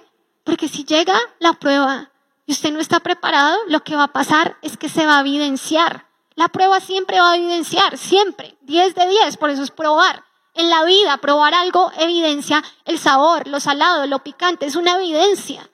Porque 0.43 0.67
si 0.67 0.84
llega 0.84 1.17
la 1.39 1.53
prueba 1.53 2.11
y 2.45 2.53
usted 2.53 2.72
no 2.72 2.80
está 2.80 2.99
preparado, 3.01 3.57
lo 3.67 3.84
que 3.84 3.95
va 3.95 4.03
a 4.05 4.13
pasar 4.13 4.57
es 4.61 4.78
que 4.78 4.89
se 4.89 5.05
va 5.05 5.17
a 5.17 5.22
evidenciar. 5.22 6.07
La 6.36 6.47
prueba 6.47 6.80
siempre 6.80 7.19
va 7.19 7.32
a 7.32 7.36
evidenciar, 7.36 7.97
siempre. 7.97 8.57
10 8.61 8.95
de 8.95 9.07
10, 9.07 9.38
por 9.38 9.49
eso 9.49 9.63
es 9.63 9.72
probar. 9.72 10.24
En 10.53 10.69
la 10.69 10.83
vida, 10.83 11.17
probar 11.17 11.53
algo 11.53 11.91
evidencia 11.97 12.63
el 12.85 12.99
sabor, 12.99 13.47
lo 13.47 13.59
salado, 13.59 14.05
lo 14.07 14.23
picante, 14.23 14.65
es 14.65 14.75
una 14.75 14.95
evidencia. 14.97 15.69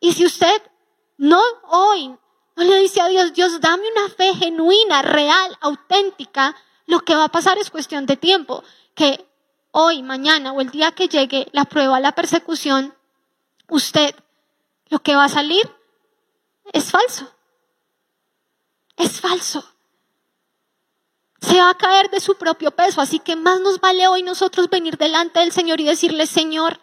Y 0.00 0.12
si 0.12 0.24
usted 0.24 0.62
no 1.16 1.40
hoy 1.68 2.16
no 2.56 2.64
le 2.64 2.78
dice 2.78 3.00
a 3.00 3.08
Dios, 3.08 3.32
Dios, 3.32 3.60
dame 3.60 3.84
una 3.90 4.08
fe 4.08 4.34
genuina, 4.34 5.02
real, 5.02 5.56
auténtica, 5.60 6.54
lo 6.86 7.00
que 7.00 7.14
va 7.14 7.24
a 7.24 7.28
pasar 7.28 7.58
es 7.58 7.70
cuestión 7.70 8.06
de 8.06 8.16
tiempo. 8.16 8.62
Que 8.94 9.26
hoy, 9.72 10.02
mañana 10.02 10.52
o 10.52 10.60
el 10.60 10.70
día 10.70 10.92
que 10.92 11.08
llegue 11.08 11.48
la 11.52 11.64
prueba, 11.64 11.98
la 11.98 12.12
persecución, 12.12 12.94
usted, 13.68 14.14
lo 14.88 15.00
que 15.00 15.16
va 15.16 15.24
a 15.24 15.28
salir 15.28 15.68
es 16.72 16.90
falso. 16.90 17.28
Es 18.96 19.20
falso. 19.20 19.64
Se 21.46 21.58
va 21.58 21.70
a 21.70 21.76
caer 21.76 22.10
de 22.10 22.20
su 22.20 22.36
propio 22.36 22.70
peso. 22.70 23.00
Así 23.00 23.18
que 23.18 23.36
más 23.36 23.60
nos 23.60 23.80
vale 23.80 24.08
hoy 24.08 24.22
nosotros 24.22 24.68
venir 24.70 24.96
delante 24.96 25.40
del 25.40 25.52
Señor 25.52 25.80
y 25.80 25.84
decirle, 25.84 26.26
Señor, 26.26 26.80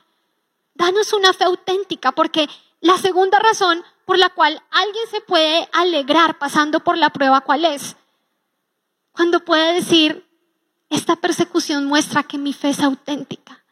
danos 0.75 1.13
una 1.13 1.33
fe 1.33 1.45
auténtica, 1.45 2.11
porque 2.11 2.47
la 2.79 2.97
segunda 2.97 3.39
razón 3.39 3.83
por 4.05 4.17
la 4.17 4.29
cual 4.29 4.61
alguien 4.71 5.07
se 5.09 5.21
puede 5.21 5.69
alegrar 5.71 6.37
pasando 6.37 6.81
por 6.81 6.97
la 6.97 7.11
prueba, 7.11 7.41
¿cuál 7.41 7.65
es? 7.65 7.95
Cuando 9.13 9.39
puede 9.39 9.73
decir, 9.73 10.27
esta 10.89 11.15
persecución 11.15 11.85
muestra 11.85 12.23
que 12.23 12.37
mi 12.37 12.53
fe 12.53 12.69
es 12.69 12.81
auténtica. 12.81 13.63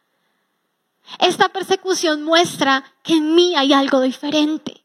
Esta 1.18 1.48
persecución 1.48 2.22
muestra 2.22 2.84
que 3.02 3.14
en 3.14 3.34
mí 3.34 3.54
hay 3.56 3.72
algo 3.72 4.00
diferente. 4.00 4.84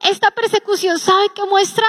Esta 0.00 0.30
persecución, 0.32 0.98
¿sabe 0.98 1.28
qué 1.34 1.44
muestra? 1.44 1.86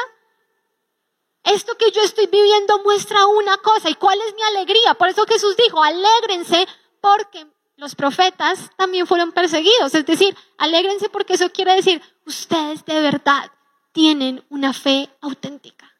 Esto 1.47 1.75
que 1.77 1.91
yo 1.91 2.01
estoy 2.01 2.27
viviendo 2.27 2.81
muestra 2.83 3.25
una 3.27 3.57
cosa. 3.57 3.89
¿Y 3.89 3.95
cuál 3.95 4.19
es 4.27 4.35
mi 4.35 4.41
alegría? 4.43 4.93
Por 4.95 5.09
eso 5.09 5.25
Jesús 5.25 5.55
dijo, 5.57 5.81
alégrense 5.81 6.67
porque 7.01 7.47
los 7.77 7.95
profetas 7.95 8.71
también 8.75 9.07
fueron 9.07 9.31
perseguidos. 9.31 9.93
Es 9.93 10.05
decir, 10.05 10.35
alégrense 10.57 11.09
porque 11.09 11.33
eso 11.33 11.49
quiere 11.51 11.75
decir, 11.75 12.01
ustedes 12.25 12.83
de 12.85 13.01
verdad 13.01 13.51
tienen 13.91 14.43
una 14.49 14.73
fe 14.73 15.09
auténtica. 15.21 15.91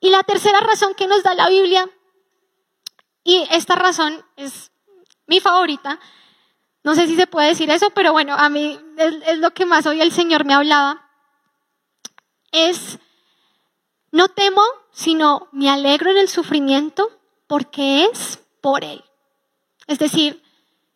Y 0.00 0.10
la 0.10 0.22
tercera 0.22 0.60
razón 0.60 0.94
que 0.94 1.06
nos 1.06 1.22
da 1.22 1.34
la 1.34 1.48
Biblia, 1.48 1.88
y 3.24 3.46
esta 3.50 3.74
razón 3.74 4.24
es 4.36 4.70
mi 5.26 5.40
favorita, 5.40 5.98
no 6.82 6.94
sé 6.94 7.06
si 7.06 7.16
se 7.16 7.26
puede 7.26 7.48
decir 7.48 7.70
eso, 7.70 7.88
pero 7.90 8.12
bueno, 8.12 8.34
a 8.34 8.50
mí 8.50 8.78
es, 8.98 9.38
lo 9.38 9.52
que 9.52 9.64
más 9.64 9.86
hoy 9.86 10.02
el 10.02 10.12
Señor 10.12 10.44
me 10.44 10.52
hablaba, 10.52 11.08
es, 12.52 12.98
no 14.14 14.28
temo, 14.28 14.62
sino 14.92 15.48
me 15.50 15.68
alegro 15.68 16.12
en 16.12 16.18
el 16.18 16.28
sufrimiento 16.28 17.10
porque 17.48 18.04
es 18.04 18.38
por 18.60 18.84
Él. 18.84 19.02
Es 19.88 19.98
decir, 19.98 20.40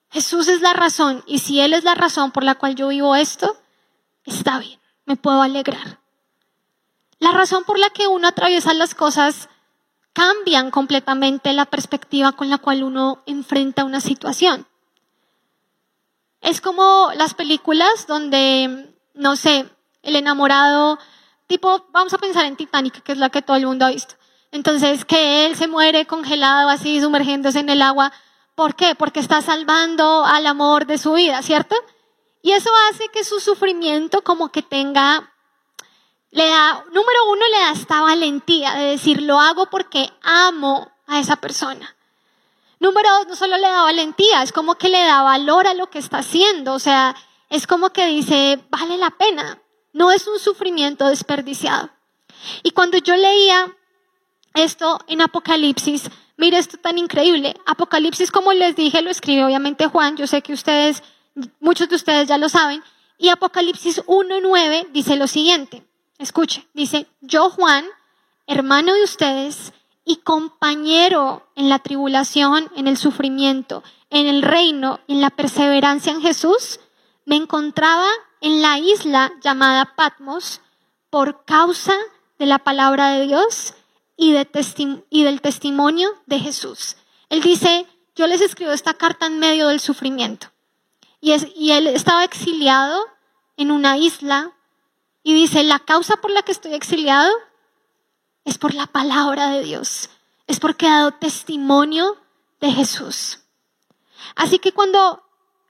Jesús 0.09 0.47
es 0.47 0.61
la 0.61 0.73
razón 0.73 1.25
y 1.27 1.41
si 1.41 1.61
Él 1.61 1.73
es 1.73 1.83
la 1.83 1.97
razón 1.97 2.31
por 2.31 2.45
la 2.45 2.55
cual 2.55 2.77
yo 2.77 2.87
vivo 2.87 3.17
esto, 3.17 3.57
está 4.25 4.61
bien, 4.61 4.79
me 5.05 5.17
puedo 5.17 5.43
alegrar. 5.43 5.99
La 7.19 7.33
razón 7.33 7.65
por 7.65 7.81
la 7.81 7.91
que 7.91 8.07
uno 8.07 8.29
atraviesa 8.29 8.73
las 8.73 8.95
cosas 8.95 9.49
cambian 10.13 10.71
completamente 10.71 11.53
la 11.55 11.67
perspectiva 11.67 12.31
con 12.31 12.49
la 12.49 12.59
cual 12.59 12.85
uno 12.85 13.25
enfrenta 13.27 13.85
una 13.85 14.01
situación. 14.01 14.69
Es 16.41 16.61
como 16.61 17.11
las 17.17 17.35
películas 17.35 18.07
donde, 18.07 18.95
no 19.15 19.35
sé, 19.35 19.69
el 20.03 20.15
enamorado, 20.15 21.01
tipo, 21.49 21.87
vamos 21.91 22.15
a 22.15 22.19
pensar 22.19 22.47
en 22.47 22.55
Titanic, 22.55 23.03
que 23.03 23.13
es 23.13 23.19
la 23.19 23.31
que 23.31 23.43
todo 23.43 23.57
el 23.57 23.67
mundo 23.67 23.85
ha 23.85 23.91
visto. 23.91 24.15
Entonces, 24.53 25.05
que 25.05 25.47
él 25.47 25.57
se 25.57 25.67
muere 25.67 26.07
congelado 26.07 26.69
así, 26.69 27.01
sumergiéndose 27.01 27.59
en 27.59 27.69
el 27.69 27.83
agua 27.83 28.13
¿Por 28.59 28.75
qué? 28.75 28.97
Porque 28.97 29.21
está 29.21 29.41
salvando 29.41 30.25
al 30.25 30.45
amor 30.45 30.85
de 30.85 30.99
su 30.99 31.13
vida, 31.13 31.43
¿cierto? 31.43 31.77
Y 32.43 32.51
eso 32.51 32.69
hace 32.91 33.07
que 33.07 33.23
su 33.23 33.39
sufrimiento 33.39 34.23
como 34.23 34.49
que 34.51 34.63
tenga, 34.63 35.33
le 36.33 36.49
da, 36.49 36.83
número 36.87 37.31
uno, 37.31 37.47
le 37.53 37.57
da 37.57 37.71
esta 37.71 38.01
valentía 38.01 38.75
de 38.75 38.87
decir, 38.87 39.23
lo 39.23 39.39
hago 39.39 39.67
porque 39.67 40.11
amo 40.23 40.91
a 41.07 41.21
esa 41.21 41.37
persona. 41.37 41.95
Número 42.81 43.09
dos, 43.19 43.29
no 43.29 43.37
solo 43.37 43.59
le 43.59 43.69
da 43.69 43.83
valentía, 43.85 44.43
es 44.43 44.51
como 44.51 44.75
que 44.75 44.89
le 44.89 45.05
da 45.05 45.23
valor 45.23 45.69
a 45.69 45.75
lo 45.75 45.89
que 45.89 46.01
está 46.01 46.19
haciendo, 46.19 46.75
o 46.75 46.81
sea, 46.81 47.15
es 47.51 47.69
como 47.69 47.91
que 47.91 48.07
dice, 48.07 48.59
vale 48.71 48.99
la 48.99 49.11
pena, 49.11 49.63
no 49.99 50.11
es 50.11 50.27
un 50.27 50.39
sufrimiento 50.39 51.07
desperdiciado. 51.09 51.91
Y 52.63 52.71
cuando 52.71 52.99
yo 52.99 53.17
leía 53.17 53.77
esto 54.55 54.99
en 55.09 55.21
Apocalipsis, 55.21 56.11
Mire 56.39 56.59
esto 56.59 56.77
tan 56.79 56.99
increíble. 56.99 57.57
Apocalipsis, 57.67 58.31
como 58.31 58.53
les 58.53 58.77
dije, 58.77 59.03
lo 59.03 59.11
escribe 59.11 59.45
obviamente 59.45 59.89
Juan. 59.89 60.17
Yo 60.17 60.29
sé 60.29 60.41
que 60.41 60.53
ustedes, 60.53 61.03
muchos 61.59 61.89
de 61.89 61.97
ustedes 61.97 62.29
ya 62.29 62.39
lo 62.39 62.49
saben. 62.49 62.81
Y 63.19 63.29
Apocalipsis 63.29 64.05
1.9 64.07 64.93
dice 64.93 65.17
lo 65.17 65.27
siguiente. 65.27 65.85
Escuche, 66.17 66.69
dice, 66.75 67.09
yo 67.21 67.51
Juan, 67.51 67.85
hermano 68.47 68.95
de 68.95 69.03
ustedes 69.03 69.73
y 70.05 70.19
compañero 70.19 71.49
en 71.57 71.69
la 71.69 71.81
tribulación, 71.81 72.71
en 72.77 72.87
el 72.87 72.97
sufrimiento, 72.97 73.83
en 74.09 74.29
el 74.29 74.43
reino, 74.43 75.01
en 75.09 75.21
la 75.21 75.31
perseverancia 75.31 76.13
en 76.13 76.23
Jesús, 76.23 76.79
me 77.25 77.35
encontraba 77.35 78.07
en 78.41 78.63
la 78.63 78.79
isla 78.79 79.33
llamada 79.43 79.95
Patmos 79.97 80.61
por 81.11 81.45
causa 81.45 81.95
de 82.39 82.47
la 82.47 82.59
palabra 82.59 83.11
de 83.11 83.27
Dios 83.27 83.75
y, 84.17 84.33
del 84.33 85.41
testimonio 85.41 86.11
de 86.27 86.39
Jesús. 86.39 86.97
Él 87.29 87.41
dice, 87.41 87.87
yo 88.15 88.27
les 88.27 88.41
escribo 88.41 88.73
esta 88.73 88.95
carta 88.95 89.27
en 89.27 89.39
medio 89.39 89.69
del 89.69 89.81
sufrimiento. 89.81 90.49
Y, 91.21 91.35
y 91.57 91.73
él 91.73 91.87
estaba 91.89 92.25
exiliado 92.25 93.05
en 93.57 93.71
una 93.71 93.97
isla 93.97 94.53
y 95.23 95.35
dice, 95.35 95.63
la 95.65 95.79
causa 95.81 96.17
por 96.17 96.31
la 96.31 96.43
que 96.43 96.53
estoy 96.53 96.75
exiliado 96.75 97.33
es 98.45 98.59
por 98.59 98.75
la 98.75 98.87
palabra 98.87 99.51
de 99.51 99.63
Dios, 99.63 100.11
es 100.47 100.61
porque 100.61 100.87
he 100.87 100.91
dado 100.91 101.13
testimonio 101.13 102.17
de 102.61 102.73
Jesús. 102.73 103.41
Así 104.35 104.59
que 104.59 104.73
cuando 104.73 105.23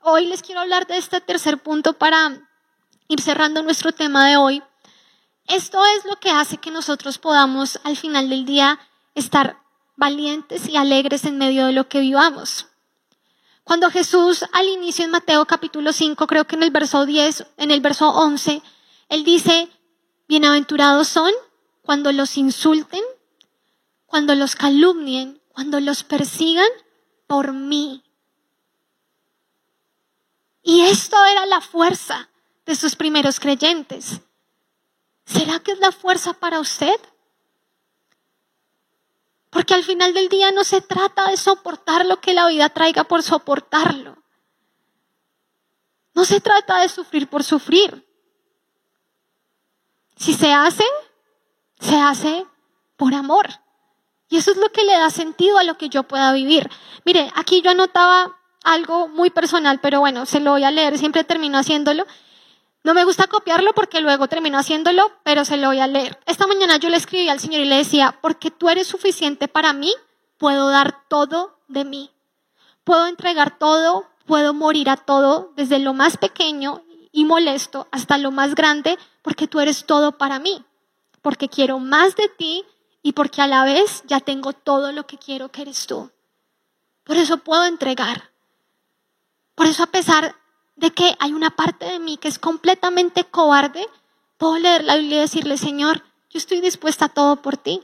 hoy 0.03 0.27
les 0.27 0.43
quiero 0.43 0.61
hablar 0.61 0.87
de 0.87 0.97
este 0.97 1.21
tercer 1.21 1.59
punto 1.59 1.95
para 1.95 2.48
ir 3.09 3.21
cerrando 3.23 3.63
nuestro 3.63 3.93
tema 3.93 4.29
de 4.29 4.37
hoy, 4.37 4.63
esto 5.47 5.83
es 5.97 6.05
lo 6.05 6.21
que 6.21 6.31
hace 6.31 6.59
que 6.59 6.71
nosotros 6.71 7.19
podamos 7.19 7.81
al 7.83 7.97
final 7.97 8.29
del 8.29 8.45
día 8.45 8.79
estar 9.15 9.59
valientes 9.97 10.69
y 10.69 10.77
alegres 10.77 11.25
en 11.25 11.39
medio 11.39 11.67
de 11.67 11.73
lo 11.73 11.89
que 11.89 12.01
vivamos. 12.01 12.67
Cuando 13.65 13.91
Jesús 13.91 14.45
al 14.53 14.69
inicio 14.69 15.05
en 15.05 15.11
Mateo 15.11 15.47
capítulo 15.47 15.93
5, 15.93 16.27
creo 16.27 16.47
que 16.47 16.57
en 16.57 16.63
el 16.63 16.71
verso 16.71 17.07
10, 17.07 17.47
en 17.57 17.71
el 17.71 17.81
verso 17.81 18.11
11, 18.11 18.63
él 19.09 19.25
dice, 19.25 19.71
bienaventurados 20.29 21.09
son 21.09 21.33
cuando 21.83 22.13
los 22.13 22.37
insulten, 22.37 23.03
cuando 24.07 24.35
los 24.35 24.55
calumnien, 24.55 25.41
cuando 25.49 25.81
los 25.81 26.05
persigan 26.05 26.69
por 27.27 27.53
mí. 27.53 28.03
Y 30.63 30.83
esto 30.83 31.17
era 31.25 31.47
la 31.47 31.63
fuerza 31.63 32.29
de 32.69 32.77
sus 32.77 32.95
primeros 32.97 33.41
creyentes. 33.41 34.21
¿Será 35.25 35.59
que 35.59 35.73
es 35.73 35.79
la 35.79 35.91
fuerza 35.91 36.35
para 36.35 36.61
usted? 36.61 37.01
Porque 39.49 39.73
al 39.73 39.85
final 39.85 40.13
del 40.13 40.29
día 40.29 40.53
no 40.53 40.65
se 40.65 40.83
trata 40.83 41.31
de 41.31 41.39
soportar 41.39 42.05
lo 42.05 42.21
que 42.21 42.35
la 42.35 42.47
vida 42.47 42.69
traiga 42.69 43.05
por 43.05 43.23
soportarlo. 43.23 44.23
No 46.13 46.27
se 46.27 46.43
trata 46.43 46.81
de 46.81 46.91
sufrir 46.91 47.27
por 47.27 47.43
sufrir. 47.43 48.07
Si 50.17 50.35
se 50.35 50.53
hace, 50.53 50.85
se 51.81 51.97
hace 51.97 52.47
por 52.99 53.15
amor. 53.15 53.49
Y 54.29 54.37
eso 54.37 54.51
es 54.51 54.59
lo 54.59 54.71
que 54.73 54.85
le 54.85 54.93
da 54.93 55.09
sentido 55.09 55.57
a 55.57 55.65
lo 55.65 55.79
que 55.79 55.89
yo 55.89 56.03
pueda 56.03 56.35
vivir. 56.35 56.69
Mire, 57.07 57.33
aquí 57.35 57.63
yo 57.63 57.71
anotaba 57.71 58.39
algo 58.63 59.09
muy 59.09 59.31
personal, 59.31 59.81
pero 59.81 60.01
bueno, 60.01 60.27
se 60.27 60.41
lo 60.41 60.51
voy 60.51 60.65
a 60.65 60.71
leer, 60.71 60.99
siempre 60.99 61.25
termino 61.25 61.57
haciéndolo. 61.57 62.05
No 62.85 62.95
me 62.95 63.05
gusta 63.05 63.27
copiarlo 63.27 63.75
porque 63.75 64.01
luego 64.01 64.29
termino 64.29 64.59
haciéndolo, 64.59 65.13
pero 65.23 65.45
se 65.45 65.57
lo 65.57 65.69
voy 65.69 65.81
a 65.81 65.87
leer. 65.87 66.19
Esta 66.27 66.47
mañana 66.47 66.77
yo 66.77 66.89
le 66.89 66.97
escribí 66.97 67.29
al 67.29 67.41
Señor 67.41 67.61
y 67.61 67.67
le 67.67 67.77
decía, 67.77 68.19
porque 68.23 68.51
tú 68.51 68.69
eres 68.69 68.87
suficiente 68.87 69.49
para 69.49 69.73
mí, 69.73 69.93
puedo 70.39 70.69
dar 70.69 71.05
todo 71.09 71.59
de 71.67 71.85
mí. 71.85 72.11
Puedo 72.85 73.07
entregar 73.07 73.59
todo, 73.59 74.07
puedo 74.27 74.55
morir 74.55 74.89
a 74.89 74.97
todo, 74.97 75.53
desde 75.57 75.79
lo 75.79 75.93
más 75.93 76.17
pequeño 76.17 76.83
y 77.13 77.25
molesto 77.25 77.89
hasta 77.91 78.17
lo 78.17 78.31
más 78.31 78.55
grande, 78.55 78.97
porque 79.23 79.49
tú 79.49 79.61
eres 79.61 79.85
todo 79.85 80.13
para 80.13 80.39
mí. 80.39 80.65
Porque 81.21 81.49
quiero 81.49 81.79
más 81.81 82.17
de 82.17 82.29
ti 82.29 82.65
y 83.03 83.13
porque 83.13 83.43
a 83.43 83.47
la 83.47 83.65
vez 83.65 84.03
ya 84.07 84.21
tengo 84.21 84.53
todo 84.53 84.93
lo 84.93 85.07
que 85.07 85.19
quiero 85.19 85.51
que 85.51 85.63
eres 85.63 85.87
tú. 85.87 86.11
Por 87.05 87.17
eso 87.17 87.39
puedo 87.39 87.65
entregar. 87.65 88.31
Por 89.55 89.67
eso 89.67 89.83
a 89.83 89.89
pesar 89.89 90.37
de 90.79 90.93
que 90.93 91.17
hay 91.19 91.33
una 91.33 91.51
parte 91.51 91.85
de 91.87 91.99
mí 91.99 92.17
que 92.19 92.29
es 92.29 92.39
completamente 92.39 93.25
cobarde, 93.25 93.85
puedo 94.37 94.59
leer 94.59 94.85
la 94.85 94.97
Biblia 94.97 95.19
y 95.19 95.21
decirle, 95.21 95.59
Señor, 95.59 96.05
yo 96.31 96.39
estoy 96.39 96.61
dispuesta 96.61 97.07
a 97.07 97.09
todo 97.09 97.43
por 97.43 97.57
ti. 97.57 97.83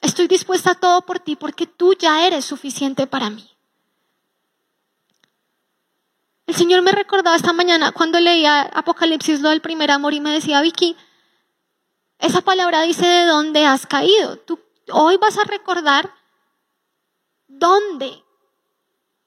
Estoy 0.00 0.26
dispuesta 0.26 0.70
a 0.70 0.74
todo 0.74 1.02
por 1.02 1.20
ti 1.20 1.36
porque 1.36 1.66
tú 1.66 1.94
ya 1.94 2.26
eres 2.26 2.46
suficiente 2.46 3.06
para 3.06 3.28
mí. 3.28 3.46
El 6.46 6.54
Señor 6.54 6.80
me 6.80 6.92
recordaba 6.92 7.36
esta 7.36 7.52
mañana 7.52 7.92
cuando 7.92 8.18
leía 8.18 8.62
Apocalipsis 8.62 9.40
lo 9.42 9.50
del 9.50 9.60
primer 9.60 9.90
amor 9.90 10.14
y 10.14 10.20
me 10.20 10.32
decía, 10.32 10.62
Vicky, 10.62 10.96
esa 12.18 12.40
palabra 12.40 12.80
dice 12.82 13.06
de 13.06 13.26
dónde 13.26 13.66
has 13.66 13.86
caído. 13.86 14.38
Tú 14.38 14.58
hoy 14.90 15.18
vas 15.18 15.36
a 15.36 15.44
recordar 15.44 16.10
dónde 17.48 18.24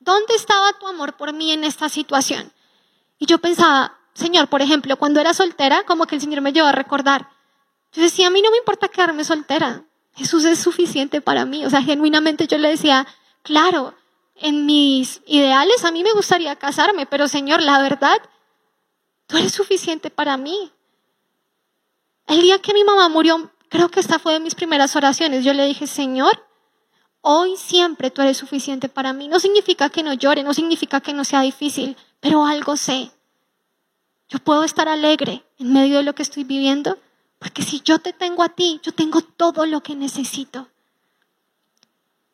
¿Dónde 0.02 0.34
estaba 0.34 0.74
tu 0.74 0.88
amor 0.88 1.16
por 1.16 1.32
mí 1.32 1.52
en 1.52 1.64
esta 1.64 1.88
situación? 1.88 2.52
Y 3.20 3.28
yo 3.28 3.38
pensaba, 3.38 4.00
Señor, 4.14 4.48
por 4.48 4.64
ejemplo, 4.64 4.98
cuando 4.98 5.20
era 5.20 5.32
soltera, 5.36 5.84
como 5.84 6.08
que 6.08 6.16
el 6.16 6.22
Señor 6.22 6.42
me 6.42 6.52
llevó 6.52 6.68
a 6.68 6.72
recordar. 6.72 7.30
Yo 7.94 8.02
decía, 8.02 8.28
a 8.28 8.30
mí 8.32 8.42
no 8.42 8.50
me 8.50 8.58
importa 8.58 8.88
quedarme 8.88 9.24
soltera. 9.24 9.84
Jesús 10.16 10.44
es 10.46 10.58
suficiente 10.58 11.22
para 11.22 11.46
mí. 11.46 11.68
O 11.68 11.70
sea, 11.70 11.84
genuinamente 11.84 12.48
yo 12.48 12.58
le 12.58 12.70
decía, 12.70 13.06
claro, 13.44 13.94
en 14.36 14.66
mis 14.66 15.22
ideales 15.28 15.86
a 15.86 15.92
mí 15.92 16.04
me 16.04 16.14
gustaría 16.14 16.56
casarme, 16.56 17.06
pero 17.06 17.28
Señor, 17.28 17.62
la 17.62 17.80
verdad, 17.80 18.18
tú 19.28 19.38
eres 19.38 19.52
suficiente 19.52 20.10
para 20.10 20.36
mí. 20.36 20.72
El 22.26 22.42
día 22.42 22.60
que 22.60 22.74
mi 22.74 22.84
mamá 22.84 23.08
murió, 23.08 23.52
creo 23.70 23.90
que 23.90 24.00
esta 24.00 24.18
fue 24.18 24.34
de 24.34 24.40
mis 24.40 24.56
primeras 24.56 24.96
oraciones. 24.96 25.46
Yo 25.46 25.54
le 25.54 25.66
dije, 25.66 25.86
Señor, 25.86 26.44
Hoy 27.22 27.56
siempre 27.56 28.10
tú 28.10 28.22
eres 28.22 28.38
suficiente 28.38 28.90
para 28.90 29.14
mí. 29.14 29.28
No 29.28 29.40
significa 29.40 29.90
que 29.90 30.04
no 30.04 30.14
llore, 30.14 30.44
no 30.44 30.54
significa 30.54 31.02
que 31.02 31.14
no 31.14 31.24
sea 31.24 31.42
difícil, 31.42 31.96
pero 32.20 32.46
algo 32.46 32.78
sé. 32.78 33.12
Yo 34.30 34.40
puedo 34.40 34.64
estar 34.64 34.88
alegre 34.88 35.44
en 35.60 35.74
medio 35.74 35.98
de 35.98 36.04
lo 36.04 36.16
que 36.16 36.24
estoy 36.24 36.46
viviendo, 36.46 36.98
porque 37.38 37.64
si 37.64 37.82
yo 37.82 38.00
te 38.00 38.14
tengo 38.14 38.44
a 38.44 38.50
ti, 38.50 38.80
yo 38.82 38.94
tengo 38.94 39.22
todo 39.22 39.66
lo 39.66 39.82
que 39.82 39.94
necesito. 39.96 40.70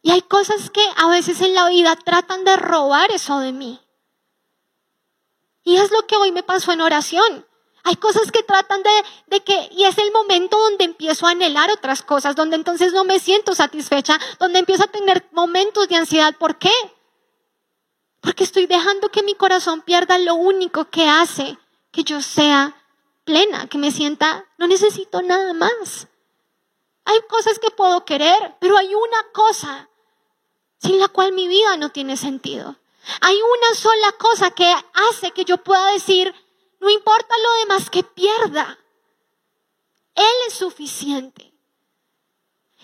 Y 0.04 0.12
hay 0.12 0.22
cosas 0.22 0.70
que 0.70 0.86
a 0.96 1.08
veces 1.10 1.42
en 1.42 1.56
la 1.56 1.68
vida 1.70 1.96
tratan 1.96 2.46
de 2.46 2.56
robar 2.56 3.10
eso 3.12 3.40
de 3.40 3.52
mí. 3.52 3.82
Y 5.64 5.78
es 5.78 5.92
lo 5.92 6.06
que 6.06 6.16
hoy 6.16 6.32
me 6.32 6.44
pasó 6.44 6.72
en 6.72 6.82
oración. 6.82 7.47
Hay 7.88 7.96
cosas 7.96 8.34
que 8.34 8.44
tratan 8.44 8.84
de, 9.30 9.40
que, 9.40 9.70
y 9.72 9.86
es 9.86 9.98
el 9.98 10.12
momento 10.12 10.60
donde 10.60 10.84
empiezo 10.84 11.26
a 11.26 11.30
anhelar 11.30 11.72
otras 11.72 12.02
cosas, 12.02 12.36
donde 12.36 12.58
entonces 12.58 12.92
no 12.92 13.06
me 13.06 13.18
siento 13.18 13.56
satisfecha, 13.56 14.20
donde 14.40 14.60
empiezo 14.60 14.84
a 14.84 14.88
tener 14.88 15.26
momentos 15.32 15.88
de 15.88 15.96
ansiedad. 15.96 16.36
¿Por 16.38 16.58
qué? 16.58 16.74
Porque 18.20 18.44
estoy 18.44 18.66
dejando 18.66 19.08
que 19.08 19.24
mi 19.24 19.36
corazón 19.36 19.84
pierda 19.84 20.18
lo 20.18 20.36
único 20.36 20.90
que 20.90 21.08
hace 21.08 21.58
que 21.92 22.04
yo 22.04 22.22
sea 22.22 22.76
plena, 23.24 23.68
que 23.68 23.78
me 23.78 23.92
sienta, 23.92 24.44
no 24.58 24.68
necesito 24.68 25.22
nada 25.22 25.54
más. 25.54 26.10
Hay 27.06 27.22
cosas 27.30 27.58
que 27.58 27.72
puedo 27.72 28.04
querer, 28.04 28.58
pero 28.60 28.78
hay 28.78 28.94
una 28.94 29.32
cosa 29.32 29.88
sin 30.78 31.00
la 31.00 31.08
cual 31.08 31.32
mi 31.32 31.48
vida 31.48 31.78
no 31.78 31.90
tiene 31.94 32.18
sentido. 32.18 32.76
Hay 33.22 33.38
una 33.38 33.76
sola 33.76 34.12
cosa 34.20 34.52
que 34.52 34.76
hace 35.10 35.32
que 35.32 35.46
yo 35.46 35.60
pueda 35.60 35.94
decir, 35.94 36.36
no 36.80 36.90
importa 36.90 37.36
lo 37.38 37.54
demás 37.60 37.90
que 37.90 38.04
pierda. 38.04 38.78
Él 40.16 40.36
es 40.48 40.54
suficiente. 40.54 41.54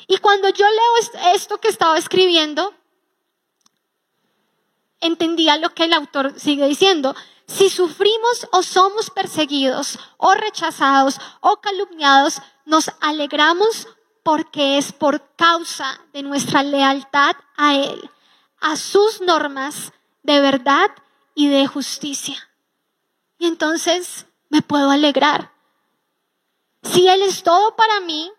Y 0.08 0.18
cuando 0.18 0.50
yo 0.50 0.66
leo 0.66 1.32
esto 1.34 1.60
que 1.60 1.68
estaba 1.68 1.98
escribiendo, 1.98 2.74
entendía 5.00 5.58
lo 5.58 5.74
que 5.74 5.86
el 5.86 5.94
autor 5.94 6.40
sigue 6.40 6.68
diciendo. 6.68 7.16
Si 7.48 7.70
sufrimos 7.70 8.48
o 8.52 8.64
somos 8.64 9.10
perseguidos 9.10 10.00
o 10.18 10.34
rechazados 10.34 11.20
o 11.42 11.58
calumniados, 11.62 12.42
nos 12.66 12.92
alegramos 13.02 13.88
porque 14.24 14.78
es 14.78 14.94
por 14.94 15.36
causa 15.36 16.00
de 16.14 16.24
nuestra 16.24 16.64
lealtad 16.64 17.36
a 17.58 17.76
Él, 17.76 18.10
a 18.60 18.78
sus 18.78 19.22
normas 19.22 19.92
de 20.24 20.40
verdad 20.40 20.90
y 21.36 21.50
de 21.50 21.68
justicia. 21.68 22.50
Y 23.44 23.48
entonces 23.48 24.26
me 24.48 24.62
puedo 24.62 24.90
alegrar. 24.90 25.52
Si 26.82 27.10
Él 27.10 27.22
es 27.24 27.44
todo 27.44 27.76
para 27.76 28.00
mí, 28.00 28.32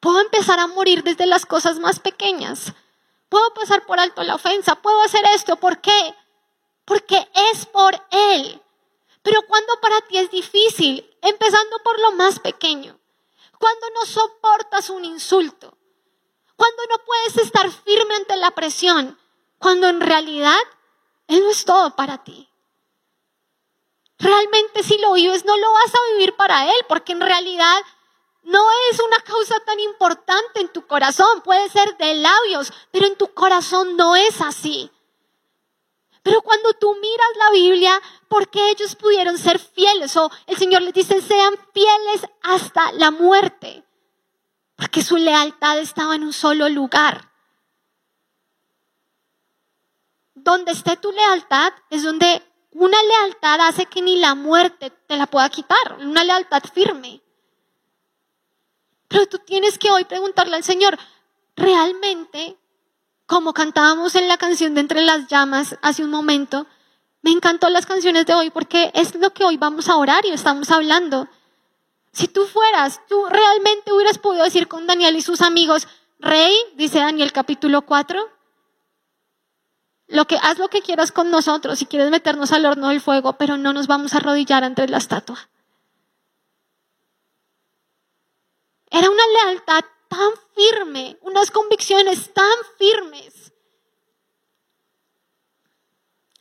puedo 0.00 0.18
empezar 0.20 0.58
a 0.58 0.66
morir 0.66 1.02
desde 1.02 1.26
las 1.26 1.44
cosas 1.44 1.78
más 1.78 2.00
pequeñas. 2.00 2.72
Puedo 3.28 3.52
pasar 3.52 3.84
por 3.84 4.00
alto 4.00 4.22
la 4.22 4.36
ofensa, 4.36 4.76
puedo 4.76 5.02
hacer 5.02 5.26
esto. 5.34 5.56
¿Por 5.56 5.82
qué? 5.82 6.14
Porque 6.86 7.28
es 7.52 7.66
por 7.66 8.02
Él. 8.10 8.62
Pero 9.20 9.42
cuando 9.42 9.78
para 9.82 10.00
ti 10.08 10.16
es 10.16 10.30
difícil, 10.30 11.06
empezando 11.20 11.82
por 11.84 12.00
lo 12.00 12.12
más 12.12 12.38
pequeño, 12.38 12.98
cuando 13.58 13.90
no 13.90 14.06
soportas 14.06 14.88
un 14.88 15.04
insulto, 15.04 15.76
cuando 16.56 16.82
no 16.88 16.96
puedes 17.04 17.36
estar 17.44 17.70
firme 17.70 18.14
ante 18.14 18.38
la 18.38 18.52
presión, 18.52 19.18
cuando 19.58 19.86
en 19.86 20.00
realidad 20.00 20.56
Él 21.26 21.40
no 21.40 21.50
es 21.50 21.66
todo 21.66 21.94
para 21.94 22.24
ti. 22.24 22.47
Realmente 24.18 24.82
si 24.82 24.98
lo 24.98 25.12
vives 25.12 25.44
no 25.44 25.56
lo 25.56 25.72
vas 25.72 25.94
a 25.94 26.12
vivir 26.12 26.34
para 26.34 26.64
Él, 26.64 26.84
porque 26.88 27.12
en 27.12 27.20
realidad 27.20 27.78
no 28.42 28.64
es 28.90 28.98
una 29.00 29.18
causa 29.18 29.60
tan 29.60 29.78
importante 29.80 30.60
en 30.60 30.68
tu 30.68 30.86
corazón. 30.86 31.42
Puede 31.42 31.68
ser 31.68 31.96
de 31.98 32.14
labios, 32.14 32.72
pero 32.90 33.06
en 33.06 33.16
tu 33.16 33.32
corazón 33.32 33.96
no 33.96 34.16
es 34.16 34.40
así. 34.40 34.90
Pero 36.22 36.42
cuando 36.42 36.72
tú 36.74 36.94
miras 36.96 37.28
la 37.36 37.50
Biblia, 37.52 38.02
porque 38.28 38.70
ellos 38.70 38.96
pudieron 38.96 39.38
ser 39.38 39.58
fieles, 39.58 40.16
o 40.16 40.30
el 40.46 40.56
Señor 40.56 40.82
les 40.82 40.94
dice, 40.94 41.20
sean 41.20 41.54
fieles 41.72 42.22
hasta 42.42 42.92
la 42.92 43.10
muerte. 43.10 43.84
Porque 44.76 45.02
su 45.02 45.16
lealtad 45.16 45.78
estaba 45.78 46.16
en 46.16 46.24
un 46.24 46.32
solo 46.32 46.68
lugar. 46.68 47.30
Donde 50.34 50.72
esté 50.72 50.96
tu 50.96 51.12
lealtad 51.12 51.72
es 51.90 52.02
donde 52.02 52.42
una 52.72 52.98
lealtad 53.02 53.60
hace 53.60 53.86
que 53.86 54.02
ni 54.02 54.18
la 54.18 54.34
muerte 54.34 54.90
te 54.90 55.16
la 55.16 55.26
pueda 55.26 55.48
quitar, 55.48 55.98
una 56.00 56.24
lealtad 56.24 56.62
firme. 56.72 57.22
Pero 59.08 59.26
tú 59.26 59.38
tienes 59.38 59.78
que 59.78 59.90
hoy 59.90 60.04
preguntarle 60.04 60.56
al 60.56 60.64
Señor, 60.64 60.98
¿realmente, 61.56 62.56
como 63.26 63.54
cantábamos 63.54 64.14
en 64.14 64.28
la 64.28 64.36
canción 64.36 64.74
de 64.74 64.82
Entre 64.82 65.02
las 65.02 65.28
Llamas 65.28 65.76
hace 65.82 66.04
un 66.04 66.10
momento, 66.10 66.66
me 67.22 67.30
encantó 67.30 67.68
las 67.68 67.86
canciones 67.86 68.26
de 68.26 68.34
hoy 68.34 68.50
porque 68.50 68.90
es 68.94 69.14
lo 69.14 69.32
que 69.32 69.44
hoy 69.44 69.56
vamos 69.56 69.88
a 69.88 69.96
orar 69.96 70.24
y 70.24 70.30
estamos 70.30 70.70
hablando. 70.70 71.28
Si 72.12 72.28
tú 72.28 72.46
fueras, 72.46 73.00
tú 73.08 73.26
realmente 73.26 73.92
hubieras 73.92 74.18
podido 74.18 74.44
decir 74.44 74.68
con 74.68 74.86
Daniel 74.86 75.16
y 75.16 75.22
sus 75.22 75.40
amigos, 75.40 75.88
Rey, 76.20 76.54
dice 76.74 76.98
Daniel 76.98 77.32
capítulo 77.32 77.82
4, 77.82 78.37
lo 80.08 80.26
que, 80.26 80.36
haz 80.42 80.58
lo 80.58 80.68
que 80.68 80.82
quieras 80.82 81.12
con 81.12 81.30
nosotros 81.30 81.78
si 81.78 81.86
quieres 81.86 82.10
meternos 82.10 82.52
al 82.52 82.64
horno 82.64 82.88
del 82.88 83.00
fuego, 83.00 83.34
pero 83.34 83.56
no 83.56 83.72
nos 83.72 83.86
vamos 83.86 84.14
a 84.14 84.16
arrodillar 84.16 84.64
ante 84.64 84.88
la 84.88 84.96
estatua. 84.96 85.48
Era 88.90 89.10
una 89.10 89.22
lealtad 89.26 89.84
tan 90.08 90.30
firme, 90.54 91.18
unas 91.20 91.50
convicciones 91.50 92.32
tan 92.32 92.46
firmes. 92.78 93.52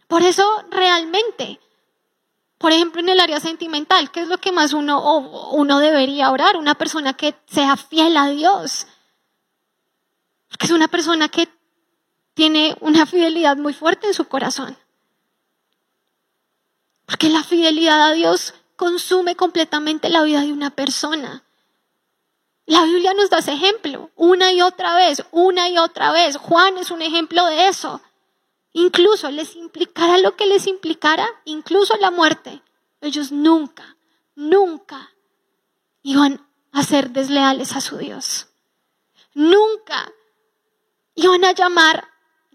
Por 0.08 0.24
eso 0.24 0.46
realmente, 0.70 1.60
por 2.58 2.72
ejemplo, 2.72 3.02
en 3.02 3.10
el 3.10 3.20
área 3.20 3.42
sentimental, 3.42 4.10
¿qué 4.12 4.22
es 4.22 4.30
lo 4.30 4.38
que 4.38 4.54
más 4.54 4.72
uno, 4.72 5.18
uno 5.52 5.80
debería 5.80 6.32
orar? 6.32 6.56
Una 6.56 6.76
persona 6.76 7.14
que 7.14 7.36
sea 7.48 7.76
fiel 7.76 8.16
a 8.16 8.30
Dios. 8.30 8.88
Que 10.58 10.66
es 10.66 10.72
una 10.72 10.88
persona 10.88 11.28
que 11.28 11.50
tiene 12.38 12.78
una 12.82 13.08
fidelidad 13.08 13.58
muy 13.58 13.74
fuerte 13.74 14.06
en 14.06 14.14
su 14.14 14.26
corazón. 14.26 14.78
Porque 17.08 17.30
la 17.30 17.44
fidelidad 17.44 18.00
a 18.00 18.12
Dios 18.12 18.54
consume 18.76 19.36
completamente 19.36 20.08
la 20.10 20.22
vida 20.22 20.42
de 20.42 20.54
una 20.54 20.70
persona. 20.70 21.44
La 22.68 22.84
Biblia 22.84 23.16
nos 23.16 23.32
da 23.32 23.40
ese 23.40 23.54
ejemplo 23.54 24.12
una 24.16 24.52
y 24.52 24.62
otra 24.62 24.96
vez, 24.96 25.24
una 25.32 25.68
y 25.70 25.80
otra 25.80 26.12
vez. 26.12 26.38
Juan 26.38 26.78
es 26.78 26.92
un 26.92 27.02
ejemplo 27.02 27.44
de 27.48 27.70
eso. 27.70 28.02
Incluso 28.72 29.32
les 29.32 29.56
implicara 29.56 30.20
lo 30.20 30.36
que 30.36 30.46
les 30.46 30.68
implicara, 30.68 31.28
incluso 31.46 31.98
la 31.98 32.12
muerte, 32.12 32.62
ellos 33.02 33.32
nunca, 33.32 33.98
nunca 34.36 35.12
iban 36.04 36.48
a 36.72 36.84
ser 36.84 37.10
desleales 37.10 37.76
a 37.76 37.82
su 37.82 37.98
Dios. 37.98 38.50
Nunca 39.34 40.14
iban 41.16 41.44
a 41.44 41.54
llamar 41.54 42.08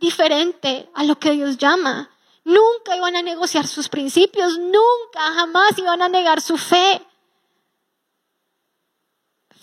diferente 0.02 0.90
a 0.94 1.04
lo 1.04 1.18
que 1.18 1.30
Dios 1.30 1.56
llama. 1.56 2.10
Nunca 2.44 2.96
iban 2.96 3.14
a 3.14 3.22
negociar 3.22 3.68
sus 3.68 3.88
principios, 3.88 4.58
nunca, 4.58 5.20
jamás 5.36 5.78
iban 5.78 6.02
a 6.02 6.08
negar 6.08 6.40
su 6.40 6.58
fe. 6.58 7.00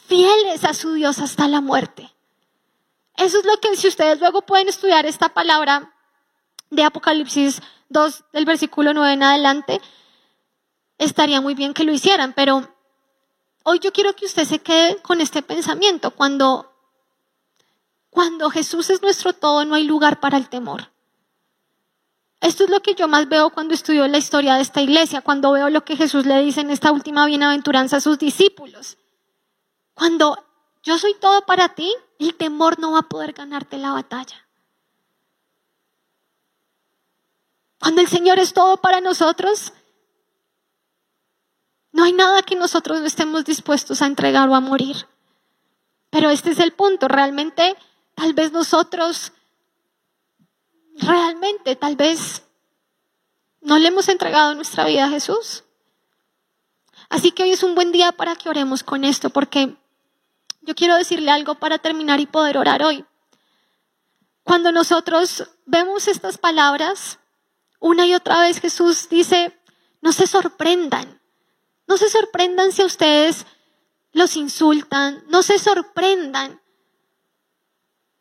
Fieles 0.07 0.63
a 0.63 0.73
su 0.73 0.93
Dios 0.93 1.19
hasta 1.19 1.47
la 1.49 1.59
muerte. 1.59 2.09
Eso 3.17 3.39
es 3.39 3.45
lo 3.45 3.57
que 3.57 3.75
si 3.75 3.89
ustedes 3.89 4.21
luego 4.21 4.41
pueden 4.43 4.69
estudiar 4.69 5.05
esta 5.05 5.27
palabra 5.29 5.93
de 6.69 6.83
Apocalipsis 6.83 7.61
2 7.89 8.23
del 8.31 8.45
versículo 8.45 8.93
9 8.93 9.13
en 9.13 9.23
adelante, 9.23 9.81
estaría 10.97 11.41
muy 11.41 11.53
bien 11.53 11.73
que 11.73 11.83
lo 11.83 11.91
hicieran, 11.91 12.31
pero 12.31 12.73
hoy 13.63 13.79
yo 13.79 13.91
quiero 13.91 14.15
que 14.15 14.25
usted 14.25 14.45
se 14.45 14.59
quede 14.59 15.01
con 15.01 15.19
este 15.19 15.41
pensamiento. 15.41 16.11
Cuando 16.11 16.68
cuando 18.09 18.49
Jesús 18.49 18.89
es 18.89 19.01
nuestro 19.01 19.33
todo, 19.33 19.65
no 19.65 19.75
hay 19.75 19.83
lugar 19.83 20.19
para 20.19 20.37
el 20.37 20.49
temor. 20.49 20.91
Esto 22.41 22.63
es 22.63 22.69
lo 22.69 22.81
que 22.81 22.95
yo 22.95 23.07
más 23.07 23.27
veo 23.27 23.49
cuando 23.49 23.73
estudio 23.73 24.07
la 24.07 24.17
historia 24.17 24.55
de 24.55 24.61
esta 24.61 24.81
iglesia, 24.81 25.21
cuando 25.21 25.51
veo 25.51 25.69
lo 25.69 25.83
que 25.83 25.97
Jesús 25.97 26.25
le 26.25 26.39
dice 26.41 26.61
en 26.61 26.71
esta 26.71 26.91
última 26.91 27.25
bienaventuranza 27.25 27.97
a 27.97 28.01
sus 28.01 28.17
discípulos. 28.17 28.97
Cuando 29.93 30.45
yo 30.81 30.97
soy 30.97 31.15
todo 31.19 31.45
para 31.45 31.69
ti, 31.69 31.93
el 32.17 32.35
temor 32.35 32.79
no 32.79 32.93
va 32.93 32.99
a 32.99 33.09
poder 33.09 33.33
ganarte 33.33 33.77
la 33.77 33.91
batalla. 33.91 34.47
Cuando 37.79 38.01
el 38.01 38.07
Señor 38.07 38.39
es 38.39 38.53
todo 38.53 38.77
para 38.77 39.01
nosotros, 39.01 39.73
no 41.91 42.05
hay 42.05 42.13
nada 42.13 42.41
que 42.43 42.55
nosotros 42.55 43.01
no 43.01 43.05
estemos 43.05 43.43
dispuestos 43.45 44.01
a 44.01 44.05
entregar 44.05 44.47
o 44.47 44.55
a 44.55 44.61
morir. 44.61 45.07
Pero 46.09 46.29
este 46.29 46.51
es 46.51 46.59
el 46.59 46.73
punto, 46.73 47.07
realmente 47.07 47.75
Tal 48.19 48.33
vez 48.33 48.51
nosotros 48.51 49.31
realmente, 50.97 51.77
tal 51.77 51.95
vez 51.95 52.43
no 53.61 53.79
le 53.79 53.87
hemos 53.87 54.09
entregado 54.09 54.53
nuestra 54.55 54.83
vida 54.83 55.05
a 55.05 55.09
Jesús. 55.09 55.63
Así 57.07 57.31
que 57.31 57.43
hoy 57.43 57.51
es 57.51 57.63
un 57.63 57.75
buen 57.75 57.93
día 57.93 58.11
para 58.11 58.35
que 58.35 58.49
oremos 58.49 58.83
con 58.83 59.05
esto, 59.05 59.29
porque 59.29 59.77
yo 60.63 60.75
quiero 60.75 60.97
decirle 60.97 61.31
algo 61.31 61.55
para 61.55 61.77
terminar 61.77 62.19
y 62.19 62.25
poder 62.25 62.57
orar 62.57 62.83
hoy. 62.83 63.05
Cuando 64.43 64.73
nosotros 64.73 65.49
vemos 65.65 66.09
estas 66.09 66.37
palabras, 66.37 67.19
una 67.79 68.05
y 68.05 68.15
otra 68.15 68.41
vez 68.41 68.59
Jesús 68.59 69.07
dice, 69.07 69.57
no 70.01 70.11
se 70.11 70.27
sorprendan, 70.27 71.21
no 71.87 71.95
se 71.95 72.09
sorprendan 72.09 72.73
si 72.73 72.81
a 72.81 72.85
ustedes 72.85 73.45
los 74.11 74.35
insultan, 74.35 75.23
no 75.29 75.41
se 75.41 75.57
sorprendan 75.57 76.59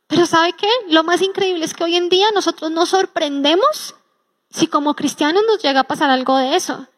pero 0.09 0.25
¿sabe 0.25 0.55
qué? 0.55 0.69
Lo 0.89 1.05
más 1.05 1.21
increíble 1.21 1.65
es 1.65 1.75
que 1.75 1.85
hoy 1.85 1.95
en 1.95 2.09
día 2.09 2.31
nosotros 2.35 2.71
nos 2.71 2.89
sorprendemos 2.89 3.95
si 4.51 4.67
como 4.67 4.97
cristianos 4.97 5.45
nos 5.47 5.63
llega 5.63 5.81
a 5.81 5.85
pasar 5.85 6.09
algo 6.09 6.37
de 6.39 6.57
eso. 6.57 6.89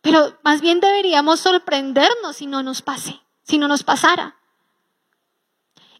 Pero 0.00 0.38
más 0.44 0.60
bien 0.60 0.78
deberíamos 0.78 1.40
sorprendernos 1.40 2.36
si 2.36 2.46
no 2.46 2.62
nos 2.62 2.80
pase, 2.80 3.20
si 3.42 3.58
no 3.58 3.66
nos 3.66 3.82
pasara. 3.82 4.36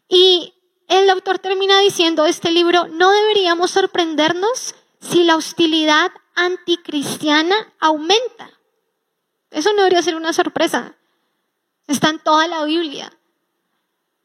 Y 0.07 0.53
el 0.87 1.09
autor 1.09 1.39
termina 1.39 1.79
diciendo 1.79 2.25
este 2.25 2.49
libro, 2.51 2.87
no 2.87 3.11
deberíamos 3.11 3.71
sorprendernos 3.71 4.75
si 5.01 5.25
la 5.25 5.35
hostilidad 5.35 6.11
anticristiana 6.35 7.73
aumenta. 7.79 8.49
Eso 9.51 9.71
no 9.73 9.79
debería 9.79 10.01
ser 10.01 10.15
una 10.15 10.31
sorpresa. 10.31 10.95
Está 11.87 12.09
en 12.09 12.19
toda 12.19 12.47
la 12.47 12.63
Biblia 12.63 13.11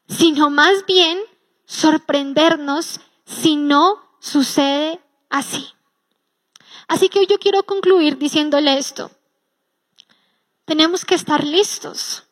sino 0.09 0.51
más 0.51 0.87
bien 0.87 1.21
sorprendernos 1.67 3.01
si 3.25 3.57
no 3.57 4.03
sucede 4.21 5.01
así. 5.29 5.69
Así 6.89 7.09
que 7.11 7.21
hoy 7.21 7.27
yo 7.27 7.39
quiero 7.39 7.63
concluir 7.65 8.17
diciéndole 8.17 8.79
esto. 8.79 9.11
Tenemos 10.65 11.05
que 11.05 11.15
estar 11.15 11.45
listos. 11.45 12.25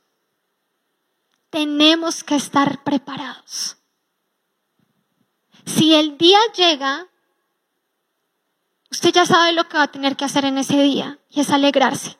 Tenemos 1.50 2.24
que 2.24 2.36
estar 2.36 2.82
preparados. 2.82 3.76
Si 5.66 5.94
el 5.94 6.16
día 6.16 6.38
llega, 6.56 7.08
usted 8.90 9.12
ya 9.12 9.26
sabe 9.26 9.52
lo 9.52 9.68
que 9.68 9.76
va 9.76 9.84
a 9.84 9.90
tener 9.90 10.16
que 10.16 10.24
hacer 10.24 10.44
en 10.44 10.58
ese 10.58 10.82
día 10.82 11.18
y 11.28 11.40
es 11.40 11.50
alegrarse. 11.50 12.18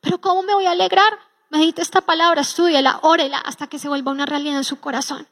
Pero 0.00 0.20
¿cómo 0.20 0.42
me 0.42 0.54
voy 0.54 0.66
a 0.66 0.70
alegrar? 0.70 1.25
Medite 1.50 1.82
esta 1.82 2.00
palabra, 2.00 2.40
estudiala, 2.40 2.98
órela 3.02 3.38
hasta 3.38 3.66
que 3.66 3.78
se 3.78 3.88
vuelva 3.88 4.12
una 4.12 4.26
realidad 4.26 4.56
en 4.56 4.64
su 4.64 4.80
corazón. 4.80 5.26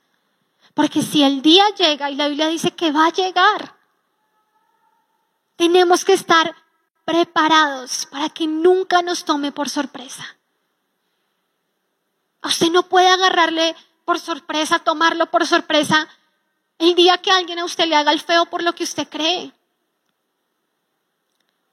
Porque 0.74 1.02
si 1.02 1.22
el 1.22 1.42
día 1.42 1.64
llega 1.76 2.10
y 2.10 2.16
la 2.16 2.28
Biblia 2.28 2.48
dice 2.48 2.72
que 2.72 2.92
va 2.92 3.06
a 3.06 3.12
llegar, 3.12 3.74
tenemos 5.56 6.04
que 6.04 6.12
estar 6.12 6.54
preparados 7.04 8.06
para 8.06 8.28
que 8.28 8.46
nunca 8.46 9.02
nos 9.02 9.24
tome 9.24 9.52
por 9.52 9.68
sorpresa. 9.68 10.36
Usted 12.42 12.70
no 12.70 12.84
puede 12.88 13.08
agarrarle 13.08 13.74
por 14.04 14.18
sorpresa, 14.18 14.78
tomarlo 14.78 15.30
por 15.30 15.46
sorpresa 15.46 16.08
el 16.78 16.94
día 16.94 17.18
que 17.18 17.30
alguien 17.30 17.58
a 17.58 17.64
usted 17.64 17.86
le 17.86 17.96
haga 17.96 18.12
el 18.12 18.20
feo 18.20 18.46
por 18.46 18.62
lo 18.62 18.74
que 18.74 18.84
usted 18.84 19.08
cree. 19.08 19.52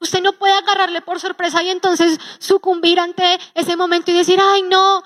Usted 0.01 0.21
no 0.21 0.33
puede 0.33 0.53
agarrarle 0.53 1.01
por 1.01 1.19
sorpresa 1.19 1.61
y 1.61 1.69
entonces 1.69 2.19
sucumbir 2.39 2.99
ante 2.99 3.39
ese 3.53 3.77
momento 3.77 4.09
y 4.09 4.15
decir, 4.15 4.39
ay 4.41 4.63
no, 4.63 5.03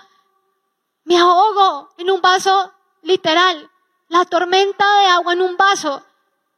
me 1.03 1.17
ahogo 1.17 1.89
en 1.97 2.09
un 2.09 2.21
vaso 2.21 2.71
literal, 3.01 3.69
la 4.07 4.23
tormenta 4.23 4.85
de 4.99 5.05
agua 5.07 5.33
en 5.33 5.41
un 5.41 5.57
vaso. 5.57 6.01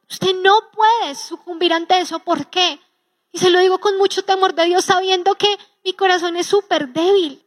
Usted 0.08 0.36
no 0.36 0.70
puede 0.70 1.16
sucumbir 1.16 1.72
ante 1.72 2.00
eso. 2.00 2.20
¿Por 2.20 2.46
qué? 2.46 2.80
Y 3.32 3.38
se 3.38 3.50
lo 3.50 3.58
digo 3.58 3.78
con 3.80 3.98
mucho 3.98 4.24
temor 4.24 4.54
de 4.54 4.66
Dios, 4.66 4.84
sabiendo 4.84 5.34
que 5.34 5.58
mi 5.84 5.92
corazón 5.92 6.36
es 6.36 6.46
súper 6.46 6.88
débil. 6.88 7.44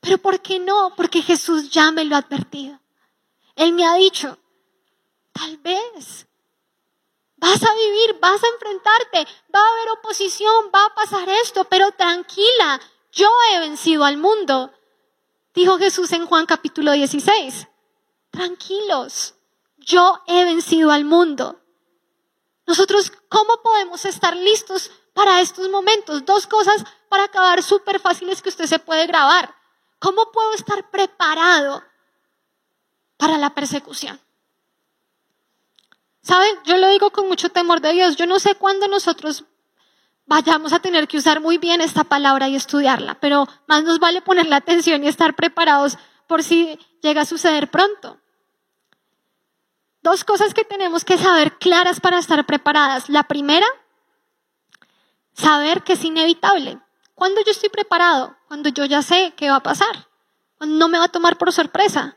Pero 0.00 0.18
¿por 0.18 0.40
qué 0.40 0.58
no? 0.58 0.94
Porque 0.94 1.22
Jesús 1.22 1.70
ya 1.70 1.90
me 1.90 2.04
lo 2.04 2.16
ha 2.16 2.20
advertido. 2.20 2.78
Él 3.56 3.72
me 3.72 3.86
ha 3.86 3.94
dicho, 3.94 4.38
tal 5.32 5.56
vez 5.56 6.26
Vas 7.40 7.62
a 7.62 7.74
vivir, 7.74 8.18
vas 8.20 8.44
a 8.44 8.48
enfrentarte, 8.48 9.26
va 9.54 9.60
a 9.60 9.70
haber 9.72 9.90
oposición, 9.98 10.70
va 10.74 10.84
a 10.84 10.94
pasar 10.94 11.26
esto, 11.30 11.64
pero 11.64 11.90
tranquila, 11.92 12.78
yo 13.12 13.30
he 13.50 13.60
vencido 13.60 14.04
al 14.04 14.18
mundo. 14.18 14.74
dijo 15.54 15.78
Jesús 15.78 16.12
en 16.12 16.26
Juan 16.26 16.44
capítulo 16.44 16.92
16. 16.92 17.66
Tranquilos, 18.30 19.34
yo 19.78 20.20
he 20.26 20.44
vencido 20.44 20.90
al 20.90 21.06
mundo. 21.06 21.58
Nosotros, 22.66 23.10
¿cómo 23.30 23.62
podemos 23.62 24.04
estar 24.04 24.36
listos 24.36 24.90
para 25.14 25.40
estos 25.40 25.70
momentos? 25.70 26.26
Dos 26.26 26.46
cosas 26.46 26.84
para 27.08 27.24
acabar 27.24 27.62
súper 27.62 28.00
fáciles 28.00 28.42
que 28.42 28.50
usted 28.50 28.66
se 28.66 28.78
puede 28.78 29.06
grabar. 29.06 29.56
¿Cómo 29.98 30.30
puedo 30.30 30.52
estar 30.52 30.90
preparado 30.90 31.82
para 33.16 33.38
la 33.38 33.54
persecución? 33.54 34.20
¿Saben? 36.22 36.54
Yo 36.64 36.76
lo 36.76 36.88
digo 36.88 37.10
con 37.10 37.28
mucho 37.28 37.48
temor 37.48 37.80
de 37.80 37.92
Dios. 37.92 38.16
Yo 38.16 38.26
no 38.26 38.38
sé 38.38 38.54
cuándo 38.54 38.88
nosotros 38.88 39.44
vayamos 40.26 40.72
a 40.72 40.78
tener 40.78 41.08
que 41.08 41.16
usar 41.16 41.40
muy 41.40 41.58
bien 41.58 41.80
esta 41.80 42.04
palabra 42.04 42.48
y 42.48 42.54
estudiarla, 42.54 43.18
pero 43.18 43.48
más 43.66 43.82
nos 43.82 43.98
vale 43.98 44.22
poner 44.22 44.46
la 44.46 44.56
atención 44.56 45.02
y 45.02 45.08
estar 45.08 45.34
preparados 45.34 45.98
por 46.28 46.44
si 46.44 46.78
llega 47.02 47.22
a 47.22 47.26
suceder 47.26 47.68
pronto. 47.68 48.20
Dos 50.02 50.22
cosas 50.24 50.54
que 50.54 50.64
tenemos 50.64 51.04
que 51.04 51.18
saber 51.18 51.58
claras 51.58 52.00
para 52.00 52.18
estar 52.18 52.46
preparadas. 52.46 53.08
La 53.08 53.24
primera, 53.24 53.66
saber 55.32 55.82
que 55.82 55.94
es 55.94 56.04
inevitable. 56.04 56.78
¿Cuándo 57.14 57.42
yo 57.44 57.50
estoy 57.50 57.68
preparado? 57.68 58.36
Cuando 58.46 58.68
yo 58.68 58.84
ya 58.84 59.02
sé 59.02 59.34
qué 59.36 59.50
va 59.50 59.56
a 59.56 59.62
pasar. 59.62 60.08
Cuando 60.56 60.76
no 60.76 60.88
me 60.88 60.98
va 60.98 61.04
a 61.04 61.08
tomar 61.12 61.38
por 61.38 61.52
sorpresa. 61.52 62.16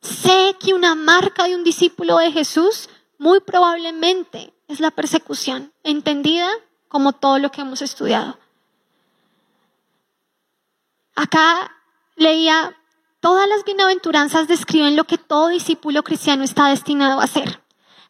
Sé 0.00 0.56
que 0.58 0.74
una 0.74 0.94
marca 0.94 1.44
de 1.44 1.54
un 1.54 1.64
discípulo 1.64 2.18
de 2.18 2.32
Jesús 2.32 2.88
muy 3.18 3.40
probablemente 3.40 4.54
es 4.68 4.80
la 4.80 4.90
persecución, 4.90 5.72
entendida 5.84 6.48
como 6.88 7.12
todo 7.12 7.38
lo 7.38 7.50
que 7.50 7.60
hemos 7.60 7.82
estudiado. 7.82 8.38
Acá 11.14 11.76
leía, 12.16 12.76
todas 13.20 13.48
las 13.48 13.64
bienaventuranzas 13.64 14.48
describen 14.48 14.96
lo 14.96 15.04
que 15.04 15.18
todo 15.18 15.48
discípulo 15.48 16.02
cristiano 16.02 16.44
está 16.44 16.68
destinado 16.68 17.20
a 17.20 17.24
hacer. 17.24 17.60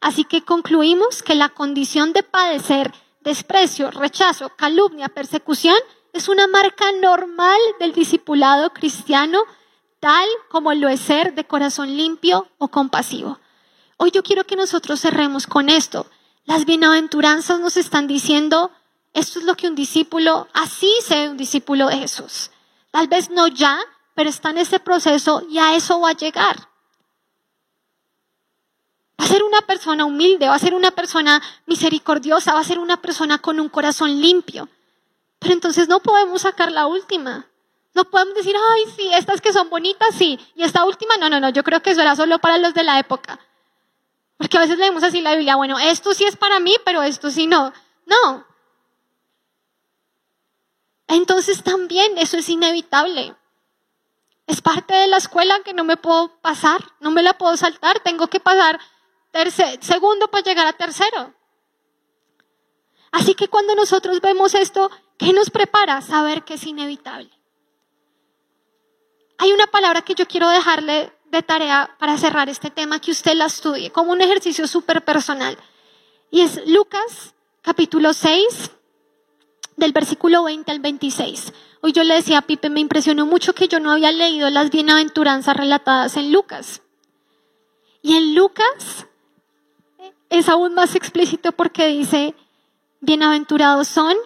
Así 0.00 0.24
que 0.24 0.44
concluimos 0.44 1.22
que 1.22 1.34
la 1.34 1.48
condición 1.48 2.12
de 2.12 2.22
padecer 2.22 2.92
desprecio, 3.20 3.90
rechazo, 3.90 4.50
calumnia, 4.56 5.08
persecución 5.08 5.76
es 6.12 6.28
una 6.28 6.46
marca 6.46 6.90
normal 6.92 7.58
del 7.78 7.92
discipulado 7.92 8.72
cristiano, 8.72 9.42
tal 10.00 10.26
como 10.48 10.72
lo 10.74 10.88
es 10.88 11.00
ser 11.00 11.34
de 11.34 11.46
corazón 11.46 11.96
limpio 11.96 12.48
o 12.58 12.68
compasivo. 12.68 13.38
Hoy 13.98 14.10
yo 14.10 14.22
quiero 14.22 14.44
que 14.44 14.56
nosotros 14.56 15.00
cerremos 15.00 15.46
con 15.46 15.68
esto. 15.68 16.06
Las 16.46 16.64
bienaventuranzas 16.64 17.60
nos 17.60 17.76
están 17.76 18.06
diciendo, 18.06 18.72
esto 19.12 19.38
es 19.38 19.44
lo 19.44 19.56
que 19.56 19.68
un 19.68 19.74
discípulo, 19.74 20.48
así 20.54 20.90
se 21.04 21.28
un 21.28 21.36
discípulo 21.36 21.88
de 21.88 21.98
Jesús. 21.98 22.50
Tal 22.90 23.08
vez 23.08 23.30
no 23.30 23.46
ya, 23.46 23.78
pero 24.14 24.30
está 24.30 24.50
en 24.50 24.58
ese 24.58 24.80
proceso 24.80 25.42
y 25.48 25.58
a 25.58 25.76
eso 25.76 26.00
va 26.00 26.10
a 26.10 26.16
llegar. 26.16 26.56
Va 29.20 29.24
a 29.26 29.28
ser 29.28 29.42
una 29.42 29.60
persona 29.60 30.06
humilde, 30.06 30.48
va 30.48 30.54
a 30.54 30.58
ser 30.58 30.72
una 30.72 30.92
persona 30.92 31.42
misericordiosa, 31.66 32.54
va 32.54 32.60
a 32.60 32.64
ser 32.64 32.78
una 32.78 33.02
persona 33.02 33.38
con 33.38 33.60
un 33.60 33.68
corazón 33.68 34.18
limpio. 34.18 34.68
Pero 35.38 35.52
entonces 35.52 35.88
no 35.88 36.00
podemos 36.00 36.42
sacar 36.42 36.72
la 36.72 36.86
última. 36.86 37.49
No 38.00 38.08
podemos 38.08 38.34
decir, 38.34 38.56
ay, 38.56 38.84
sí, 38.96 39.12
estas 39.12 39.42
que 39.42 39.52
son 39.52 39.68
bonitas, 39.68 40.14
sí. 40.14 40.40
Y 40.54 40.62
esta 40.62 40.86
última, 40.86 41.18
no, 41.18 41.28
no, 41.28 41.38
no, 41.38 41.50
yo 41.50 41.62
creo 41.62 41.82
que 41.82 41.90
eso 41.90 42.00
era 42.00 42.16
solo 42.16 42.38
para 42.38 42.56
los 42.56 42.72
de 42.72 42.82
la 42.82 42.98
época. 42.98 43.38
Porque 44.38 44.56
a 44.56 44.60
veces 44.60 44.78
leemos 44.78 45.02
así 45.02 45.20
la 45.20 45.34
Biblia, 45.34 45.56
bueno, 45.56 45.78
esto 45.78 46.14
sí 46.14 46.24
es 46.24 46.34
para 46.34 46.60
mí, 46.60 46.74
pero 46.82 47.02
esto 47.02 47.30
sí 47.30 47.46
no. 47.46 47.74
No. 48.06 48.46
Entonces 51.08 51.62
también 51.62 52.16
eso 52.16 52.38
es 52.38 52.48
inevitable. 52.48 53.36
Es 54.46 54.62
parte 54.62 54.94
de 54.94 55.06
la 55.06 55.18
escuela 55.18 55.60
que 55.62 55.74
no 55.74 55.84
me 55.84 55.98
puedo 55.98 56.40
pasar, 56.40 56.80
no 57.00 57.10
me 57.10 57.22
la 57.22 57.36
puedo 57.36 57.54
saltar, 57.58 58.00
tengo 58.00 58.28
que 58.28 58.40
pasar 58.40 58.80
segundo 59.82 60.28
para 60.28 60.42
llegar 60.42 60.66
a 60.66 60.72
tercero. 60.72 61.34
Así 63.12 63.34
que 63.34 63.48
cuando 63.48 63.74
nosotros 63.74 64.22
vemos 64.22 64.54
esto, 64.54 64.90
¿qué 65.18 65.34
nos 65.34 65.50
prepara? 65.50 66.00
Saber 66.00 66.44
que 66.44 66.54
es 66.54 66.64
inevitable. 66.64 67.39
Hay 69.42 69.52
una 69.52 69.68
palabra 69.68 70.02
que 70.02 70.14
yo 70.14 70.28
quiero 70.28 70.50
dejarle 70.50 71.14
de 71.30 71.42
tarea 71.42 71.96
para 71.98 72.18
cerrar 72.18 72.50
este 72.50 72.68
tema, 72.68 73.00
que 73.00 73.10
usted 73.10 73.32
la 73.34 73.46
estudie 73.46 73.90
como 73.90 74.12
un 74.12 74.20
ejercicio 74.20 74.68
súper 74.68 75.02
personal. 75.02 75.56
Y 76.30 76.42
es 76.42 76.60
Lucas 76.66 77.32
capítulo 77.62 78.12
6, 78.12 78.70
del 79.78 79.92
versículo 79.92 80.44
20 80.44 80.70
al 80.70 80.80
26. 80.80 81.54
Hoy 81.80 81.92
yo 81.92 82.04
le 82.04 82.16
decía 82.16 82.36
a 82.36 82.42
Pipe, 82.42 82.68
me 82.68 82.80
impresionó 82.80 83.24
mucho 83.24 83.54
que 83.54 83.66
yo 83.66 83.80
no 83.80 83.90
había 83.90 84.12
leído 84.12 84.50
las 84.50 84.70
bienaventuranzas 84.70 85.56
relatadas 85.56 86.18
en 86.18 86.32
Lucas. 86.32 86.82
Y 88.02 88.16
en 88.16 88.34
Lucas 88.34 89.06
es 90.28 90.50
aún 90.50 90.74
más 90.74 90.94
explícito 90.94 91.52
porque 91.52 91.86
dice, 91.88 92.34
bienaventurados 93.00 93.88
son 93.88 94.18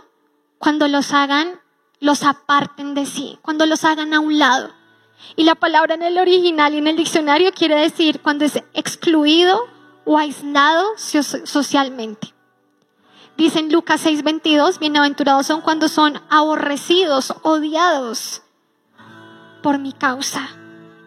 cuando 0.58 0.88
los 0.88 1.12
hagan, 1.12 1.60
los 2.00 2.24
aparten 2.24 2.94
de 2.94 3.06
sí, 3.06 3.38
cuando 3.42 3.64
los 3.64 3.84
hagan 3.84 4.12
a 4.12 4.18
un 4.18 4.40
lado. 4.40 4.74
Y 5.36 5.44
la 5.44 5.54
palabra 5.54 5.94
en 5.94 6.02
el 6.02 6.18
original 6.18 6.74
y 6.74 6.78
en 6.78 6.86
el 6.86 6.96
diccionario 6.96 7.52
quiere 7.52 7.76
decir 7.76 8.20
cuando 8.20 8.44
es 8.44 8.62
excluido 8.72 9.60
o 10.04 10.18
aislado 10.18 10.86
socialmente. 10.96 12.34
Dice 13.36 13.58
en 13.58 13.72
Lucas 13.72 14.04
6:22, 14.04 14.78
bienaventurados 14.78 15.46
son 15.46 15.60
cuando 15.60 15.88
son 15.88 16.20
aborrecidos, 16.30 17.34
odiados 17.42 18.42
por 19.62 19.78
mi 19.78 19.92
causa, 19.92 20.50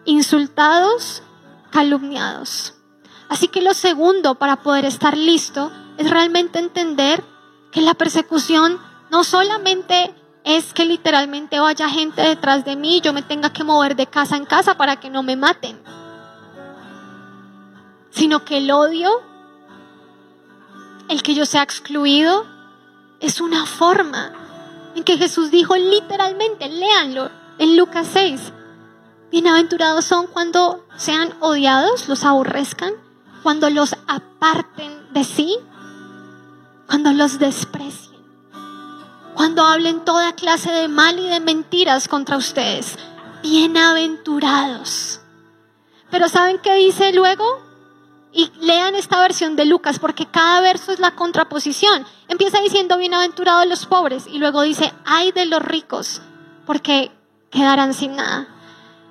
insultados, 0.04 1.22
calumniados. 1.70 2.74
Así 3.28 3.48
que 3.48 3.62
lo 3.62 3.72
segundo 3.72 4.34
para 4.34 4.56
poder 4.56 4.84
estar 4.84 5.16
listo 5.16 5.70
es 5.96 6.10
realmente 6.10 6.58
entender 6.58 7.24
que 7.72 7.80
la 7.80 7.94
persecución 7.94 8.78
no 9.10 9.24
solamente 9.24 10.14
es 10.48 10.72
que 10.72 10.86
literalmente 10.86 11.60
vaya 11.60 11.90
gente 11.90 12.22
detrás 12.22 12.64
de 12.64 12.74
mí, 12.74 13.02
yo 13.02 13.12
me 13.12 13.20
tenga 13.20 13.52
que 13.52 13.64
mover 13.64 13.96
de 13.96 14.06
casa 14.06 14.34
en 14.34 14.46
casa 14.46 14.78
para 14.78 14.98
que 14.98 15.10
no 15.10 15.22
me 15.22 15.36
maten, 15.36 15.78
sino 18.08 18.46
que 18.46 18.56
el 18.56 18.70
odio, 18.70 19.10
el 21.10 21.22
que 21.22 21.34
yo 21.34 21.44
sea 21.44 21.62
excluido, 21.62 22.46
es 23.20 23.42
una 23.42 23.66
forma 23.66 24.32
en 24.94 25.04
que 25.04 25.18
Jesús 25.18 25.50
dijo 25.50 25.76
literalmente, 25.76 26.66
léanlo 26.66 27.30
en 27.58 27.76
Lucas 27.76 28.08
6, 28.10 28.40
bienaventurados 29.30 30.06
son 30.06 30.28
cuando 30.28 30.82
sean 30.96 31.34
odiados, 31.40 32.08
los 32.08 32.24
aborrezcan, 32.24 32.94
cuando 33.42 33.68
los 33.68 33.94
aparten 34.06 35.12
de 35.12 35.24
sí, 35.24 35.58
cuando 36.86 37.12
los 37.12 37.38
desprecien 37.38 38.07
cuando 39.38 39.62
hablen 39.62 40.04
toda 40.04 40.34
clase 40.34 40.68
de 40.72 40.88
mal 40.88 41.16
y 41.16 41.28
de 41.28 41.38
mentiras 41.38 42.08
contra 42.08 42.36
ustedes. 42.36 42.96
Bienaventurados. 43.40 45.20
Pero 46.10 46.28
¿saben 46.28 46.58
qué 46.58 46.74
dice 46.74 47.12
luego? 47.12 47.62
Y 48.32 48.50
lean 48.58 48.96
esta 48.96 49.20
versión 49.20 49.54
de 49.54 49.64
Lucas 49.64 50.00
porque 50.00 50.26
cada 50.26 50.60
verso 50.60 50.90
es 50.90 50.98
la 50.98 51.14
contraposición. 51.14 52.04
Empieza 52.26 52.60
diciendo 52.60 52.98
bienaventurados 52.98 53.68
los 53.68 53.86
pobres 53.86 54.26
y 54.26 54.38
luego 54.38 54.62
dice 54.62 54.92
ay 55.04 55.30
de 55.30 55.46
los 55.46 55.62
ricos 55.62 56.20
porque 56.66 57.12
quedarán 57.52 57.94
sin 57.94 58.16
nada. 58.16 58.48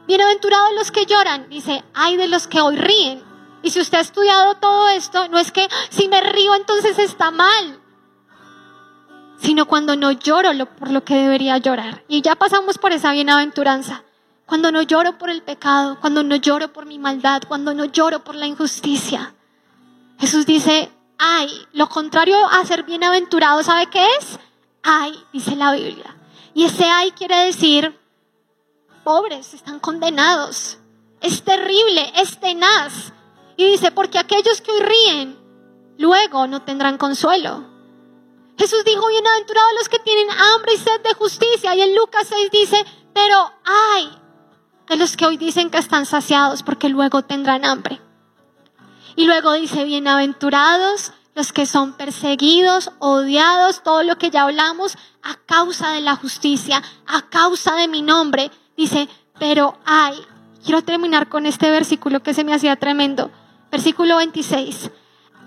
Bienaventurados 0.07 0.75
los 0.75 0.91
que 0.91 1.05
lloran, 1.05 1.47
dice 1.49 1.85
ay 1.93 2.17
de 2.17 2.27
los 2.27 2.47
que 2.47 2.59
hoy 2.59 2.75
ríen. 2.75 3.23
Y 3.63 3.69
si 3.69 3.79
usted 3.79 3.99
ha 3.99 4.01
estudiado 4.01 4.55
todo 4.55 4.89
esto, 4.89 5.29
no 5.29 5.39
es 5.39 5.53
que 5.53 5.69
si 5.89 6.09
me 6.09 6.19
río 6.19 6.53
entonces 6.53 6.99
está 6.99 7.31
mal 7.31 7.79
sino 9.39 9.65
cuando 9.67 9.95
no 9.95 10.11
lloro 10.11 10.51
por 10.77 10.91
lo 10.91 11.03
que 11.03 11.15
debería 11.15 11.57
llorar. 11.57 12.03
Y 12.07 12.21
ya 12.21 12.35
pasamos 12.35 12.77
por 12.77 12.91
esa 12.91 13.11
bienaventuranza. 13.11 14.03
Cuando 14.45 14.71
no 14.71 14.81
lloro 14.81 15.17
por 15.17 15.29
el 15.29 15.41
pecado, 15.41 15.97
cuando 15.99 16.23
no 16.23 16.35
lloro 16.37 16.71
por 16.71 16.85
mi 16.85 16.99
maldad, 16.99 17.41
cuando 17.47 17.73
no 17.73 17.85
lloro 17.85 18.23
por 18.23 18.35
la 18.35 18.47
injusticia. 18.47 19.33
Jesús 20.19 20.45
dice, 20.45 20.89
ay, 21.17 21.49
lo 21.73 21.89
contrario 21.89 22.37
a 22.47 22.65
ser 22.65 22.83
bienaventurado, 22.83 23.61
¿sabe 23.61 23.87
qué 23.87 24.05
es? 24.19 24.39
Ay, 24.83 25.13
dice 25.33 25.55
la 25.55 25.73
Biblia. 25.73 26.15
Y 26.53 26.63
ese 26.63 26.85
ay 26.85 27.11
quiere 27.11 27.35
decir, 27.45 27.99
pobres, 29.03 29.53
están 29.53 29.79
condenados. 29.79 30.79
Es 31.21 31.43
terrible, 31.43 32.11
es 32.15 32.39
tenaz. 32.39 33.13
Y 33.57 33.65
dice, 33.65 33.91
porque 33.91 34.17
aquellos 34.17 34.61
que 34.61 34.71
hoy 34.71 34.79
ríen, 34.79 35.39
luego 35.97 36.47
no 36.47 36.61
tendrán 36.61 36.97
consuelo. 36.97 37.76
Jesús 38.57 38.83
dijo, 38.85 39.07
bienaventurados 39.07 39.73
los 39.77 39.89
que 39.89 39.99
tienen 39.99 40.29
hambre 40.31 40.73
y 40.73 40.77
sed 40.77 41.01
de 41.01 41.13
justicia. 41.13 41.75
Y 41.75 41.81
en 41.81 41.95
Lucas 41.95 42.27
6 42.27 42.51
dice, 42.51 42.83
pero 43.13 43.51
ay 43.63 44.09
de 44.87 44.95
los 44.95 45.17
que 45.17 45.25
hoy 45.25 45.37
dicen 45.37 45.69
que 45.69 45.77
están 45.77 46.05
saciados 46.05 46.63
porque 46.63 46.89
luego 46.89 47.21
tendrán 47.21 47.65
hambre. 47.65 48.01
Y 49.15 49.25
luego 49.25 49.53
dice, 49.53 49.83
bienaventurados 49.83 51.11
los 51.35 51.53
que 51.53 51.67
son 51.67 51.93
perseguidos, 51.93 52.91
odiados, 52.97 53.83
todo 53.83 54.01
lo 54.01 54.17
que 54.17 54.31
ya 54.31 54.43
hablamos, 54.43 54.97
a 55.21 55.35
causa 55.45 55.91
de 55.91 56.01
la 56.01 56.15
justicia, 56.15 56.81
a 57.05 57.29
causa 57.29 57.75
de 57.75 57.87
mi 57.87 58.01
nombre. 58.01 58.49
Dice, 58.75 59.07
pero 59.37 59.77
hay, 59.85 60.15
quiero 60.63 60.81
terminar 60.81 61.29
con 61.29 61.45
este 61.45 61.69
versículo 61.69 62.23
que 62.23 62.33
se 62.33 62.43
me 62.43 62.55
hacía 62.55 62.75
tremendo, 62.77 63.29
versículo 63.69 64.17
26, 64.17 64.89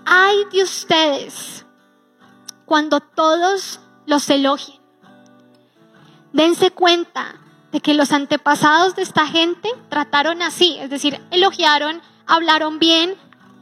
hay 0.05 0.45
de 0.51 0.63
ustedes 0.63 1.65
cuando 2.71 3.01
todos 3.01 3.81
los 4.05 4.29
elogien. 4.29 4.79
Dense 6.31 6.71
cuenta 6.71 7.35
de 7.73 7.81
que 7.81 7.93
los 7.93 8.13
antepasados 8.13 8.95
de 8.95 9.01
esta 9.01 9.27
gente 9.27 9.67
trataron 9.89 10.41
así, 10.41 10.77
es 10.79 10.89
decir, 10.89 11.19
elogiaron, 11.31 12.01
hablaron 12.25 12.79
bien 12.79 13.17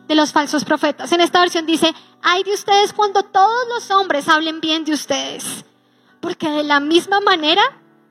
de 0.07 0.13
los 0.13 0.31
falsos 0.31 0.63
profetas. 0.63 1.11
En 1.11 1.21
esta 1.21 1.39
versión 1.39 1.65
dice, 1.65 1.91
hay 2.21 2.43
de 2.43 2.53
ustedes 2.53 2.93
cuando 2.93 3.23
todos 3.23 3.67
los 3.69 3.89
hombres 3.89 4.27
hablen 4.27 4.61
bien 4.61 4.85
de 4.85 4.93
ustedes, 4.93 5.65
porque 6.19 6.47
de 6.47 6.63
la 6.63 6.79
misma 6.79 7.19
manera 7.19 7.63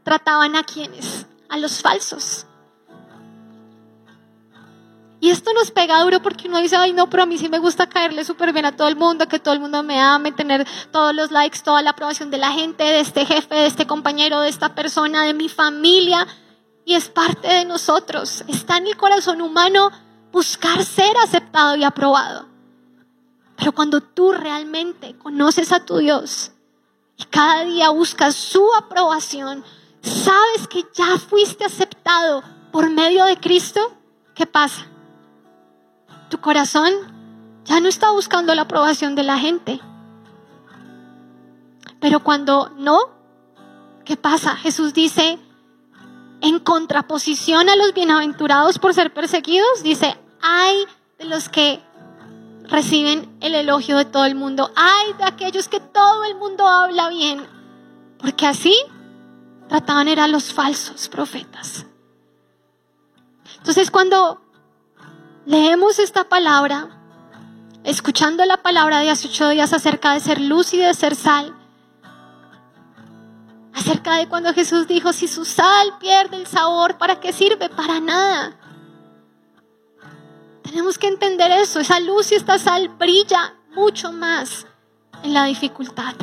trataban 0.03 0.57
a 0.57 0.65
quienes, 0.65 1.27
a 1.49 1.59
los 1.59 1.81
falsos. 1.81 2.45
Y 5.21 5.31
esto 5.31 5.53
nos 5.53 5.73
pega 5.73 6.01
duro 6.03 6.23
porque 6.23 6.49
uno 6.49 6.59
dice, 6.59 6.77
ay 6.77 6.93
no, 6.93 7.11
pero 7.11 7.25
a 7.25 7.27
mí 7.27 7.39
sí 7.39 7.49
me 7.49 7.59
gusta 7.59 7.89
caerle 7.89 8.25
súper 8.25 8.53
bien 8.53 8.67
a 8.67 8.77
todo 8.77 8.87
el 8.87 8.95
mundo, 8.95 9.27
que 9.27 9.41
todo 9.41 9.53
el 9.53 9.61
mundo 9.61 9.83
me 9.83 10.01
ame, 10.01 10.31
tener 10.31 10.67
todos 10.93 11.13
los 11.15 11.33
likes, 11.33 11.59
toda 11.65 11.83
la 11.83 11.91
aprobación 11.91 12.31
de 12.31 12.39
la 12.39 12.53
gente, 12.53 12.85
de 12.85 13.01
este 13.01 13.27
jefe, 13.27 13.55
de 13.55 13.67
este 13.67 13.87
compañero, 13.87 14.41
de 14.41 14.49
esta 14.49 14.75
persona, 14.75 15.25
de 15.25 15.35
mi 15.35 15.49
familia. 15.49 16.27
Y 16.85 16.95
es 16.95 17.09
parte 17.09 17.49
de 17.49 17.65
nosotros. 17.65 18.45
Está 18.47 18.77
en 18.77 18.87
el 18.87 18.97
corazón 18.97 19.43
humano 19.43 19.91
buscar 20.31 20.85
ser 20.85 21.17
aceptado 21.19 21.75
y 21.75 21.83
aprobado. 21.83 22.47
Pero 23.57 23.73
cuando 23.73 24.01
tú 24.01 24.33
realmente 24.33 25.19
conoces 25.19 25.73
a 25.73 25.85
tu 25.85 25.99
Dios 25.99 26.53
y 27.17 27.25
cada 27.25 27.65
día 27.65 27.91
buscas 27.91 28.37
su 28.37 28.65
aprobación, 28.77 29.65
sabes 30.01 30.69
que 30.71 30.85
ya 30.95 31.19
fuiste 31.19 31.65
aceptado 31.65 32.45
por 32.71 32.89
medio 32.89 33.25
de 33.25 33.37
Cristo, 33.37 33.81
¿qué 34.37 34.47
pasa? 34.47 34.87
Tu 36.29 36.41
corazón 36.41 36.93
ya 37.65 37.81
no 37.81 37.89
está 37.89 38.11
buscando 38.11 38.55
la 38.55 38.63
aprobación 38.63 39.15
de 39.15 39.23
la 39.23 39.39
gente. 39.39 39.81
Pero 42.01 42.23
cuando 42.23 42.71
no, 42.77 42.99
¿qué 44.05 44.17
pasa? 44.17 44.57
Jesús 44.57 44.95
dice, 44.95 45.39
en 46.41 46.59
contraposición 46.61 47.69
a 47.69 47.77
los 47.77 47.93
bienaventurados 47.93 48.79
por 48.79 48.95
ser 48.95 49.13
perseguidos, 49.13 49.83
dice, 49.83 50.17
hay 50.41 50.87
de 51.19 51.25
los 51.25 51.49
que 51.49 51.83
reciben 52.69 53.37
el 53.41 53.55
elogio 53.55 53.97
de 53.97 54.05
todo 54.05 54.25
el 54.25 54.35
mundo, 54.35 54.71
hay 54.77 55.13
de 55.15 55.25
aquellos 55.25 55.69
que 55.69 55.81
todo 55.81 56.25
el 56.25 56.37
mundo 56.37 56.67
habla 56.67 57.09
bien, 57.09 57.47
porque 58.19 58.47
así 58.47 58.75
trataban 59.69 60.09
eran 60.09 60.33
los 60.33 60.53
falsos 60.53 61.09
profetas. 61.09 61.87
Entonces 63.57 63.91
cuando 63.91 64.41
leemos 65.49 65.99
esta 65.99 66.25
palabra, 66.25 66.91
escuchando 67.83 68.45
la 68.45 68.59
palabra 68.59 68.99
de 68.99 69.09
hace 69.09 69.29
ocho 69.29 69.49
días 69.49 69.73
acerca 69.73 70.13
de 70.13 70.21
ser 70.21 70.43
luz 70.43 70.75
y 70.75 70.79
de 70.79 70.93
ser 70.93 71.17
sal, 71.17 71.57
acerca 73.73 74.17
de 74.17 74.29
cuando 74.29 74.53
Jesús 74.53 74.87
dijo, 74.87 75.15
si 75.15 75.27
su 75.27 75.47
sal 75.47 75.97
pierde 75.99 76.37
el 76.37 76.47
sabor, 76.47 76.99
¿para 76.99 77.19
qué 77.19 77.33
sirve? 77.33 77.71
Para 77.71 77.99
nada. 77.99 78.57
Tenemos 80.63 80.99
que 80.99 81.09
entender 81.09 81.51
eso, 81.51 81.81
esa 81.81 81.99
luz 81.99 82.31
y 82.31 82.35
esta 82.35 82.59
sal 82.59 82.91
brilla 82.91 83.55
mucho 83.75 84.13
más 84.13 84.67
en 85.23 85.33
la 85.33 85.45
dificultad. 85.45 86.15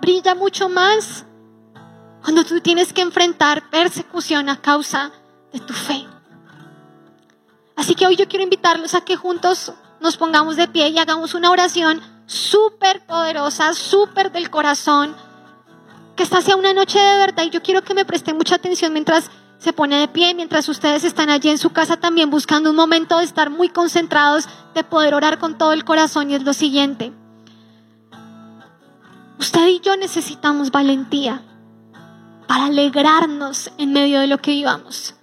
Brilla 0.00 0.34
mucho 0.34 0.68
más 0.68 1.24
cuando 2.20 2.42
tú 2.42 2.60
tienes 2.60 2.92
que 2.92 3.02
enfrentar 3.02 3.70
persecución 3.70 4.48
a 4.48 4.60
causa 4.60 5.12
de 5.52 5.60
tu 5.60 5.72
fe. 5.72 6.08
Así 7.76 7.94
que 7.94 8.06
hoy 8.06 8.16
yo 8.16 8.28
quiero 8.28 8.44
invitarlos 8.44 8.94
a 8.94 9.02
que 9.02 9.16
juntos 9.16 9.72
nos 10.00 10.16
pongamos 10.16 10.56
de 10.56 10.68
pie 10.68 10.88
y 10.88 10.98
hagamos 10.98 11.34
una 11.34 11.50
oración 11.50 12.00
súper 12.26 13.04
poderosa, 13.06 13.74
súper 13.74 14.32
del 14.32 14.50
corazón, 14.50 15.14
que 16.16 16.22
esta 16.22 16.40
sea 16.40 16.56
una 16.56 16.72
noche 16.72 16.98
de 16.98 17.18
verdad 17.18 17.44
y 17.44 17.50
yo 17.50 17.62
quiero 17.62 17.82
que 17.82 17.94
me 17.94 18.04
presten 18.04 18.36
mucha 18.36 18.56
atención 18.56 18.92
mientras 18.92 19.30
se 19.58 19.72
pone 19.72 19.98
de 19.98 20.08
pie, 20.08 20.34
mientras 20.34 20.68
ustedes 20.68 21.04
están 21.04 21.30
allí 21.30 21.48
en 21.48 21.58
su 21.58 21.70
casa 21.70 21.96
también 21.96 22.30
buscando 22.30 22.70
un 22.70 22.76
momento 22.76 23.18
de 23.18 23.24
estar 23.24 23.50
muy 23.50 23.70
concentrados, 23.70 24.48
de 24.74 24.84
poder 24.84 25.14
orar 25.14 25.38
con 25.38 25.56
todo 25.56 25.72
el 25.72 25.84
corazón 25.84 26.30
y 26.30 26.34
es 26.34 26.42
lo 26.42 26.52
siguiente. 26.52 27.12
Usted 29.38 29.66
y 29.68 29.80
yo 29.80 29.96
necesitamos 29.96 30.70
valentía 30.70 31.42
para 32.46 32.66
alegrarnos 32.66 33.70
en 33.78 33.92
medio 33.92 34.20
de 34.20 34.26
lo 34.26 34.38
que 34.38 34.52
vivamos. 34.52 35.14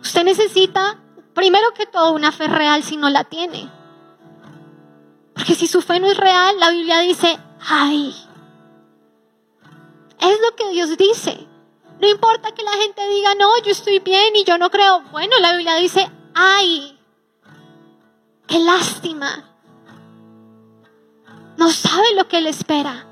Usted 0.00 0.24
necesita 0.24 0.98
Primero 1.34 1.72
que 1.74 1.86
todo, 1.86 2.12
una 2.12 2.32
fe 2.32 2.46
real 2.46 2.82
si 2.82 2.96
no 2.96 3.10
la 3.10 3.24
tiene. 3.24 3.70
Porque 5.34 5.54
si 5.54 5.66
su 5.66 5.82
fe 5.82 5.98
no 5.98 6.10
es 6.10 6.16
real, 6.16 6.58
la 6.60 6.70
Biblia 6.70 7.00
dice, 7.00 7.38
ay. 7.60 8.14
Es 10.20 10.40
lo 10.40 10.56
que 10.56 10.70
Dios 10.70 10.96
dice. 10.96 11.46
No 12.00 12.08
importa 12.08 12.52
que 12.52 12.62
la 12.62 12.72
gente 12.72 13.06
diga, 13.08 13.34
no, 13.34 13.58
yo 13.64 13.72
estoy 13.72 13.98
bien 13.98 14.36
y 14.36 14.44
yo 14.44 14.58
no 14.58 14.70
creo. 14.70 15.02
Bueno, 15.10 15.36
la 15.40 15.52
Biblia 15.52 15.74
dice, 15.74 16.08
ay. 16.34 16.98
Qué 18.46 18.58
lástima. 18.60 19.50
No 21.56 21.70
sabe 21.70 22.14
lo 22.14 22.28
que 22.28 22.40
le 22.40 22.50
espera. 22.50 23.06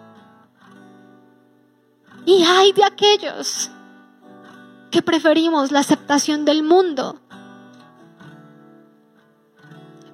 Y 2.24 2.44
hay 2.44 2.72
de 2.72 2.84
aquellos 2.84 3.70
que 4.92 5.02
preferimos 5.02 5.72
la 5.72 5.80
aceptación 5.80 6.44
del 6.44 6.62
mundo 6.62 7.18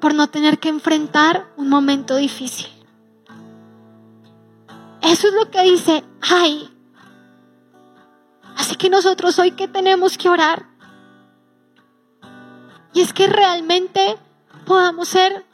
por 0.01 0.15
no 0.15 0.29
tener 0.29 0.59
que 0.59 0.69
enfrentar 0.69 1.47
un 1.57 1.69
momento 1.69 2.17
difícil. 2.17 2.67
Eso 5.03 5.29
es 5.29 5.35
lo 5.35 5.51
que 5.51 5.63
dice, 5.63 6.05
ay. 6.21 6.71
Así 8.57 8.77
que 8.77 8.91
nosotros 8.91 9.39
hoy 9.39 9.53
que 9.53 9.69
tenemos 9.69 10.19
que 10.19 10.29
orar. 10.29 10.67
Y 12.93 13.01
es 13.01 13.13
que 13.13 13.27
realmente 13.27 14.17
podamos 14.67 15.09
ser 15.09 15.45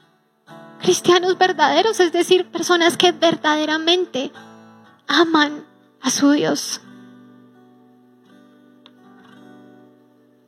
cristianos 0.80 1.38
verdaderos, 1.38 2.00
es 2.00 2.12
decir, 2.12 2.50
personas 2.50 2.96
que 2.96 3.12
verdaderamente 3.12 4.32
aman 5.06 5.64
a 6.00 6.10
su 6.10 6.30
Dios. 6.32 6.80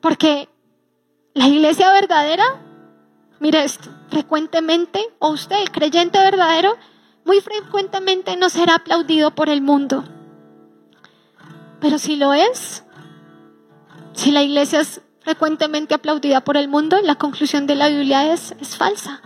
Porque 0.00 0.48
la 1.34 1.48
iglesia 1.48 1.90
verdadera 1.92 2.44
Mire 3.40 3.66
frecuentemente, 4.08 5.00
o 5.18 5.30
usted, 5.30 5.56
el 5.60 5.70
creyente 5.70 6.18
verdadero, 6.18 6.76
muy 7.24 7.40
frecuentemente 7.40 8.36
no 8.36 8.48
será 8.48 8.76
aplaudido 8.76 9.34
por 9.34 9.48
el 9.48 9.60
mundo. 9.60 10.04
Pero 11.80 11.98
si 11.98 12.16
lo 12.16 12.32
es, 12.32 12.84
si 14.14 14.30
la 14.30 14.42
iglesia 14.42 14.80
es 14.80 15.02
frecuentemente 15.20 15.94
aplaudida 15.94 16.42
por 16.42 16.56
el 16.56 16.68
mundo, 16.68 17.00
la 17.02 17.16
conclusión 17.16 17.66
de 17.66 17.74
la 17.74 17.88
Biblia 17.88 18.32
es, 18.32 18.54
es 18.60 18.76
falsa. 18.76 19.20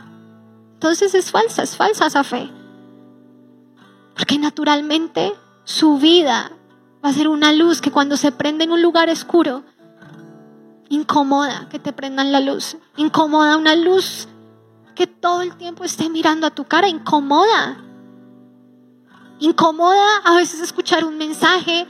Entonces 0.74 1.14
es 1.14 1.30
falsa, 1.30 1.62
es 1.62 1.76
falsa 1.76 2.06
esa 2.06 2.24
fe. 2.24 2.50
Porque 4.16 4.38
naturalmente 4.38 5.34
su 5.64 5.98
vida 5.98 6.52
va 7.04 7.10
a 7.10 7.12
ser 7.12 7.28
una 7.28 7.52
luz 7.52 7.80
que 7.80 7.90
cuando 7.90 8.16
se 8.16 8.32
prende 8.32 8.64
en 8.64 8.72
un 8.72 8.82
lugar 8.82 9.08
oscuro, 9.10 9.62
Incomoda 10.90 11.68
que 11.68 11.78
te 11.78 11.92
prendan 11.92 12.32
la 12.32 12.40
luz. 12.40 12.76
Incomoda 12.96 13.56
una 13.56 13.76
luz 13.76 14.26
que 14.96 15.06
todo 15.06 15.40
el 15.42 15.56
tiempo 15.56 15.84
esté 15.84 16.10
mirando 16.10 16.48
a 16.48 16.50
tu 16.50 16.64
cara. 16.64 16.88
Incomoda. 16.88 17.76
Incomoda 19.38 20.18
a 20.24 20.34
veces 20.34 20.60
escuchar 20.60 21.04
un 21.04 21.16
mensaje 21.16 21.86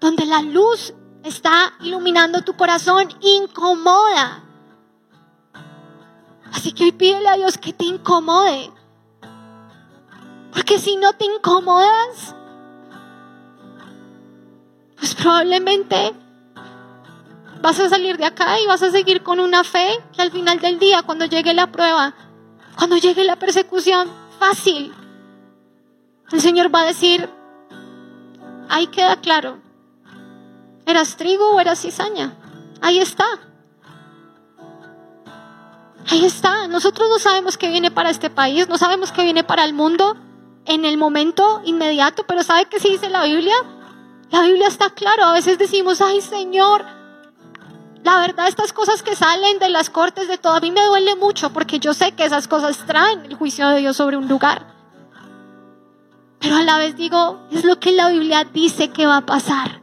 donde 0.00 0.24
la 0.24 0.40
luz 0.40 0.94
está 1.22 1.74
iluminando 1.82 2.40
tu 2.40 2.54
corazón. 2.54 3.06
Incomoda. 3.20 4.42
Así 6.54 6.72
que 6.72 6.84
hoy 6.84 6.92
pídele 6.92 7.28
a 7.28 7.36
Dios 7.36 7.58
que 7.58 7.74
te 7.74 7.84
incomode. 7.84 8.72
Porque 10.54 10.78
si 10.78 10.96
no 10.96 11.12
te 11.12 11.26
incomodas, 11.26 12.34
pues 14.96 15.14
probablemente 15.14 16.14
vas 17.62 17.78
a 17.78 17.88
salir 17.88 18.18
de 18.18 18.24
acá 18.24 18.60
y 18.60 18.66
vas 18.66 18.82
a 18.82 18.90
seguir 18.90 19.22
con 19.22 19.38
una 19.38 19.62
fe 19.62 19.88
que 20.12 20.20
al 20.20 20.32
final 20.32 20.58
del 20.58 20.78
día, 20.80 21.02
cuando 21.02 21.24
llegue 21.24 21.54
la 21.54 21.68
prueba, 21.68 22.12
cuando 22.76 22.96
llegue 22.96 23.24
la 23.24 23.36
persecución, 23.36 24.10
fácil, 24.38 24.92
el 26.32 26.40
Señor 26.40 26.74
va 26.74 26.80
a 26.80 26.86
decir, 26.86 27.30
ahí 28.68 28.88
queda 28.88 29.16
claro, 29.16 29.58
¿eras 30.86 31.16
trigo 31.16 31.54
o 31.54 31.60
eras 31.60 31.80
cizaña? 31.80 32.34
Ahí 32.80 32.98
está. 32.98 33.26
Ahí 36.10 36.24
está. 36.24 36.66
Nosotros 36.66 37.08
no 37.08 37.20
sabemos 37.20 37.56
qué 37.56 37.70
viene 37.70 37.92
para 37.92 38.10
este 38.10 38.28
país, 38.28 38.68
no 38.68 38.76
sabemos 38.76 39.12
qué 39.12 39.22
viene 39.22 39.44
para 39.44 39.64
el 39.64 39.72
mundo 39.72 40.16
en 40.64 40.84
el 40.84 40.96
momento 40.96 41.62
inmediato, 41.64 42.24
pero 42.26 42.42
¿sabe 42.42 42.66
qué 42.66 42.80
se 42.80 42.88
dice 42.88 43.08
la 43.08 43.24
Biblia? 43.24 43.54
La 44.30 44.42
Biblia 44.42 44.66
está 44.66 44.90
claro. 44.90 45.24
A 45.24 45.32
veces 45.32 45.58
decimos, 45.58 46.00
ay 46.00 46.20
Señor, 46.20 46.84
La 48.04 48.18
verdad, 48.18 48.48
estas 48.48 48.72
cosas 48.72 49.02
que 49.02 49.14
salen 49.14 49.58
de 49.60 49.68
las 49.68 49.88
cortes 49.88 50.26
de 50.26 50.38
todo, 50.38 50.54
a 50.54 50.60
mí 50.60 50.70
me 50.72 50.84
duele 50.84 51.14
mucho 51.14 51.52
porque 51.52 51.78
yo 51.78 51.94
sé 51.94 52.12
que 52.12 52.24
esas 52.24 52.48
cosas 52.48 52.78
traen 52.86 53.24
el 53.24 53.34
juicio 53.34 53.68
de 53.68 53.78
Dios 53.78 53.96
sobre 53.96 54.16
un 54.16 54.28
lugar. 54.28 54.66
Pero 56.40 56.56
a 56.56 56.62
la 56.62 56.78
vez 56.78 56.96
digo, 56.96 57.38
es 57.52 57.64
lo 57.64 57.78
que 57.78 57.92
la 57.92 58.08
Biblia 58.08 58.44
dice 58.44 58.90
que 58.90 59.06
va 59.06 59.18
a 59.18 59.26
pasar. 59.26 59.80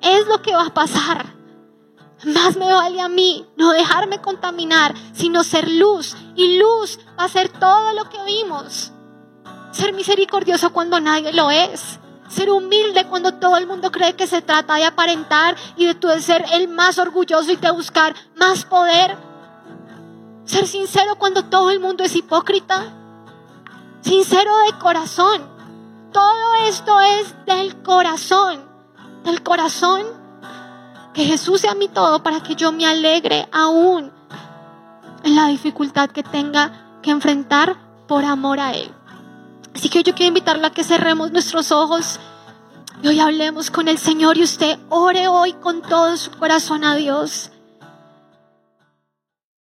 Es 0.00 0.26
lo 0.26 0.42
que 0.42 0.52
va 0.52 0.66
a 0.66 0.74
pasar. 0.74 1.26
Más 2.24 2.56
me 2.56 2.72
vale 2.72 3.00
a 3.00 3.08
mí 3.08 3.46
no 3.56 3.70
dejarme 3.72 4.20
contaminar, 4.20 4.94
sino 5.12 5.44
ser 5.44 5.70
luz. 5.70 6.16
Y 6.34 6.58
luz 6.58 6.98
va 7.18 7.24
a 7.24 7.28
ser 7.28 7.48
todo 7.50 7.92
lo 7.94 8.08
que 8.10 8.22
vimos. 8.24 8.92
Ser 9.70 9.92
misericordioso 9.92 10.72
cuando 10.72 11.00
nadie 11.00 11.32
lo 11.32 11.50
es. 11.52 12.00
Ser 12.32 12.48
humilde 12.48 13.06
cuando 13.08 13.34
todo 13.34 13.58
el 13.58 13.66
mundo 13.66 13.92
cree 13.92 14.16
que 14.16 14.26
se 14.26 14.40
trata 14.40 14.76
de 14.76 14.86
aparentar 14.86 15.54
y 15.76 15.84
de 15.84 15.94
tú 15.94 16.08
ser 16.18 16.42
el 16.54 16.66
más 16.66 16.96
orgulloso 16.96 17.52
y 17.52 17.56
de 17.56 17.70
buscar 17.70 18.14
más 18.36 18.64
poder. 18.64 19.18
Ser 20.46 20.66
sincero 20.66 21.16
cuando 21.16 21.44
todo 21.44 21.70
el 21.70 21.78
mundo 21.78 22.02
es 22.02 22.16
hipócrita. 22.16 22.86
Sincero 24.00 24.50
de 24.66 24.78
corazón. 24.78 25.42
Todo 26.10 26.54
esto 26.66 26.98
es 27.02 27.34
del 27.44 27.82
corazón. 27.82 28.64
Del 29.24 29.42
corazón. 29.42 30.00
Que 31.12 31.26
Jesús 31.26 31.60
sea 31.60 31.74
mi 31.74 31.88
todo 31.88 32.22
para 32.22 32.42
que 32.42 32.54
yo 32.54 32.72
me 32.72 32.86
alegre 32.86 33.46
aún 33.52 34.10
en 35.22 35.36
la 35.36 35.48
dificultad 35.48 36.08
que 36.08 36.22
tenga 36.22 36.96
que 37.02 37.10
enfrentar 37.10 37.76
por 38.08 38.24
amor 38.24 38.58
a 38.58 38.72
Él. 38.72 38.90
Así 39.74 39.88
que 39.88 40.02
yo 40.02 40.14
quiero 40.14 40.28
invitarlo 40.28 40.66
a 40.66 40.72
que 40.72 40.84
cerremos 40.84 41.32
nuestros 41.32 41.72
ojos 41.72 42.20
y 43.02 43.08
hoy 43.08 43.18
hablemos 43.18 43.70
con 43.70 43.88
el 43.88 43.98
Señor 43.98 44.38
y 44.38 44.44
usted 44.44 44.78
ore 44.88 45.26
hoy 45.26 45.54
con 45.54 45.82
todo 45.82 46.16
su 46.16 46.30
corazón 46.30 46.84
a 46.84 46.94
Dios. 46.94 47.50